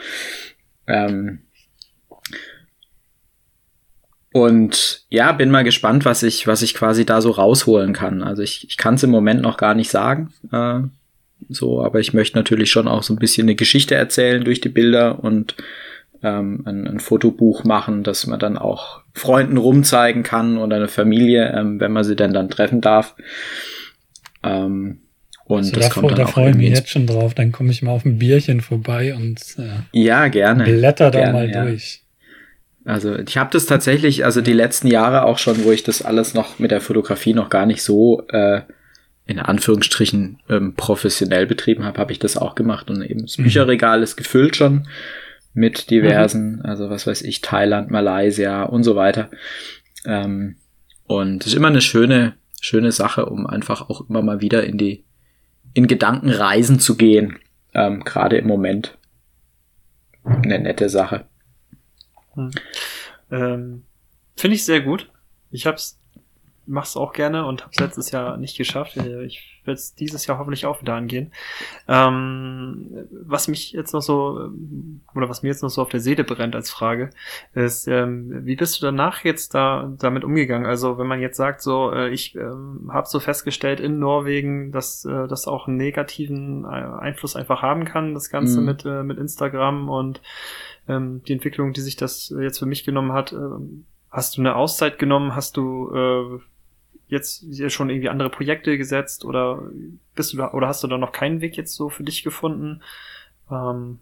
[0.89, 1.43] Ähm,
[4.33, 8.25] und ja, bin mal gespannt, was ich, was ich quasi da so rausholen kann.
[8.25, 10.33] Also ich, ich kann es im Moment noch gar nicht sagen.
[10.51, 10.81] Äh,
[11.49, 14.69] so, aber ich möchte natürlich schon auch so ein bisschen eine Geschichte erzählen durch die
[14.69, 15.57] Bilder und
[16.23, 21.53] ähm, ein, ein Fotobuch machen, dass man dann auch Freunden rumzeigen kann oder eine Familie,
[21.55, 23.15] ähm, wenn man sie denn dann treffen darf.
[24.43, 25.03] Ähm,
[25.45, 27.35] und also das da, kommt dann da freue ich mich jetzt schon drauf.
[27.35, 31.33] Dann komme ich mal auf ein Bierchen vorbei und äh, ja gerne blätter da gerne,
[31.33, 31.65] mal ja.
[31.65, 32.03] durch.
[32.85, 36.35] Also ich habe das tatsächlich, also die letzten Jahre auch schon, wo ich das alles
[36.35, 38.63] noch mit der Fotografie noch gar nicht so äh,
[39.27, 43.45] in Anführungsstrichen ähm, professionell betrieben habe, habe ich das auch gemacht und eben das mhm.
[43.45, 44.89] Bücherregal ist gefüllt schon
[45.55, 46.63] mit diversen, mhm.
[46.63, 49.31] also was weiß ich, Thailand, Malaysia und so weiter.
[50.05, 50.57] Ähm,
[51.07, 54.79] und es ist immer eine schöne, schöne Sache, um einfach auch immer mal wieder in
[54.79, 55.05] die,
[55.75, 57.39] in Gedanken reisen zu gehen,
[57.75, 58.99] ähm, gerade im Moment.
[60.25, 61.27] Eine nette Sache.
[62.35, 62.51] Hm.
[63.31, 63.83] Ähm,
[64.37, 65.11] Finde ich sehr gut.
[65.51, 66.01] Ich hab's,
[66.67, 68.97] mach's auch gerne und hab's letztes Jahr nicht geschafft.
[68.97, 71.33] Äh, ich werde es dieses Jahr hoffentlich auch wieder angehen.
[71.87, 74.51] Ähm, was mich jetzt noch so,
[75.15, 77.11] oder was mir jetzt noch so auf der Seele brennt als Frage,
[77.55, 80.67] ist, ähm, wie bist du danach jetzt da damit umgegangen?
[80.67, 85.05] Also wenn man jetzt sagt, so, äh, ich ähm, habe so festgestellt in Norwegen, dass
[85.05, 88.67] äh, das auch einen negativen äh, Einfluss einfach haben kann, das Ganze mhm.
[88.67, 90.21] mit, äh, mit Instagram und
[90.89, 93.33] ähm, die Entwicklung, die sich das jetzt für mich genommen hat.
[93.33, 95.35] Ähm, hast du eine Auszeit genommen?
[95.35, 96.52] Hast du äh,
[97.13, 99.63] jetzt schon irgendwie andere Projekte gesetzt oder
[100.15, 102.83] bist du da oder hast du da noch keinen Weg jetzt so für dich gefunden?
[103.51, 103.99] Ähm,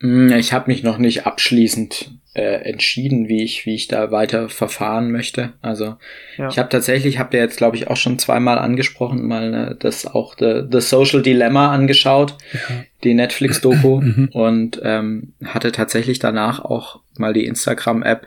[0.00, 4.50] hm, ich habe mich noch nicht abschließend äh, entschieden, wie ich, wie ich da weiter
[4.50, 5.54] verfahren möchte.
[5.62, 5.96] Also
[6.36, 6.48] ja.
[6.48, 10.06] ich habe tatsächlich, habt ihr jetzt glaube ich auch schon zweimal angesprochen, mal äh, das
[10.06, 12.84] auch The, The Social Dilemma angeschaut, ja.
[13.04, 14.28] die Netflix-Doku mhm.
[14.32, 18.26] und ähm, hatte tatsächlich danach auch mal die Instagram-App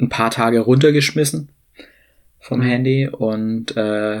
[0.00, 1.51] ein paar Tage runtergeschmissen
[2.42, 2.60] vom.
[2.62, 4.20] Handy und äh,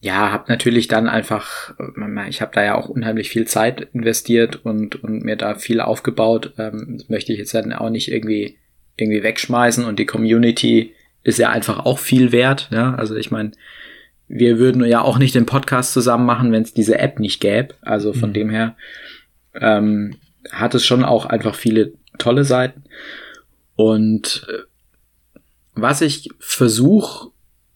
[0.00, 1.74] ja, habe natürlich dann einfach,
[2.28, 6.52] ich habe da ja auch unheimlich viel Zeit investiert und, und mir da viel aufgebaut.
[6.58, 8.58] Ähm, das möchte ich jetzt dann auch nicht irgendwie,
[8.96, 12.68] irgendwie wegschmeißen und die Community ist ja einfach auch viel wert.
[12.70, 12.94] Ja?
[12.94, 13.52] Also ich meine,
[14.28, 17.74] wir würden ja auch nicht den Podcast zusammen machen, wenn es diese App nicht gäbe.
[17.80, 18.34] Also von mhm.
[18.34, 18.76] dem her
[19.54, 20.16] ähm,
[20.52, 22.84] hat es schon auch einfach viele tolle Seiten.
[23.76, 24.62] Und äh,
[25.76, 27.30] was ich versuche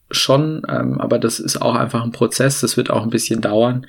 [0.09, 3.87] schon, ähm, aber das ist auch einfach ein Prozess, das wird auch ein bisschen dauern,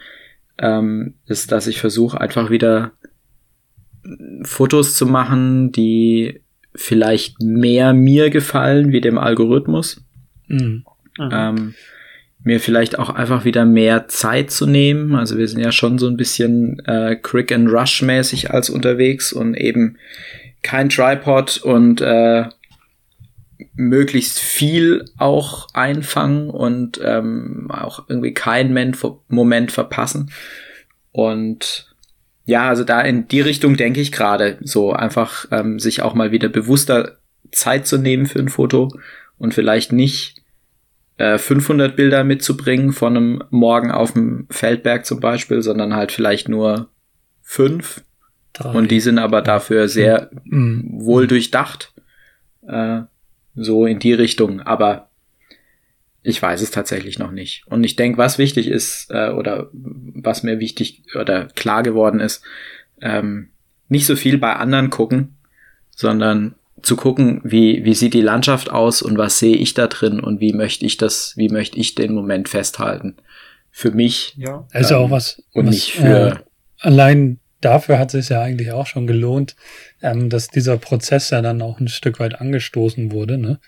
[0.58, 2.92] ähm, ist, dass ich versuche einfach wieder
[4.44, 6.40] Fotos zu machen, die
[6.74, 10.02] vielleicht mehr mir gefallen wie dem Algorithmus.
[10.48, 10.84] Mhm.
[11.18, 11.74] Ähm,
[12.44, 15.14] mir vielleicht auch einfach wieder mehr Zeit zu nehmen.
[15.14, 19.32] Also wir sind ja schon so ein bisschen äh, Quick and Rush mäßig als unterwegs
[19.32, 19.96] und eben
[20.62, 22.46] kein Tripod und äh,
[23.74, 28.96] möglichst viel auch einfangen und ähm, auch irgendwie keinen
[29.28, 30.30] Moment verpassen.
[31.12, 31.94] Und
[32.44, 36.32] ja, also da in die Richtung denke ich gerade, so einfach ähm, sich auch mal
[36.32, 37.18] wieder bewusster
[37.52, 38.88] Zeit zu nehmen für ein Foto
[39.38, 40.42] und vielleicht nicht
[41.18, 46.48] äh, 500 Bilder mitzubringen von einem Morgen auf dem Feldberg zum Beispiel, sondern halt vielleicht
[46.48, 46.88] nur
[47.42, 48.02] fünf.
[48.52, 48.70] Drei.
[48.70, 50.84] Und die sind aber dafür sehr mhm.
[50.92, 51.92] wohl durchdacht.
[52.66, 53.02] Äh,
[53.54, 55.08] so in die Richtung, aber
[56.22, 57.64] ich weiß es tatsächlich noch nicht.
[57.66, 62.42] Und ich denke, was wichtig ist, äh, oder was mir wichtig oder klar geworden ist,
[63.00, 63.50] ähm,
[63.88, 65.36] nicht so viel bei anderen gucken,
[65.90, 70.20] sondern zu gucken, wie, wie sieht die Landschaft aus und was sehe ich da drin
[70.20, 73.16] und wie möchte ich das, wie möchte ich den Moment festhalten.
[73.70, 74.34] Für mich.
[74.36, 74.66] Ja.
[74.72, 75.42] Also ähm, auch was.
[75.52, 76.28] Und was, nicht für.
[76.28, 76.34] Äh,
[76.78, 79.56] allein dafür hat es ja eigentlich auch schon gelohnt,
[80.02, 83.38] ähm, dass dieser Prozess ja dann auch ein Stück weit angestoßen wurde.
[83.38, 83.60] Ne?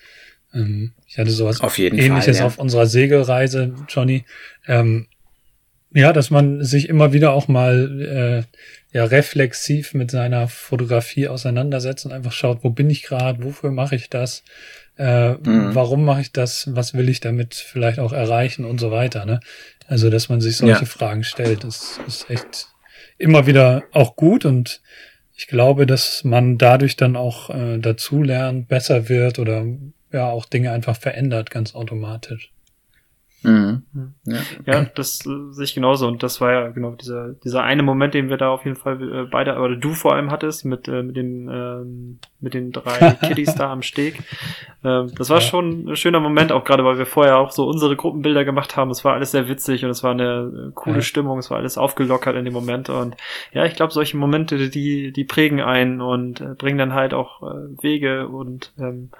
[0.52, 2.46] Ähm, ich hatte sowas Auf jeden ähnliches Fall, ja.
[2.46, 4.24] auf unserer Segelreise, Johnny.
[4.66, 5.06] Ähm,
[5.92, 8.44] ja, dass man sich immer wieder auch mal
[8.92, 13.70] äh, ja reflexiv mit seiner Fotografie auseinandersetzt und einfach schaut, wo bin ich gerade, wofür
[13.70, 14.42] mache ich das,
[14.98, 15.74] äh, Mhm.
[15.74, 19.24] warum mache ich das, was will ich damit vielleicht auch erreichen und so weiter.
[19.24, 19.38] Ne?
[19.86, 20.86] Also, dass man sich solche Ja.
[20.86, 22.68] Fragen stellt, das ist echt
[23.18, 24.80] immer wieder auch gut und
[25.36, 29.66] ich glaube, dass man dadurch dann auch äh, dazu lernt, besser wird oder
[30.12, 32.53] ja auch Dinge einfach verändert, ganz automatisch.
[33.44, 33.82] Mhm.
[34.24, 34.38] Ja.
[34.66, 36.08] Ja, das äh, sehe ich genauso.
[36.08, 39.02] Und das war ja genau dieser, dieser eine Moment, den wir da auf jeden Fall
[39.02, 43.10] äh, beide, oder du vor allem hattest, mit, äh, mit den, ähm, mit den drei
[43.26, 44.22] Kiddies da am Steg.
[44.82, 47.96] Ähm, das war schon ein schöner Moment, auch gerade weil wir vorher auch so unsere
[47.96, 48.90] Gruppenbilder gemacht haben.
[48.90, 51.02] Es war alles sehr witzig und es war eine äh, coole Ja.
[51.02, 52.88] Stimmung, es war alles aufgelockert in dem Moment.
[52.88, 53.16] Und
[53.52, 57.42] ja, ich glaube, solche Momente, die, die prägen einen und äh, bringen dann halt auch
[57.42, 59.10] äh, Wege und ähm,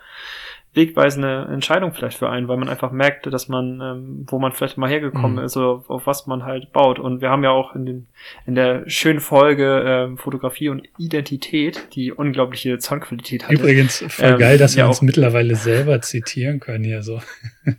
[0.75, 4.77] wegweisende Entscheidung vielleicht für einen, weil man einfach merkte, dass man, ähm, wo man vielleicht
[4.77, 5.45] mal hergekommen Mhm.
[5.45, 6.99] ist oder auf, auf was man halt baut.
[6.99, 8.07] Und wir haben ja auch in, den,
[8.47, 13.55] in der schönen Folge ähm, Fotografie und Identität, die unglaubliche Soundqualität hatte.
[13.55, 17.21] Übrigens, voll Ähm, geil, dass wir ja, uns mittlerweile selber zitieren können hier so.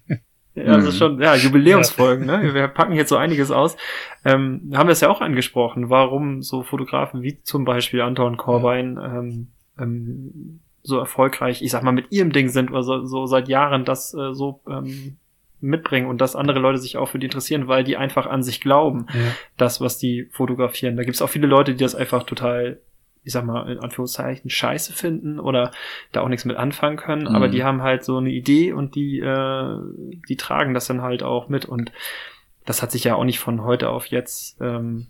[0.57, 2.53] Ja, das ist schon, ja, Jubiläumsfolgen, ne?
[2.53, 3.75] Wir packen jetzt so einiges aus.
[4.23, 8.97] Ähm, haben wir es ja auch angesprochen, warum so Fotografen wie zum Beispiel Anton Corbijn
[8.97, 13.47] ähm, ähm, so erfolgreich, ich sag mal, mit ihrem Ding sind oder so, so seit
[13.47, 15.17] Jahren das äh, so ähm,
[15.61, 18.61] mitbringen und dass andere Leute sich auch für die interessieren, weil die einfach an sich
[18.61, 19.19] glauben, Ja.
[19.57, 20.95] das, was die fotografieren.
[20.95, 22.79] Da gibt's auch viele Leute, die das einfach total,
[23.23, 25.71] ich sag mal, in Anführungszeichen scheiße finden oder
[26.11, 27.35] da auch nichts mit anfangen können, Mhm.
[27.35, 29.77] aber die haben halt so eine Idee und die, äh,
[30.29, 31.91] die tragen das dann halt auch mit und
[32.65, 35.07] das hat sich ja auch nicht von heute auf jetzt ähm,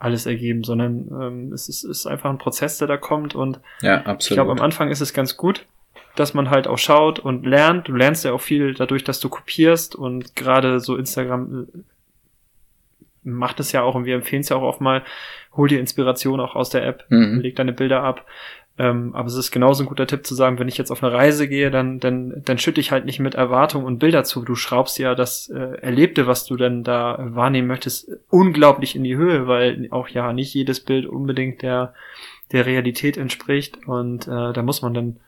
[0.00, 4.00] alles ergeben, sondern ähm, es ist, ist einfach ein Prozess, der da kommt und Ja,
[4.00, 4.36] ich absolut.
[4.36, 5.66] glaube, am Anfang ist es ganz gut,
[6.16, 7.86] dass man halt auch schaut und lernt.
[7.86, 11.78] Du lernst ja auch viel dadurch, dass du kopierst und gerade so Instagram äh,
[13.22, 15.02] macht es ja auch und wir empfehlen es ja auch oft mal,
[15.54, 17.40] hol dir Inspiration auch aus der App, Mhm.
[17.40, 18.26] leg deine Bilder ab.
[18.80, 21.12] Ähm, aber es ist genauso ein guter Tipp zu sagen, wenn ich jetzt auf eine
[21.12, 24.42] Reise gehe, dann, dann, dann schütte ich halt nicht mit Erwartungen und Bilder zu.
[24.42, 29.04] Du schraubst ja das äh, Erlebte, was du dann da äh, wahrnehmen möchtest, unglaublich in
[29.04, 31.92] die Höhe, weil auch ja nicht jedes Bild unbedingt der,
[32.52, 33.86] der Realität entspricht.
[33.86, 35.20] Und äh, da muss man dann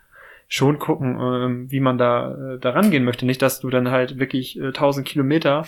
[0.48, 3.26] schon gucken, ähm, wie man da, äh, da rangehen möchte.
[3.26, 5.66] Nicht, dass du dann halt wirklich äh, 1000 Kilometer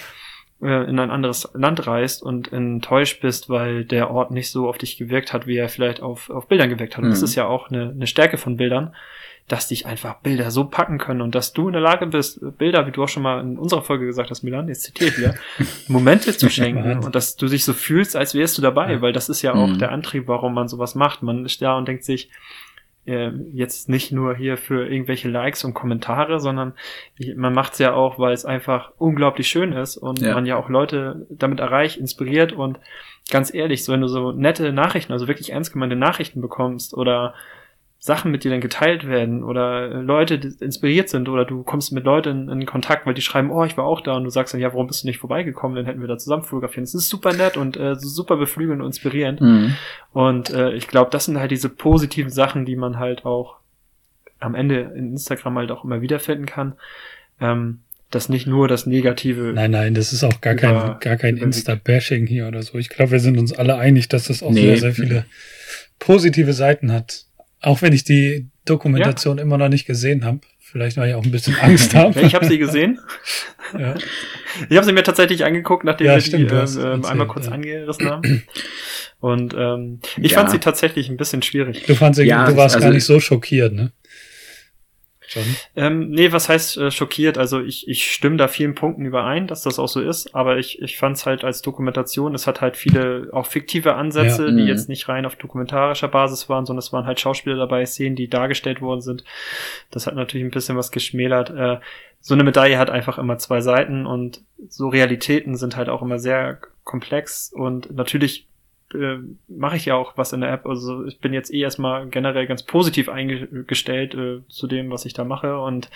[0.63, 4.79] äh, in ein anderes Land reist und enttäuscht bist, weil der Ort nicht so auf
[4.79, 7.05] dich gewirkt hat, wie er vielleicht auf, auf Bildern gewirkt hat.
[7.05, 7.25] Und das Mhm.
[7.25, 8.95] ist ja auch eine, eine Stärke von Bildern,
[9.47, 12.87] dass dich einfach Bilder so packen können und dass du in der Lage bist, Bilder,
[12.87, 15.35] wie du auch schon mal in unserer Folge gesagt hast, Milan, jetzt zitiere ich wieder,
[15.89, 19.29] Momente zu schenken und dass du dich so fühlst, als wärst du dabei, weil das
[19.29, 19.79] ist ja auch Mhm.
[19.79, 21.23] der Antrieb, warum man sowas macht.
[21.23, 22.31] Man ist da und denkt sich,
[23.07, 26.73] äh, jetzt nicht nur hier für irgendwelche Likes und Kommentare, sondern
[27.37, 30.35] man macht es ja auch, weil es einfach unglaublich schön ist und Ja.
[30.35, 32.79] man ja auch Leute damit erreicht, inspiriert und
[33.31, 37.35] ganz ehrlich, so wenn du so nette Nachrichten, also wirklich ernst gemeinte Nachrichten bekommst oder
[38.07, 42.05] Sachen mit dir dann geteilt werden oder Leute die inspiriert sind oder du kommst mit
[42.05, 44.53] Leuten in, in Kontakt, weil die schreiben, oh, ich war auch da und du sagst
[44.53, 46.85] dann, ja, warum bist du nicht vorbeigekommen, dann hätten wir da zusammen fotografieren.
[46.85, 49.41] Das ist super nett und äh, super beflügelnd und inspirierend.
[49.41, 49.75] Mhm.
[50.13, 53.57] Und äh, ich glaube, das sind halt diese positiven Sachen, die man halt auch
[54.39, 56.75] am Ende in Instagram halt auch immer wiederfinden kann.
[57.41, 57.81] Ähm,
[58.11, 59.53] dass nicht nur das Negative.
[59.55, 62.77] Nein, nein, das ist auch gar kein, Über- gar kein Insta-Bashing hier oder so.
[62.77, 64.61] Ich glaube, wir sind uns alle einig, dass das auch Nee.
[64.61, 65.25] sehr, sehr viele
[65.99, 67.25] positive Seiten hat.
[67.65, 70.41] Auch wenn ich die Dokumentation immer noch nicht gesehen habe.
[70.61, 72.19] Vielleicht, weil ich auch ein bisschen Angst habe.
[72.21, 72.99] Ja, ich habe sie gesehen.
[73.79, 73.95] ja.
[74.69, 77.53] Ich habe sie mir tatsächlich angeguckt, nachdem Ja, wir stimmt, die erzählt, einmal kurz ja.
[77.53, 78.43] angerissen haben.
[79.21, 80.39] Und ähm, ich Ja.
[80.39, 81.85] fand sie tatsächlich ein bisschen schwierig.
[81.87, 83.93] Du fandst, Ja, du warst also- gar nicht so schockiert, ne?
[85.29, 85.45] John?
[85.77, 87.39] Ähm, nee, was heißt äh, schockiert?
[87.39, 90.81] Also ich, ich stimme da vielen Punkten überein, dass das auch so ist, aber ich,
[90.83, 94.51] ich fand es halt als Dokumentation, es hat halt viele auch fiktive Ansätze, Ja.
[94.51, 94.69] die Mhm.
[94.69, 98.29] jetzt nicht rein auf dokumentarischer Basis waren, sondern es waren halt Schauspieler dabei, Szenen, die
[98.29, 99.25] dargestellt worden sind.
[99.91, 101.51] Das hat natürlich ein bisschen was geschmälert.
[101.51, 101.79] Äh,
[102.21, 106.19] so eine Medaille hat einfach immer zwei Seiten und so Realitäten sind halt auch immer
[106.19, 108.47] sehr komplex und natürlich
[108.95, 109.19] äh,
[109.49, 110.67] mache ich ja auch was in der App.
[110.67, 115.13] Also ich bin jetzt eh erstmal generell ganz positiv eingestellt äh, zu dem, was ich
[115.13, 115.91] da mache und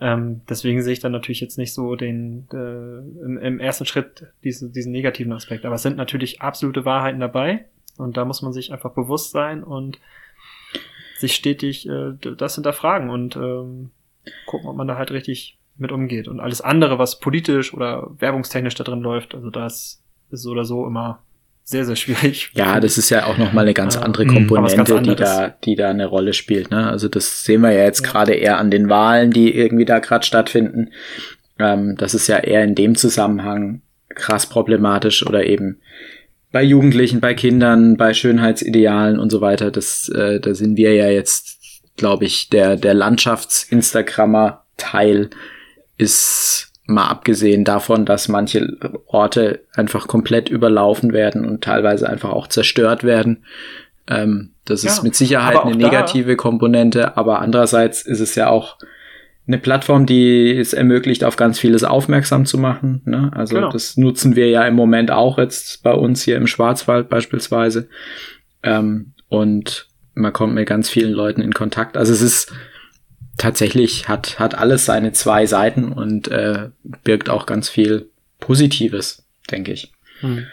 [0.00, 4.26] ähm, deswegen sehe ich dann natürlich jetzt nicht so den äh, im, im ersten Schritt
[4.44, 5.64] diesen, diesen negativen Aspekt.
[5.64, 7.64] Aber es sind natürlich absolute Wahrheiten dabei
[7.96, 9.98] und da muss man sich einfach bewusst sein und
[11.18, 13.90] sich stetig äh, das hinterfragen und ähm,
[14.44, 16.28] gucken, ob man da halt richtig mit umgeht.
[16.28, 20.64] Und alles andere, was politisch oder werbungstechnisch da drin läuft, also das ist so oder
[20.64, 21.22] so immer
[21.68, 22.50] sehr, sehr schwierig.
[22.54, 24.46] Ja, das ist ja auch nochmal eine ganz andere Mhm.
[24.46, 26.70] Komponente, ganz die da, die da eine Rolle spielt.
[26.70, 26.88] Ne?
[26.88, 28.12] Also das sehen wir ja jetzt Ja.
[28.12, 30.92] gerade eher an den Wahlen, die irgendwie da gerade stattfinden.
[31.58, 33.82] Ähm, das ist ja eher in dem Zusammenhang
[34.14, 35.80] krass problematisch oder eben
[36.52, 39.72] bei Jugendlichen, bei Kindern, bei Schönheitsidealen und so weiter.
[39.72, 41.58] Das, äh, da sind wir ja jetzt,
[41.96, 45.30] glaube ich, der der Landschafts-Instagrammer-Teil
[45.98, 48.76] ist mal abgesehen davon, dass manche
[49.06, 53.44] Orte einfach komplett überlaufen werden und teilweise einfach auch zerstört werden.
[54.08, 58.76] Ähm, das Ja, ist mit Sicherheit eine negative Komponente, aber andererseits ist es ja auch
[59.48, 63.02] eine Plattform, die es ermöglicht, auf ganz vieles aufmerksam zu machen.
[63.04, 63.30] Ne?
[63.34, 63.70] Also Genau.
[63.70, 67.88] das nutzen wir ja im Moment auch jetzt bei uns hier im Schwarzwald beispielsweise.
[68.64, 71.96] Ähm, und man kommt mit ganz vielen Leuten in Kontakt.
[71.96, 72.52] Also es ist
[73.38, 76.70] tatsächlich, hat, hat alles seine zwei Seiten und äh,
[77.04, 78.08] birgt auch ganz viel
[78.40, 79.92] Positives, denke ich.
[80.20, 80.46] Hm.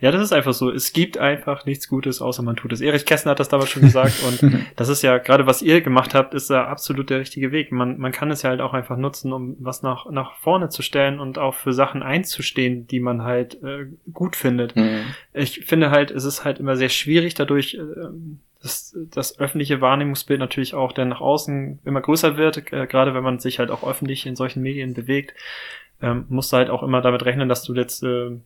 [0.00, 0.70] Ja, das ist einfach so.
[0.70, 2.82] Es gibt einfach nichts Gutes, außer man tut es.
[2.82, 6.14] Erich Kästner hat das damals schon gesagt und das ist ja gerade, was ihr gemacht
[6.14, 7.72] habt, ist ja absolut der richtige Weg.
[7.72, 10.82] Man, man kann es ja halt auch einfach nutzen, um was nach, nach vorne zu
[10.82, 14.74] stellen und auch für Sachen einzustehen, die man halt äh, gut findet.
[15.32, 20.38] Ich finde halt, es ist halt immer sehr schwierig, dadurch ähm, dass das öffentliche Wahrnehmungsbild
[20.38, 23.86] natürlich auch dann nach außen immer größer wird, äh, gerade wenn man sich halt auch
[23.86, 25.34] öffentlich in solchen Medien bewegt,
[26.02, 28.38] ähm, musst du halt auch immer damit rechnen, dass du jetzt äh,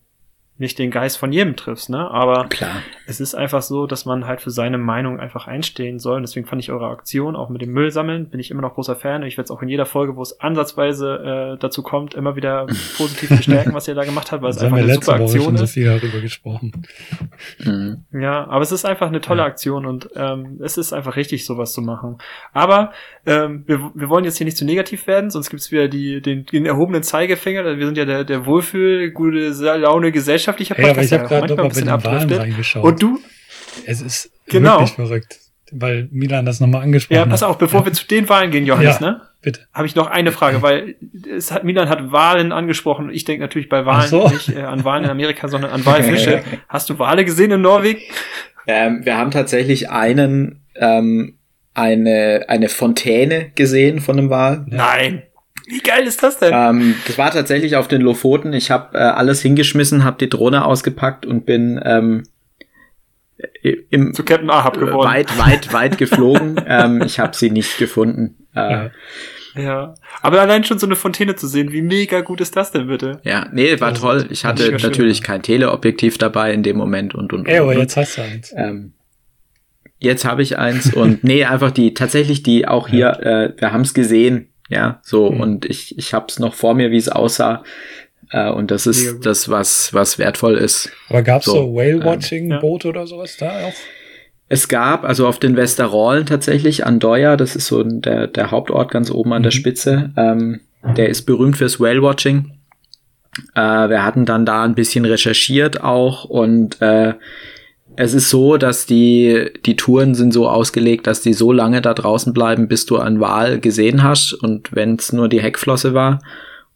[0.56, 2.08] nicht den Geist von jedem triffst, ne?
[2.10, 2.76] Aber Klar.
[3.08, 6.16] es ist einfach so, dass man halt für seine Meinung einfach einstehen soll.
[6.18, 8.74] Und deswegen fand ich eure Aktion auch mit dem Müll sammeln, bin ich immer noch
[8.74, 9.22] großer Fan.
[9.22, 12.36] Und ich werde es auch in jeder Folge, wo es ansatzweise äh, dazu kommt, immer
[12.36, 12.66] wieder
[12.96, 15.24] positiv bestärken, was ihr da gemacht habt, weil es einfach wir eine letzte super Woche
[15.24, 15.72] Aktion schon so ist.
[15.72, 16.72] viel darüber gesprochen.
[17.58, 18.04] Mhm.
[18.12, 19.46] Ja, aber es ist einfach eine tolle Ja.
[19.46, 22.18] Aktion und ähm, es ist einfach richtig, sowas zu machen.
[22.52, 22.92] Aber
[23.26, 26.46] ähm, wir, wir wollen jetzt hier nicht zu negativ werden, sonst gibt's wieder die, den,
[26.46, 27.64] den erhobenen Zeigefinger.
[27.76, 30.12] Wir sind ja der, der Wohlfühl, gute Laune
[30.44, 32.84] gesellschaftlicher Ey, aber ich habe gerade manchmal nochmal ein bei bisschen den Wahlen reingeschaut.
[32.84, 33.20] Und du,
[33.86, 34.80] es ist Genau.
[34.80, 35.38] wirklich verrückt,
[35.72, 37.48] weil Milan das nochmal angesprochen ja, pass hat.
[37.48, 37.86] auf, bevor ja.
[37.86, 39.06] wir zu den Wahlen gehen, Johannes, Ja.
[39.12, 39.20] ne?
[39.42, 39.60] Bitte.
[39.74, 40.96] Habe ich noch eine Frage, weil
[41.36, 43.10] es hat, Milan hat Wahlen angesprochen.
[43.10, 44.28] Ich denke natürlich bei Wahlen so.
[44.28, 46.42] nicht äh, an Wahlen in Amerika, sondern an Walfische.
[46.68, 48.00] Hast du Wale gesehen in Norwegen?
[48.66, 51.36] Ähm, wir haben tatsächlich einen, ähm,
[51.74, 54.64] eine, eine Fontäne gesehen von einem Wal.
[54.70, 54.76] Ja.
[54.78, 55.22] Nein.
[55.66, 56.52] Wie geil ist das denn?
[56.54, 58.52] Ähm, das war tatsächlich auf den Lofoten.
[58.52, 62.24] Ich habe äh, alles hingeschmissen, habe die Drohne ausgepackt und bin ähm,
[63.90, 65.08] im, Zu Captain Ahab geworden.
[65.08, 66.60] weit, weit, weit geflogen.
[66.66, 68.46] ähm, ich habe sie nicht gefunden.
[68.54, 68.90] Äh, Ja.
[69.56, 72.88] Ja, aber allein schon so eine Fontäne zu sehen, wie mega gut ist das denn
[72.88, 73.20] bitte?
[73.22, 74.26] ja, nee, war Das toll.
[74.30, 75.26] Ich hatte schön, natürlich ja.
[75.26, 77.46] kein Teleobjektiv dabei in dem Moment und und.
[77.46, 77.78] Ey, und, aber und.
[77.78, 78.52] jetzt hast du eins.
[78.56, 78.94] Ähm,
[79.98, 83.10] jetzt habe ich eins und nee, einfach die tatsächlich die auch hier.
[83.20, 85.40] Äh, wir haben es gesehen, ja, so Mhm.
[85.40, 87.62] und ich ich habe es noch vor mir, wie es aussah.
[88.30, 90.90] Äh, und das ist das, was was wertvoll ist.
[91.10, 93.72] Aber gab's so, So, ähm, Whale-Watching-Boote oder sowas da auch?
[94.48, 99.10] Es gab also auf den Westerrollen tatsächlich Andoya, das ist so der, der Hauptort ganz
[99.10, 99.56] oben an der Mhm.
[99.56, 100.10] Spitze.
[100.16, 100.60] Ähm,
[100.96, 102.50] der ist berühmt fürs Whale-Watching.
[103.54, 107.14] Äh, wir hatten dann da ein bisschen recherchiert auch und äh,
[107.96, 111.94] es ist so, dass die, die Touren sind so ausgelegt, dass die so lange da
[111.94, 116.20] draußen bleiben, bis du einen Wal gesehen hast und wenn es nur die Heckflosse war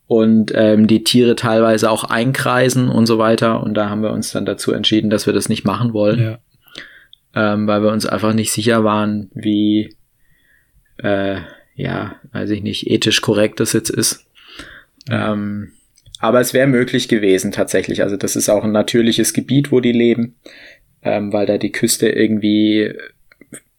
[0.06, 4.32] und ähm, die Tiere teilweise auch einkreisen und so weiter und da haben wir uns
[4.32, 6.38] dann dazu entschieden, dass wir das nicht machen wollen Ja.
[7.34, 9.94] ähm, weil wir uns einfach nicht sicher waren, wie,
[10.98, 11.38] äh,
[11.74, 14.24] ja, weiß ich nicht, ethisch korrekt das jetzt ist.
[15.10, 15.72] Ähm,
[16.20, 18.02] aber es wäre möglich gewesen tatsächlich.
[18.02, 20.34] Also das ist auch ein natürliches Gebiet, wo die leben,
[21.02, 22.92] ähm, weil da die Küste irgendwie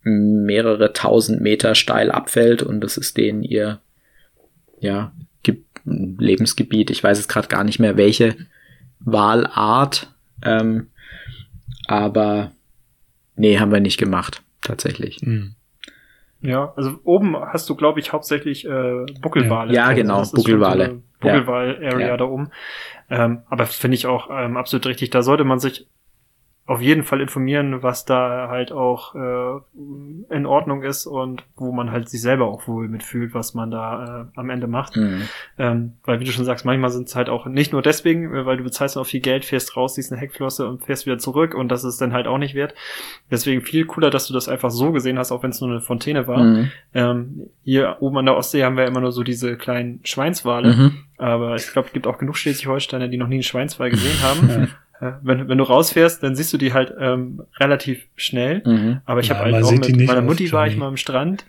[0.03, 3.79] mehrere tausend Meter steil abfällt und das ist denen ihr,
[4.79, 5.11] ja,
[5.43, 6.89] Ge Lebensgebiet.
[6.89, 8.35] Ich weiß jetzt gerade gar nicht mehr, welche
[8.99, 10.11] Walart,
[10.43, 10.87] ähm,
[11.87, 12.51] aber
[13.35, 15.21] nee, haben wir nicht gemacht, tatsächlich.
[15.21, 15.55] Mhm.
[16.41, 19.73] Ja, also oben hast du, glaube ich, hauptsächlich äh, Buckelwale.
[19.73, 21.01] Ja, Also genau, das Buckelwale.
[21.19, 22.17] Buckelwal-Area Ja.
[22.17, 22.51] da oben.
[23.09, 25.09] Ähm, aber finde ich auch ähm, absolut richtig.
[25.09, 25.87] Da sollte man sich
[26.69, 29.59] auf jeden Fall informieren, was da halt auch äh,
[30.35, 34.27] in Ordnung ist und wo man halt sich selber auch wohl mitfühlt, was man da
[34.35, 34.95] äh, am Ende macht.
[34.95, 35.23] Mhm.
[35.57, 38.45] Ähm, weil, wie du schon sagst, manchmal sind es halt auch nicht nur deswegen, äh,
[38.45, 41.55] weil du bezahlst auch viel Geld, fährst raus, siehst eine Heckflosse und fährst wieder zurück
[41.55, 42.75] und das ist dann halt auch nicht wert.
[43.31, 45.81] Deswegen viel cooler, dass du das einfach so gesehen hast, auch wenn es nur eine
[45.81, 46.43] Fontäne war.
[46.43, 46.71] Mhm.
[46.93, 50.97] Ähm, hier oben an der Ostsee haben wir immer nur so diese kleinen Schweinswale, Mhm.
[51.17, 54.67] aber ich glaube, es gibt auch genug Schleswig-Holsteiner, die noch nie einen Schweinswal gesehen haben.
[55.01, 58.61] Äh, wenn, wenn du rausfährst, dann siehst du die halt ähm, relativ schnell.
[58.65, 59.01] Mhm.
[59.05, 61.45] Aber ich Ja, habe halt auch mit meiner Mutti war ich mal am Strand.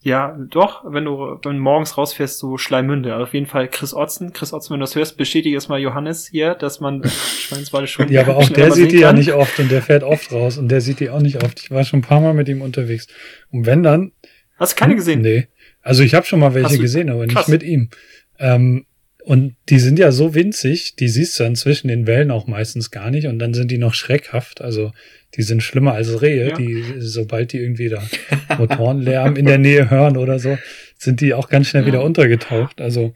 [0.00, 3.16] ja, doch, wenn du, wenn du morgens rausfährst, so Schleimünde.
[3.16, 4.32] Auf jeden Fall Chris Otzen.
[4.32, 8.08] Chris Otzen, wenn du das hörst, bestätige es mal Johannes hier, dass man Schweinswalde schon.
[8.10, 10.68] ja, aber auch der sieht die ja nicht oft und der fährt oft raus und
[10.68, 11.60] der sieht die auch nicht oft.
[11.60, 13.08] Ich war schon ein paar Mal mit ihm unterwegs.
[13.50, 14.12] Und wenn dann.
[14.56, 15.20] Hast du keine gesehen?
[15.20, 15.48] Nee.
[15.82, 17.48] Also ich habe schon mal welche gesehen, aber Krass.
[17.48, 17.90] nicht mit ihm.
[18.38, 18.86] Ähm,
[19.28, 22.90] und die sind ja so winzig, die siehst du dann zwischen den Wellen auch meistens
[22.90, 24.62] gar nicht und dann sind die noch schreckhaft.
[24.62, 24.92] Also
[25.34, 26.56] die sind schlimmer als Rehe, ja.
[26.56, 28.02] die, sobald die irgendwie da
[28.56, 30.56] Motorenlärm in der Nähe hören oder so,
[30.96, 31.88] sind die auch ganz schnell ja.
[31.88, 32.80] wieder untergetaucht.
[32.80, 33.12] Also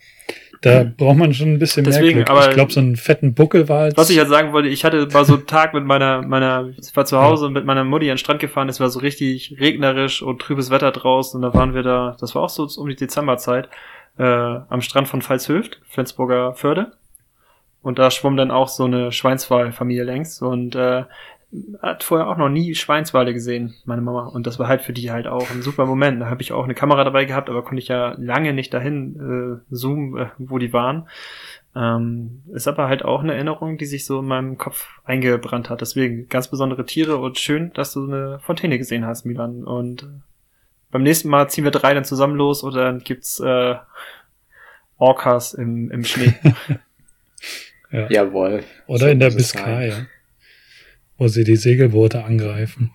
[0.60, 2.30] da braucht man schon ein bisschen Deswegen, mehr Glück.
[2.30, 3.97] Aber ich glaube, so einen fetten Buckel war jetzt.
[3.97, 6.94] Was ich halt sagen wollte, ich hatte war so einen Tag mit meiner, meiner, ich
[6.94, 9.56] war zu Hause und mit meiner Mutti an den Strand gefahren, es war so richtig
[9.59, 12.86] regnerisch und trübes Wetter draußen und da waren wir da, das war auch so um
[12.86, 13.70] die Dezemberzeit
[14.18, 16.93] äh, am Strand von Pfalzhöft, Flensburger Förde.
[17.82, 20.40] Und da schwamm dann auch so eine Schweinswal-Familie längs.
[20.40, 21.05] Und äh,
[21.82, 24.26] hat vorher auch noch nie Schweinswale gesehen, meine Mama.
[24.26, 26.20] Und das war halt für die halt auch ein super Moment.
[26.22, 29.60] Da habe ich auch eine Kamera dabei gehabt, aber konnte ich ja lange nicht dahin
[29.70, 31.09] äh, zoomen, äh, wo die waren.
[31.74, 35.80] Ähm, ist aber halt auch eine Erinnerung, die sich so in meinem Kopf eingebrannt hat.
[35.80, 39.64] Deswegen ganz besondere Tiere und schön, dass du eine Fontäne gesehen hast, Milan.
[39.64, 40.09] Und
[40.93, 43.74] beim nächsten Mal ziehen wir drei dann zusammen los oder dann gibt's äh,
[44.98, 46.35] Orcas im, im Schnee.
[47.90, 48.09] ja.
[48.09, 48.62] Jawohl.
[48.86, 50.06] Oder so in der Biskaya,
[51.16, 52.93] wo sie die Segelboote angreifen.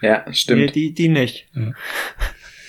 [0.00, 0.74] Ja, stimmt.
[0.74, 1.48] Die, die, die nicht.
[1.54, 1.72] Ja.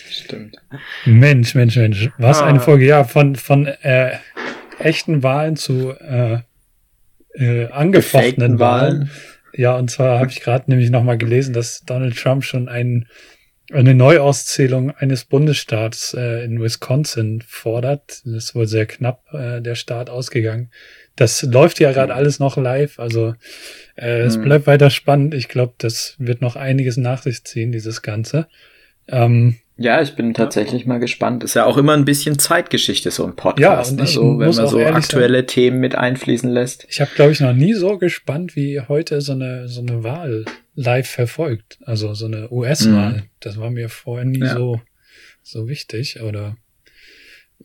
[0.10, 0.58] Stimmt.
[1.06, 2.10] Mensch, Mensch, Mensch.
[2.18, 2.48] Was ah.
[2.48, 2.86] eine Folge.
[2.86, 4.18] Ja, von, von äh,
[4.80, 6.40] echten Wahlen zu äh,
[7.36, 9.10] äh, angefochtenen Wahlen.
[9.54, 13.08] Ja, und zwar habe ich gerade nämlich nochmal gelesen, dass Donald Trump schon einen
[13.72, 18.22] eine Neuauszählung eines Bundesstaats äh, in Wisconsin fordert.
[18.26, 20.72] Das ist wohl sehr knapp äh, der Staat ausgegangen.
[21.16, 23.36] Das läuft ja gerade alles noch live, also
[23.96, 24.44] äh, es mhm.
[24.44, 25.34] bleibt weiter spannend.
[25.34, 28.48] Ich glaube, das wird noch einiges nach sich ziehen, dieses Ganze.
[29.08, 31.44] Ähm, ja, ich bin tatsächlich mal gespannt.
[31.44, 33.92] Ist ja auch immer ein bisschen Zeitgeschichte, so ein Podcast.
[33.92, 34.08] Ja, ne?
[34.08, 36.86] so, wenn man so aktuelle sein, Themen mit einfließen lässt.
[36.90, 40.46] Ich habe, glaube ich, noch nie so gespannt wie heute so eine, so eine Wahl
[40.76, 41.80] live verfolgt.
[41.86, 43.14] Also so eine US-Wahl.
[43.14, 43.24] Mhm.
[43.40, 44.54] Das war mir vorher nie ja.
[44.54, 44.82] so,
[45.42, 46.56] so wichtig oder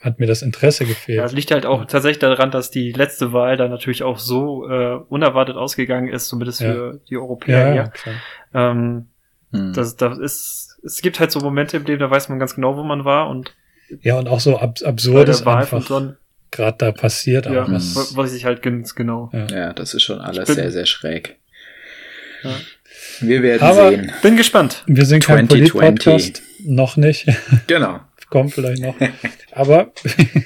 [0.00, 1.18] hat mir das Interesse gefehlt.
[1.18, 4.68] Ja, es liegt halt auch tatsächlich daran, dass die letzte Wahl dann natürlich auch so
[4.68, 6.72] äh, unerwartet ausgegangen ist, zumindest ja.
[6.72, 7.68] für die Europäer.
[7.68, 8.14] Ja, ja klar.
[8.54, 9.06] Ähm,
[9.50, 9.72] mhm.
[9.72, 12.76] das, das ist, es gibt halt so Momente im Leben, da weiß man ganz genau,
[12.76, 13.54] wo man war und
[14.00, 16.14] ja und auch so ab absurdes einfach
[16.50, 17.46] gerade da passiert.
[17.46, 19.30] Ja, was, was ich halt ganz genau.
[19.32, 19.46] Ja.
[19.46, 21.36] ja, das ist schon alles sehr sehr schräg.
[22.42, 22.50] Ja.
[23.20, 24.12] Wir werden Aber sehen.
[24.22, 24.82] Bin gespannt.
[24.86, 26.42] Wir sind kein Polit-Podcast.
[26.64, 27.26] Noch nicht.
[27.66, 28.00] Genau.
[28.30, 28.94] Kommt vielleicht noch.
[29.52, 29.92] Aber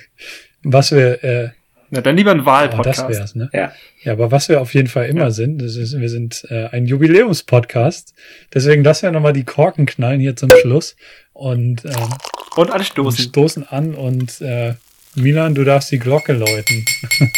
[0.63, 1.25] was wir.
[1.25, 1.51] Äh,
[1.93, 3.05] Na, dann lieber ein Wahlpodcast.
[3.05, 3.51] Oh, das wär's, ne?
[3.53, 3.73] Ja.
[4.03, 5.31] Ja, aber was wir auf jeden Fall immer ja.
[5.33, 8.15] sind, das ist, wir sind äh, ein Jubiläumspodcast.
[8.55, 10.95] Deswegen lassen wir nochmal die Korken knallen hier zum Schluss.
[11.33, 12.09] Und, ähm,
[12.55, 13.25] und alle stoßen.
[13.25, 14.75] Und stoßen an und äh,
[15.17, 16.85] Milan, du darfst die Glocke läuten.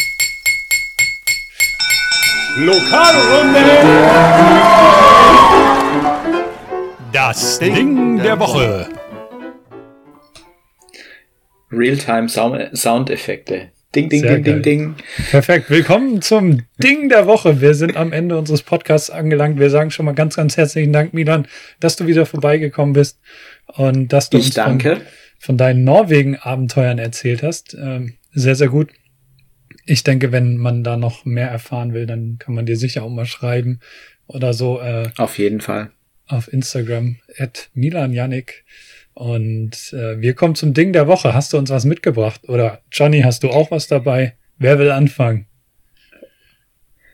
[2.59, 3.59] Lokalrunde!
[7.11, 8.89] Das Ding der Woche.
[11.71, 13.73] Realtime Soundeffekte.
[13.95, 14.63] Ding, ding, Sehr ding, geil.
[14.63, 14.95] ding, ding.
[15.31, 15.69] Perfekt.
[15.69, 17.61] Willkommen zum Ding der Woche.
[17.61, 19.59] Wir sind am Ende unseres Podcasts angelangt.
[19.59, 21.47] Wir sagen schon mal ganz, ganz herzlichen Dank, Milan,
[21.81, 23.21] dass du wieder vorbeigekommen bist
[23.67, 24.83] und dass du ich uns.
[24.83, 25.01] Von,
[25.39, 27.75] von deinen Norwegen-Abenteuern erzählt hast.
[27.75, 28.89] Ähm, sehr, sehr gut
[29.85, 33.11] ich denke, wenn man da noch mehr erfahren will, dann kann man dir sicher auch
[33.11, 33.81] mal schreiben
[34.27, 34.81] oder so.
[34.81, 35.91] Äh, auf jeden Fall.
[36.27, 38.65] Auf Instagram at Milan Janik.
[39.15, 41.35] Und äh, wir kommen zum Ding der Woche.
[41.35, 42.43] Hast du uns was mitgebracht?
[42.49, 44.37] Oder Johnny, hast du auch was dabei?
[44.59, 45.47] Wer will anfangen?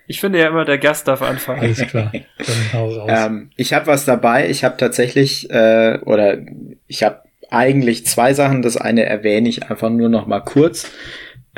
[0.07, 1.61] Ich finde ja immer, der Gast darf anfangen.
[1.61, 2.11] Alles klar.
[2.13, 3.11] Dann hau raus.
[3.27, 4.49] ähm, ich habe was dabei.
[4.49, 6.39] Ich habe tatsächlich, äh, oder
[6.87, 8.63] ich habe eigentlich zwei Sachen.
[8.63, 10.91] Das eine erwähne ich einfach nur noch mal kurz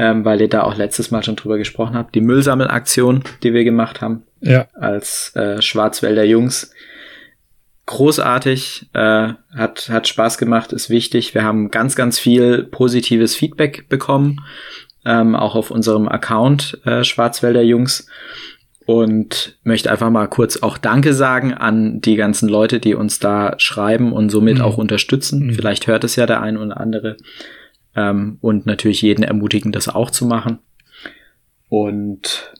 [0.00, 3.64] ähm, weil ihr da auch letztes Mal schon drüber gesprochen habt, die Müllsammelaktion, die wir
[3.64, 4.66] gemacht haben, ja.
[4.72, 6.72] als äh, Schwarzwälder Jungs.
[7.90, 11.34] Großartig, äh, hat, hat Spaß gemacht, ist wichtig.
[11.34, 14.42] Wir haben ganz, ganz viel positives Feedback bekommen,
[15.04, 18.06] ähm, auch auf unserem Account äh, Schwarzwälder Jungs.
[18.86, 23.58] Und möchte einfach mal kurz auch Danke sagen an die ganzen Leute, die uns da
[23.58, 24.64] schreiben und somit mhm.
[24.64, 25.48] auch unterstützen.
[25.48, 25.54] Mhm.
[25.54, 27.16] Vielleicht hört es ja der ein oder andere
[27.96, 30.60] ähm, und natürlich jeden ermutigen, das auch zu machen.
[31.68, 32.54] Und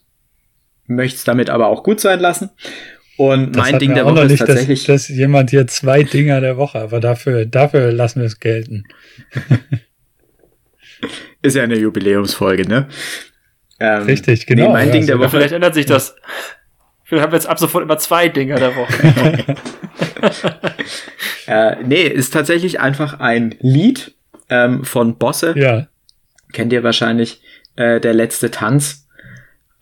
[0.86, 2.50] möchte es damit aber auch gut sein lassen.
[3.20, 4.84] Und das mein Ding der Woche ist tatsächlich.
[4.84, 8.84] Dass, dass jemand hier zwei Dinger der Woche, aber dafür, dafür lassen wir es gelten.
[11.42, 12.88] ist ja eine Jubiläumsfolge, ne?
[13.78, 14.68] Ähm, Richtig, genau.
[14.68, 15.28] Nee, mein ja, Ding der Woche.
[15.28, 16.16] Vielleicht ändert sich das.
[17.10, 19.56] Wir haben jetzt ab sofort immer zwei Dinger der Woche.
[21.46, 24.14] äh, nee, ist tatsächlich einfach ein Lied
[24.48, 25.52] ähm, von Bosse.
[25.58, 25.88] Ja.
[26.54, 27.42] Kennt ihr wahrscheinlich
[27.76, 29.06] äh, der letzte Tanz.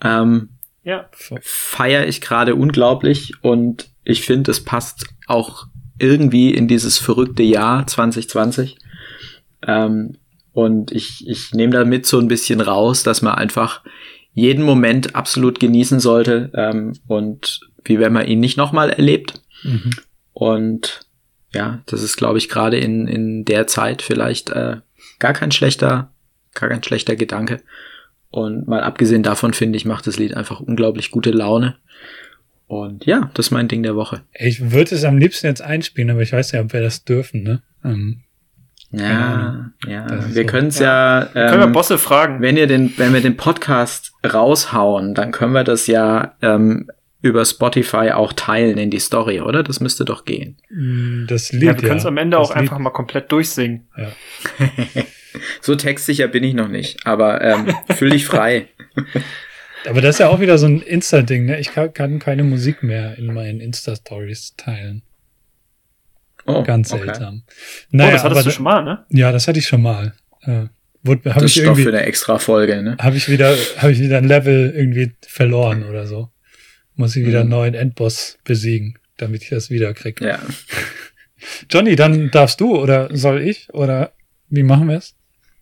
[0.03, 0.49] Ähm,
[0.89, 1.09] ja.
[1.43, 5.67] Feier ich gerade unglaublich und ich finde, es passt auch
[5.99, 8.79] irgendwie in dieses verrückte Jahr 2020.
[9.67, 10.17] Ähm,
[10.53, 13.85] und ich, ich nehme damit so ein bisschen raus, dass man einfach
[14.33, 19.43] jeden Moment absolut genießen sollte ähm, und wie wenn man ihn nicht nochmal erlebt.
[19.65, 19.91] Mhm.
[20.33, 21.01] Und
[21.53, 24.77] ja, das ist, glaube ich, gerade in, in der Zeit vielleicht äh,
[25.19, 26.13] gar kein schlechter,
[26.55, 27.61] gar kein schlechter Gedanke.
[28.31, 31.77] Und mal abgesehen davon, finde ich, macht das Lied einfach unglaublich gute Laune.
[32.67, 34.23] Und ja, das ist mein Ding der Woche.
[34.35, 37.43] Ich würde es am liebsten jetzt einspielen, aber ich weiß ja, ob wir das dürfen,
[37.43, 37.63] ne?
[37.83, 38.21] Ähm,
[38.91, 40.07] ja, ja.
[40.35, 40.47] Wir so.
[40.47, 41.21] können es ja.
[41.21, 42.43] ja ähm, können wir Bosse fragen.
[42.43, 46.91] Wenn ihr den, wenn wir den Podcast raushauen, dann können wir das ja ähm,
[47.21, 49.63] über Spotify auch teilen in die Story, oder?
[49.63, 50.57] Das müsste doch gehen.
[50.71, 52.63] Mm, das Lied, ja, wir können es am Ende das auch Lied.
[52.63, 53.89] einfach mal komplett durchsingen.
[53.97, 54.09] Ja.
[55.61, 58.69] so textsicher bin ich noch nicht, aber ähm, fühl dich frei.
[59.89, 61.61] aber das ist ja auch wieder so ein Insta-Ding, ne?
[61.61, 65.03] Ich kann, kann keine Musik mehr in meinen Insta-Stories teilen.
[66.47, 67.05] Oh, Ganz okay.
[67.05, 67.43] seltsam.
[67.91, 69.05] Naja, oh, das hattest du schon mal, ne?
[69.11, 70.15] Ja, das hatte ich schon mal.
[70.43, 70.67] Äh,
[71.03, 72.97] wurde, das ist Stoff für eine extra Folge, ne?
[72.99, 76.31] Habe ich wieder, habe ich wieder ein Level irgendwie verloren oder so.
[76.95, 77.43] Muss ich wieder mhm.
[77.43, 80.27] einen neuen Endboss besiegen, damit ich das wieder kriege.
[80.27, 80.41] Ja.
[81.71, 84.13] Johnny, dann darfst du oder soll ich oder
[84.49, 85.15] wie machen wir es?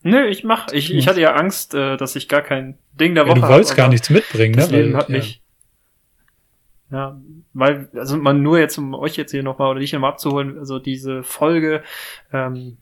[0.06, 0.72] Nö, ich mach.
[0.72, 3.40] Ich, ich hatte ja Angst, äh, dass ich gar kein Ding der Woche habe.
[3.40, 4.78] Du wolltest hab, gar nichts mitbringen, das ne?
[4.78, 5.16] Leben Weil, hat ja.
[5.16, 5.42] mich
[6.90, 7.20] ja,
[7.52, 10.78] weil, also man nur jetzt, um euch jetzt hier nochmal oder dich nochmal abzuholen, also
[10.78, 11.82] diese Folge
[12.32, 12.76] ähm,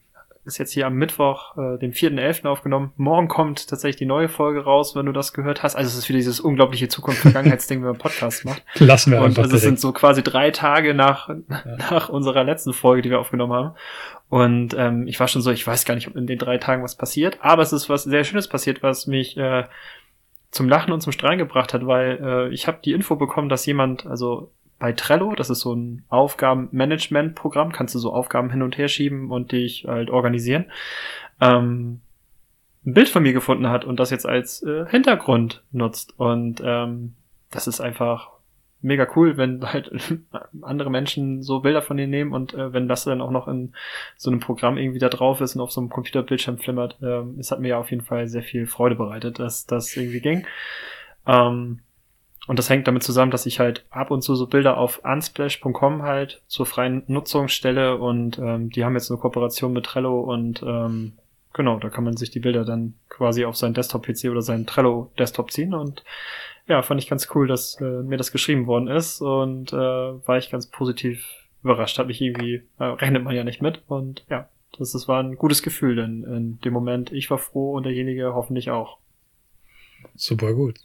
[0.44, 2.46] ist jetzt hier am Mittwoch, äh, dem 4.11.
[2.46, 2.92] aufgenommen.
[2.96, 5.74] Morgen kommt tatsächlich die neue Folge raus, wenn du das gehört hast.
[5.74, 8.62] Also es ist wieder dieses unglaubliche Zukunft-Vergangenheitsding, wenn man Podcast macht.
[8.78, 11.36] Lassen wir einfach Und also es sind so quasi drei Tage nach, ja.
[11.90, 13.74] nach unserer letzten Folge, die wir aufgenommen haben.
[14.28, 16.82] Und ähm, ich war schon so, ich weiß gar nicht, ob in den drei Tagen
[16.82, 19.64] was passiert, aber es ist was sehr Schönes passiert, was mich äh,
[20.50, 23.66] zum Lachen und zum Strahlen gebracht hat, weil äh, ich habe die Info bekommen, dass
[23.66, 24.50] jemand, also
[24.84, 29.30] bei Trello, das ist so ein Aufgabenmanagement-Programm, kannst du so Aufgaben hin und her schieben
[29.30, 30.66] und dich halt organisieren,
[31.40, 32.02] ähm,
[32.84, 36.12] ein Bild von mir gefunden hat und das jetzt als äh, Hintergrund nutzt.
[36.18, 37.14] Und ähm,
[37.50, 38.28] das ist einfach
[38.82, 39.90] mega cool, wenn halt
[40.60, 43.72] andere Menschen so Bilder von dir nehmen und äh, wenn das dann auch noch in
[44.18, 47.50] so einem Programm irgendwie da drauf ist und auf so einem Computerbildschirm flimmert, ähm, es
[47.50, 50.46] hat mir ja auf jeden Fall sehr viel Freude bereitet, dass das irgendwie ging.
[51.26, 51.80] Ähm,
[52.46, 56.02] und das hängt damit zusammen, dass ich halt ab und zu so Bilder auf unsplash.com
[56.02, 60.62] halt zur freien Nutzung stelle und ähm, die haben jetzt eine Kooperation mit Trello und
[60.62, 61.12] ähm,
[61.54, 65.50] genau, da kann man sich die Bilder dann quasi auf seinen Desktop-PC oder seinen Trello-Desktop
[65.50, 66.04] ziehen und
[66.66, 70.38] ja, fand ich ganz cool, dass äh, mir das geschrieben worden ist und äh, war
[70.38, 71.26] ich ganz positiv
[71.62, 71.98] überrascht.
[71.98, 74.48] Hat mich irgendwie, äh, rechnet man ja nicht mit und ja,
[74.78, 78.34] das, das war ein gutes Gefühl, denn in dem Moment, ich war froh und derjenige
[78.34, 78.98] hoffentlich auch.
[80.14, 80.78] Super gut.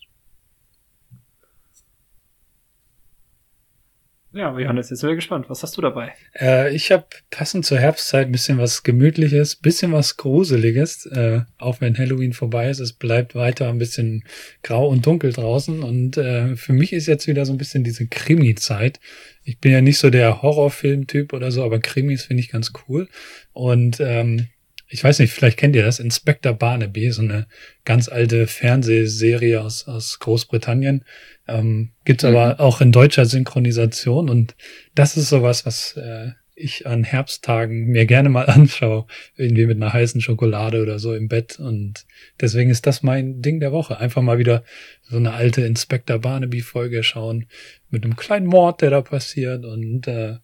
[4.32, 5.50] Ja, Johannes, jetzt sind wir gespannt.
[5.50, 6.14] Was hast du dabei?
[6.40, 11.08] Äh, ich habe passend zur Herbstzeit ein bisschen was Gemütliches, bisschen was Gruseliges.
[11.08, 14.24] Äh, auch wenn Halloween vorbei ist, es bleibt weiter ein bisschen
[14.62, 15.82] grau und dunkel draußen.
[15.82, 19.00] Und äh, für mich ist jetzt wieder so ein bisschen diese Krimi-Zeit.
[19.44, 23.08] Ich bin ja nicht so der Horrorfilm-Typ oder so, aber Krimis finde ich ganz cool.
[23.54, 24.50] Und ähm,
[24.90, 27.48] ich weiß nicht, vielleicht kennt ihr das, Inspector Barnaby, so eine
[27.86, 31.06] ganz alte Fernsehserie aus, aus Großbritannien.
[31.48, 32.30] Ähm, Gibt mhm.
[32.30, 34.56] aber auch in deutscher Synchronisation und
[34.96, 39.06] das ist sowas, was äh, ich an Herbsttagen mir gerne mal anschaue,
[39.36, 42.06] irgendwie mit einer heißen Schokolade oder so im Bett und
[42.42, 44.00] deswegen ist das mein Ding der Woche.
[44.00, 44.64] Einfach mal wieder
[45.04, 47.46] so eine alte Inspector Barnaby Folge schauen
[47.92, 50.38] mit einem kleinen Mord, der da passiert und äh,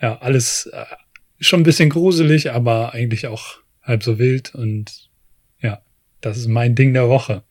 [0.00, 0.84] ja, alles äh,
[1.40, 3.58] schon ein bisschen gruselig, aber eigentlich auch
[3.88, 5.10] halb so wild und
[5.60, 5.82] ja,
[6.20, 7.42] das ist mein Ding der Woche.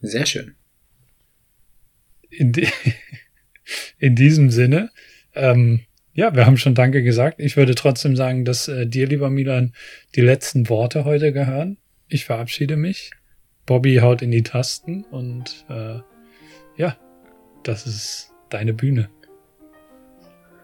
[0.00, 0.54] Sehr schön.
[2.30, 2.68] In, die,
[3.98, 4.90] in diesem Sinne,
[5.34, 5.80] ähm,
[6.14, 7.40] ja, wir haben schon Danke gesagt.
[7.40, 9.74] Ich würde trotzdem sagen, dass äh, dir, lieber Milan,
[10.14, 11.78] die letzten Worte heute gehören.
[12.08, 13.10] Ich verabschiede mich.
[13.64, 16.00] Bobby haut in die Tasten und äh,
[16.76, 16.96] ja,
[17.62, 19.08] das ist deine Bühne.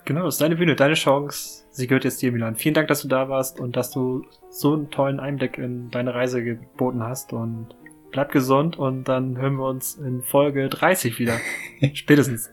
[0.04, 1.64] Genau, das ist deine Bühne, deine Chance.
[1.78, 2.56] Sie gehört jetzt dir, Milan.
[2.56, 6.12] Vielen Dank, dass du da warst und dass du so einen tollen Einblick in deine
[6.12, 7.32] Reise geboten hast.
[7.32, 7.68] Und
[8.10, 11.34] bleib gesund und dann hören wir uns in Folge 30 wieder.
[11.94, 12.50] Spätestens.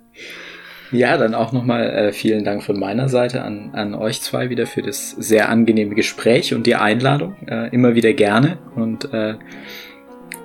[0.91, 4.67] Ja, dann auch nochmal äh, vielen Dank von meiner Seite an, an euch zwei wieder
[4.67, 7.35] für das sehr angenehme Gespräch und die Einladung.
[7.47, 8.59] Äh, immer wieder gerne.
[8.75, 9.37] Und äh,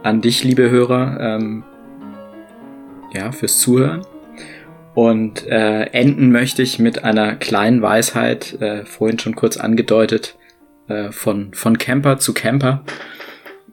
[0.03, 1.65] an dich, liebe Hörer, ähm,
[3.13, 4.07] ja, fürs Zuhören.
[4.95, 10.37] Und äh, enden möchte ich mit einer kleinen Weisheit, äh, vorhin schon kurz angedeutet,
[10.89, 12.85] äh, von, von Camper zu Camper.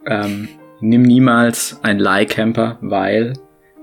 [0.06, 0.48] Ähm,
[0.80, 3.34] nimm niemals ein Leihcamper, weil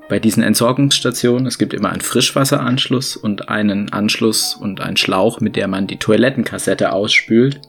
[0.09, 5.57] bei diesen Entsorgungsstationen, es gibt immer einen Frischwasseranschluss und einen Anschluss und einen Schlauch, mit
[5.57, 7.61] der man die Toilettenkassette ausspült.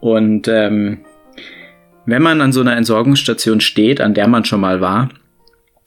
[0.00, 1.00] Und ähm,
[2.06, 5.08] wenn man an so einer Entsorgungsstation steht, an der man schon mal war,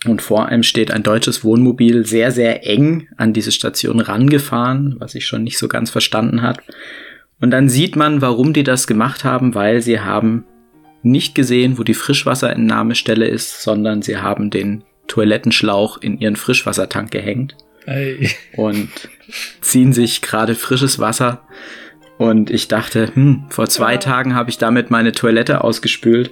[0.05, 5.15] und vor einem steht ein deutsches Wohnmobil sehr, sehr eng an diese Station rangefahren, was
[5.15, 6.59] ich schon nicht so ganz verstanden hat.
[7.39, 10.45] Und dann sieht man, warum die das gemacht haben, weil sie haben
[11.03, 17.57] nicht gesehen, wo die Frischwasserentnahmestelle ist, sondern sie haben den Toilettenschlauch in ihren Frischwassertank gehängt
[17.85, 18.29] Ey.
[18.55, 18.89] und
[19.61, 21.41] ziehen sich gerade frisches Wasser.
[22.17, 26.31] Und ich dachte, hm, vor zwei Tagen habe ich damit meine Toilette ausgespült.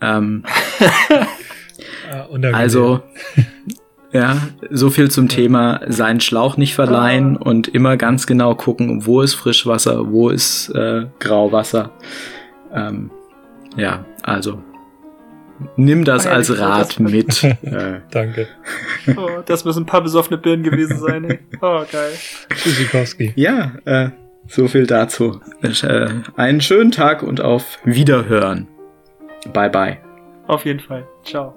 [0.00, 0.44] Ähm,
[2.10, 2.54] Ah, unangenehm.
[2.54, 3.00] also,
[4.12, 4.36] ja,
[4.70, 9.34] so viel zum Thema seinen Schlauch nicht verleihen und immer ganz genau gucken, wo ist
[9.34, 11.90] Frischwasser, wo ist äh, Grauwasser.
[12.72, 13.10] Ähm,
[13.76, 14.62] ja, also
[15.76, 17.44] nimm das Ah ja, als Rat das- mit.
[17.62, 18.46] äh, Danke.
[19.16, 21.38] Oh, das müssen ein paar besoffene Birnen gewesen sein, ey.
[21.60, 22.12] Oh, geil.
[22.54, 23.32] Tschüssikowski.
[23.36, 24.10] ja, äh,
[24.46, 25.40] so viel dazu.
[25.62, 28.66] Äh, einen schönen Tag und auf Wiederhören.
[29.52, 29.98] Bye bye.
[30.46, 31.06] Auf jeden Fall.
[31.24, 31.54] Ciao.